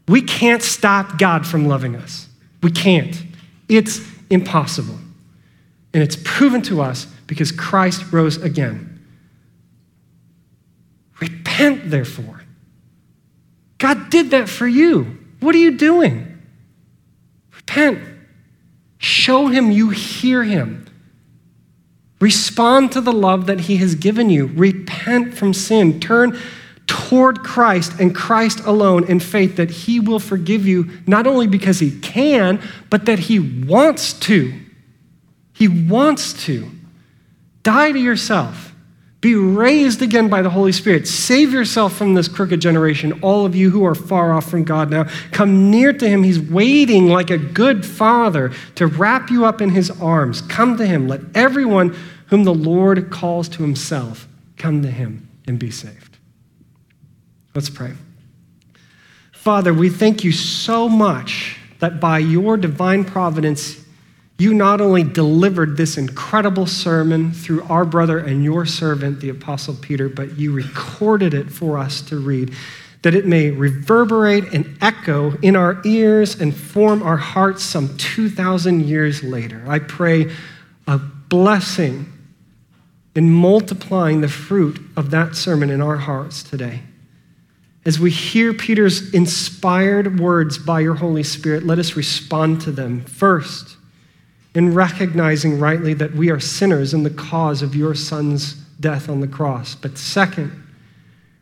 We 0.08 0.22
can't 0.22 0.62
stop 0.62 1.18
God 1.18 1.48
from 1.48 1.68
loving 1.68 1.96
us. 1.96 2.28
We 2.62 2.72
can't. 2.72 3.24
It's 3.70 4.02
impossible. 4.30 4.98
And 5.94 6.04
it's 6.04 6.18
proven 6.22 6.62
to 6.64 6.82
us 6.82 7.06
because 7.28 7.52
Christ 7.52 8.12
rose 8.12 8.42
again. 8.42 8.93
Repent, 11.54 11.92
therefore. 11.92 12.42
God 13.78 14.10
did 14.10 14.32
that 14.32 14.50
for 14.50 14.66
you. 14.68 15.20
What 15.40 15.54
are 15.54 15.60
you 15.60 15.78
doing? 15.78 16.42
Repent. 17.56 18.00
Show 18.98 19.48
him 19.48 19.70
you 19.70 19.90
hear 19.90 20.44
him. 20.44 20.88
Respond 22.20 22.92
to 22.94 23.02
the 23.02 23.12
love 23.12 23.46
that 23.46 23.62
he 23.62 23.78
has 23.78 23.94
given 23.94 24.32
you. 24.32 24.48
Repent 24.48 25.36
from 25.36 25.54
sin. 25.54 26.00
Turn 26.00 26.40
toward 26.88 27.42
Christ 27.42 28.00
and 28.00 28.16
Christ 28.16 28.62
alone 28.62 29.04
in 29.04 29.20
faith 29.20 29.58
that 29.58 29.70
he 29.70 30.00
will 30.00 30.20
forgive 30.20 30.66
you, 30.66 30.90
not 31.06 31.28
only 31.28 31.46
because 31.46 31.80
he 31.80 32.00
can, 32.00 32.60
but 32.90 33.06
that 33.06 33.20
he 33.20 33.40
wants 33.40 34.14
to. 34.14 34.60
He 35.54 35.68
wants 35.68 36.34
to. 36.46 36.68
Die 37.62 37.92
to 37.92 38.00
yourself. 38.00 38.73
Be 39.24 39.36
raised 39.36 40.02
again 40.02 40.28
by 40.28 40.42
the 40.42 40.50
Holy 40.50 40.74
Spirit. 40.74 41.08
Save 41.08 41.54
yourself 41.54 41.96
from 41.96 42.14
this 42.14 42.28
crooked 42.28 42.60
generation, 42.60 43.22
all 43.22 43.46
of 43.46 43.56
you 43.56 43.70
who 43.70 43.86
are 43.86 43.96
far 43.96 44.34
off 44.34 44.50
from 44.50 44.66
God 44.66 44.90
now. 44.90 45.06
Come 45.32 45.72
near 45.72 45.94
to 45.94 46.10
him. 46.10 46.24
He's 46.24 46.42
waiting 46.42 47.08
like 47.08 47.30
a 47.30 47.38
good 47.38 47.86
father 47.86 48.52
to 48.76 48.86
wrap 48.86 49.30
you 49.30 49.46
up 49.46 49.62
in 49.62 49.70
his 49.70 49.90
arms. 50.02 50.42
Come 50.42 50.76
to 50.76 50.86
him. 50.86 51.08
Let 51.08 51.22
everyone 51.36 51.96
whom 52.28 52.44
the 52.44 52.54
Lord 52.54 53.12
calls 53.12 53.48
to 53.48 53.64
himself 53.64 54.28
come 54.58 54.82
to 54.82 54.92
him 54.92 55.30
and 55.48 55.58
be 55.58 55.72
saved. 55.72 56.18
Let's 57.56 57.70
pray. 57.70 57.94
Father, 59.32 59.74
we 59.74 59.88
thank 59.88 60.26
you 60.26 60.34
so 60.34 60.90
much 60.90 61.58
that 61.80 62.02
by 62.02 62.18
your 62.18 62.58
divine 62.58 63.06
providence, 63.06 63.83
you 64.38 64.54
not 64.54 64.82
only 64.82 65.04
delivered 65.04 65.78
this 65.78 65.98
incredible 65.98 66.66
sermon 66.66 67.32
through 67.32 67.64
our 67.64 67.86
brother 67.86 68.18
and 68.18 68.44
your 68.44 68.66
servant, 68.66 69.20
the 69.20 69.30
Apostle 69.30 69.76
Peter, 69.76 70.10
but 70.10 70.38
you 70.38 70.52
recorded 70.52 71.34
it 71.34 71.52
for 71.52 71.78
us 71.78 72.02
to 72.02 72.18
read, 72.18 72.54
that 73.04 73.14
it 73.14 73.26
may 73.26 73.52
reverberate 73.52 74.54
and 74.54 74.78
echo 74.82 75.38
in 75.38 75.56
our 75.56 75.82
ears 75.86 76.40
and 76.40 76.56
form 76.56 77.04
our 77.04 77.18
hearts 77.18 77.64
some 77.64 77.96
2,000 77.98 78.86
years 78.86 79.24
later. 79.24 79.64
I 79.68 79.80
pray 79.80 80.32
a 80.88 80.98
blessing 80.98 82.12
in 83.16 83.30
multiplying 83.30 84.22
the 84.22 84.28
fruit 84.28 84.80
of 84.98 85.12
that 85.12 85.36
sermon 85.36 85.70
in 85.70 85.82
our 85.82 85.98
hearts 85.98 86.42
today. 86.42 86.82
As 87.86 88.00
we 88.00 88.10
hear 88.10 88.54
Peter's 88.54 89.14
inspired 89.14 90.20
words 90.20 90.58
by 90.58 90.80
your 90.80 90.96
Holy 90.96 91.24
Spirit, 91.24 91.66
let 91.66 91.80
us 91.80 91.96
respond 91.96 92.62
to 92.62 92.72
them. 92.72 93.02
First, 93.02 93.73
in 94.56 94.74
recognizing 94.74 95.60
rightly 95.60 95.94
that 95.96 96.14
we 96.14 96.30
are 96.30 96.40
sinners 96.40 96.94
in 96.94 97.04
the 97.04 97.10
cause 97.10 97.62
of 97.62 97.76
your 97.76 97.96
Son's 97.96 98.54
death 98.80 99.10
on 99.10 99.20
the 99.20 99.28
cross. 99.28 99.76
But 99.76 99.98
second, 99.98 100.52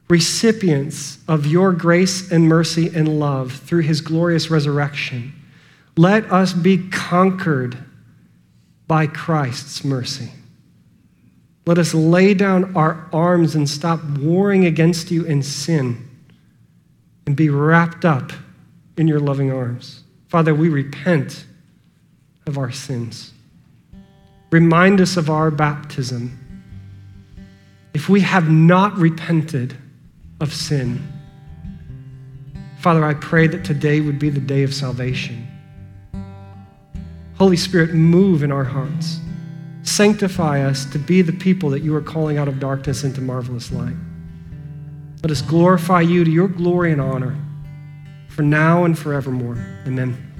recipients 0.08 1.20
of 1.28 1.46
your 1.46 1.74
grace 1.74 2.32
and 2.32 2.48
mercy 2.48 2.90
and 2.94 3.20
love 3.20 3.54
through 3.54 3.82
his 3.82 4.02
glorious 4.02 4.50
resurrection. 4.50 5.34
Let 5.98 6.32
us 6.32 6.54
be 6.54 6.90
conquered 6.90 7.78
by 8.88 9.08
Christ's 9.08 9.84
mercy. 9.84 10.32
Let 11.66 11.78
us 11.78 11.94
lay 11.94 12.34
down 12.34 12.76
our 12.76 13.08
arms 13.14 13.56
and 13.56 13.70
stop 13.70 14.04
warring 14.20 14.66
against 14.66 15.12
you 15.12 15.24
in 15.26 15.44
sin 15.44 16.10
and 17.26 17.36
be 17.36 17.50
wrapped 17.50 18.04
up 18.04 18.32
in 18.98 19.08
your 19.08 19.20
loving 19.20 19.52
arms. 19.52 20.04
Father, 20.28 20.56
we 20.56 20.70
repent 20.70 21.46
of 22.46 22.58
our 22.58 22.72
sins. 22.72 23.34
Remind 24.52 25.00
us 25.00 25.18
of 25.18 25.30
our 25.30 25.52
baptism. 25.52 26.38
If 27.94 28.10
we 28.10 28.22
have 28.22 28.50
not 28.50 28.98
repented 28.98 29.76
of 30.40 30.54
sin, 30.54 31.02
Father, 32.80 33.06
I 33.06 33.14
pray 33.14 33.48
that 33.48 33.64
today 33.64 34.02
would 34.02 34.18
be 34.18 34.30
the 34.30 34.40
day 34.40 34.64
of 34.64 34.74
salvation. 34.74 35.48
Holy 37.38 37.58
Spirit, 37.58 37.94
move 37.94 38.44
in 38.44 38.52
our 38.52 38.64
hearts. 38.64 39.20
Sanctify 39.84 40.64
us 40.64 40.86
to 40.86 41.00
be 41.00 41.22
the 41.22 41.34
people 41.34 41.70
that 41.72 41.82
you 41.82 41.96
are 41.96 42.02
calling 42.02 42.38
out 42.38 42.48
of 42.48 42.60
darkness 42.60 43.04
into 43.04 43.22
marvelous 43.22 43.72
light. 43.72 43.96
Let 45.24 45.32
us 45.32 45.42
glorify 45.42 46.02
you 46.02 46.24
to 46.24 46.32
your 46.32 46.48
glory 46.48 46.92
and 46.92 47.02
honor 47.02 47.38
for 48.28 48.42
now 48.42 48.86
and 48.86 48.98
forevermore. 48.98 49.58
Amen. 49.86 50.31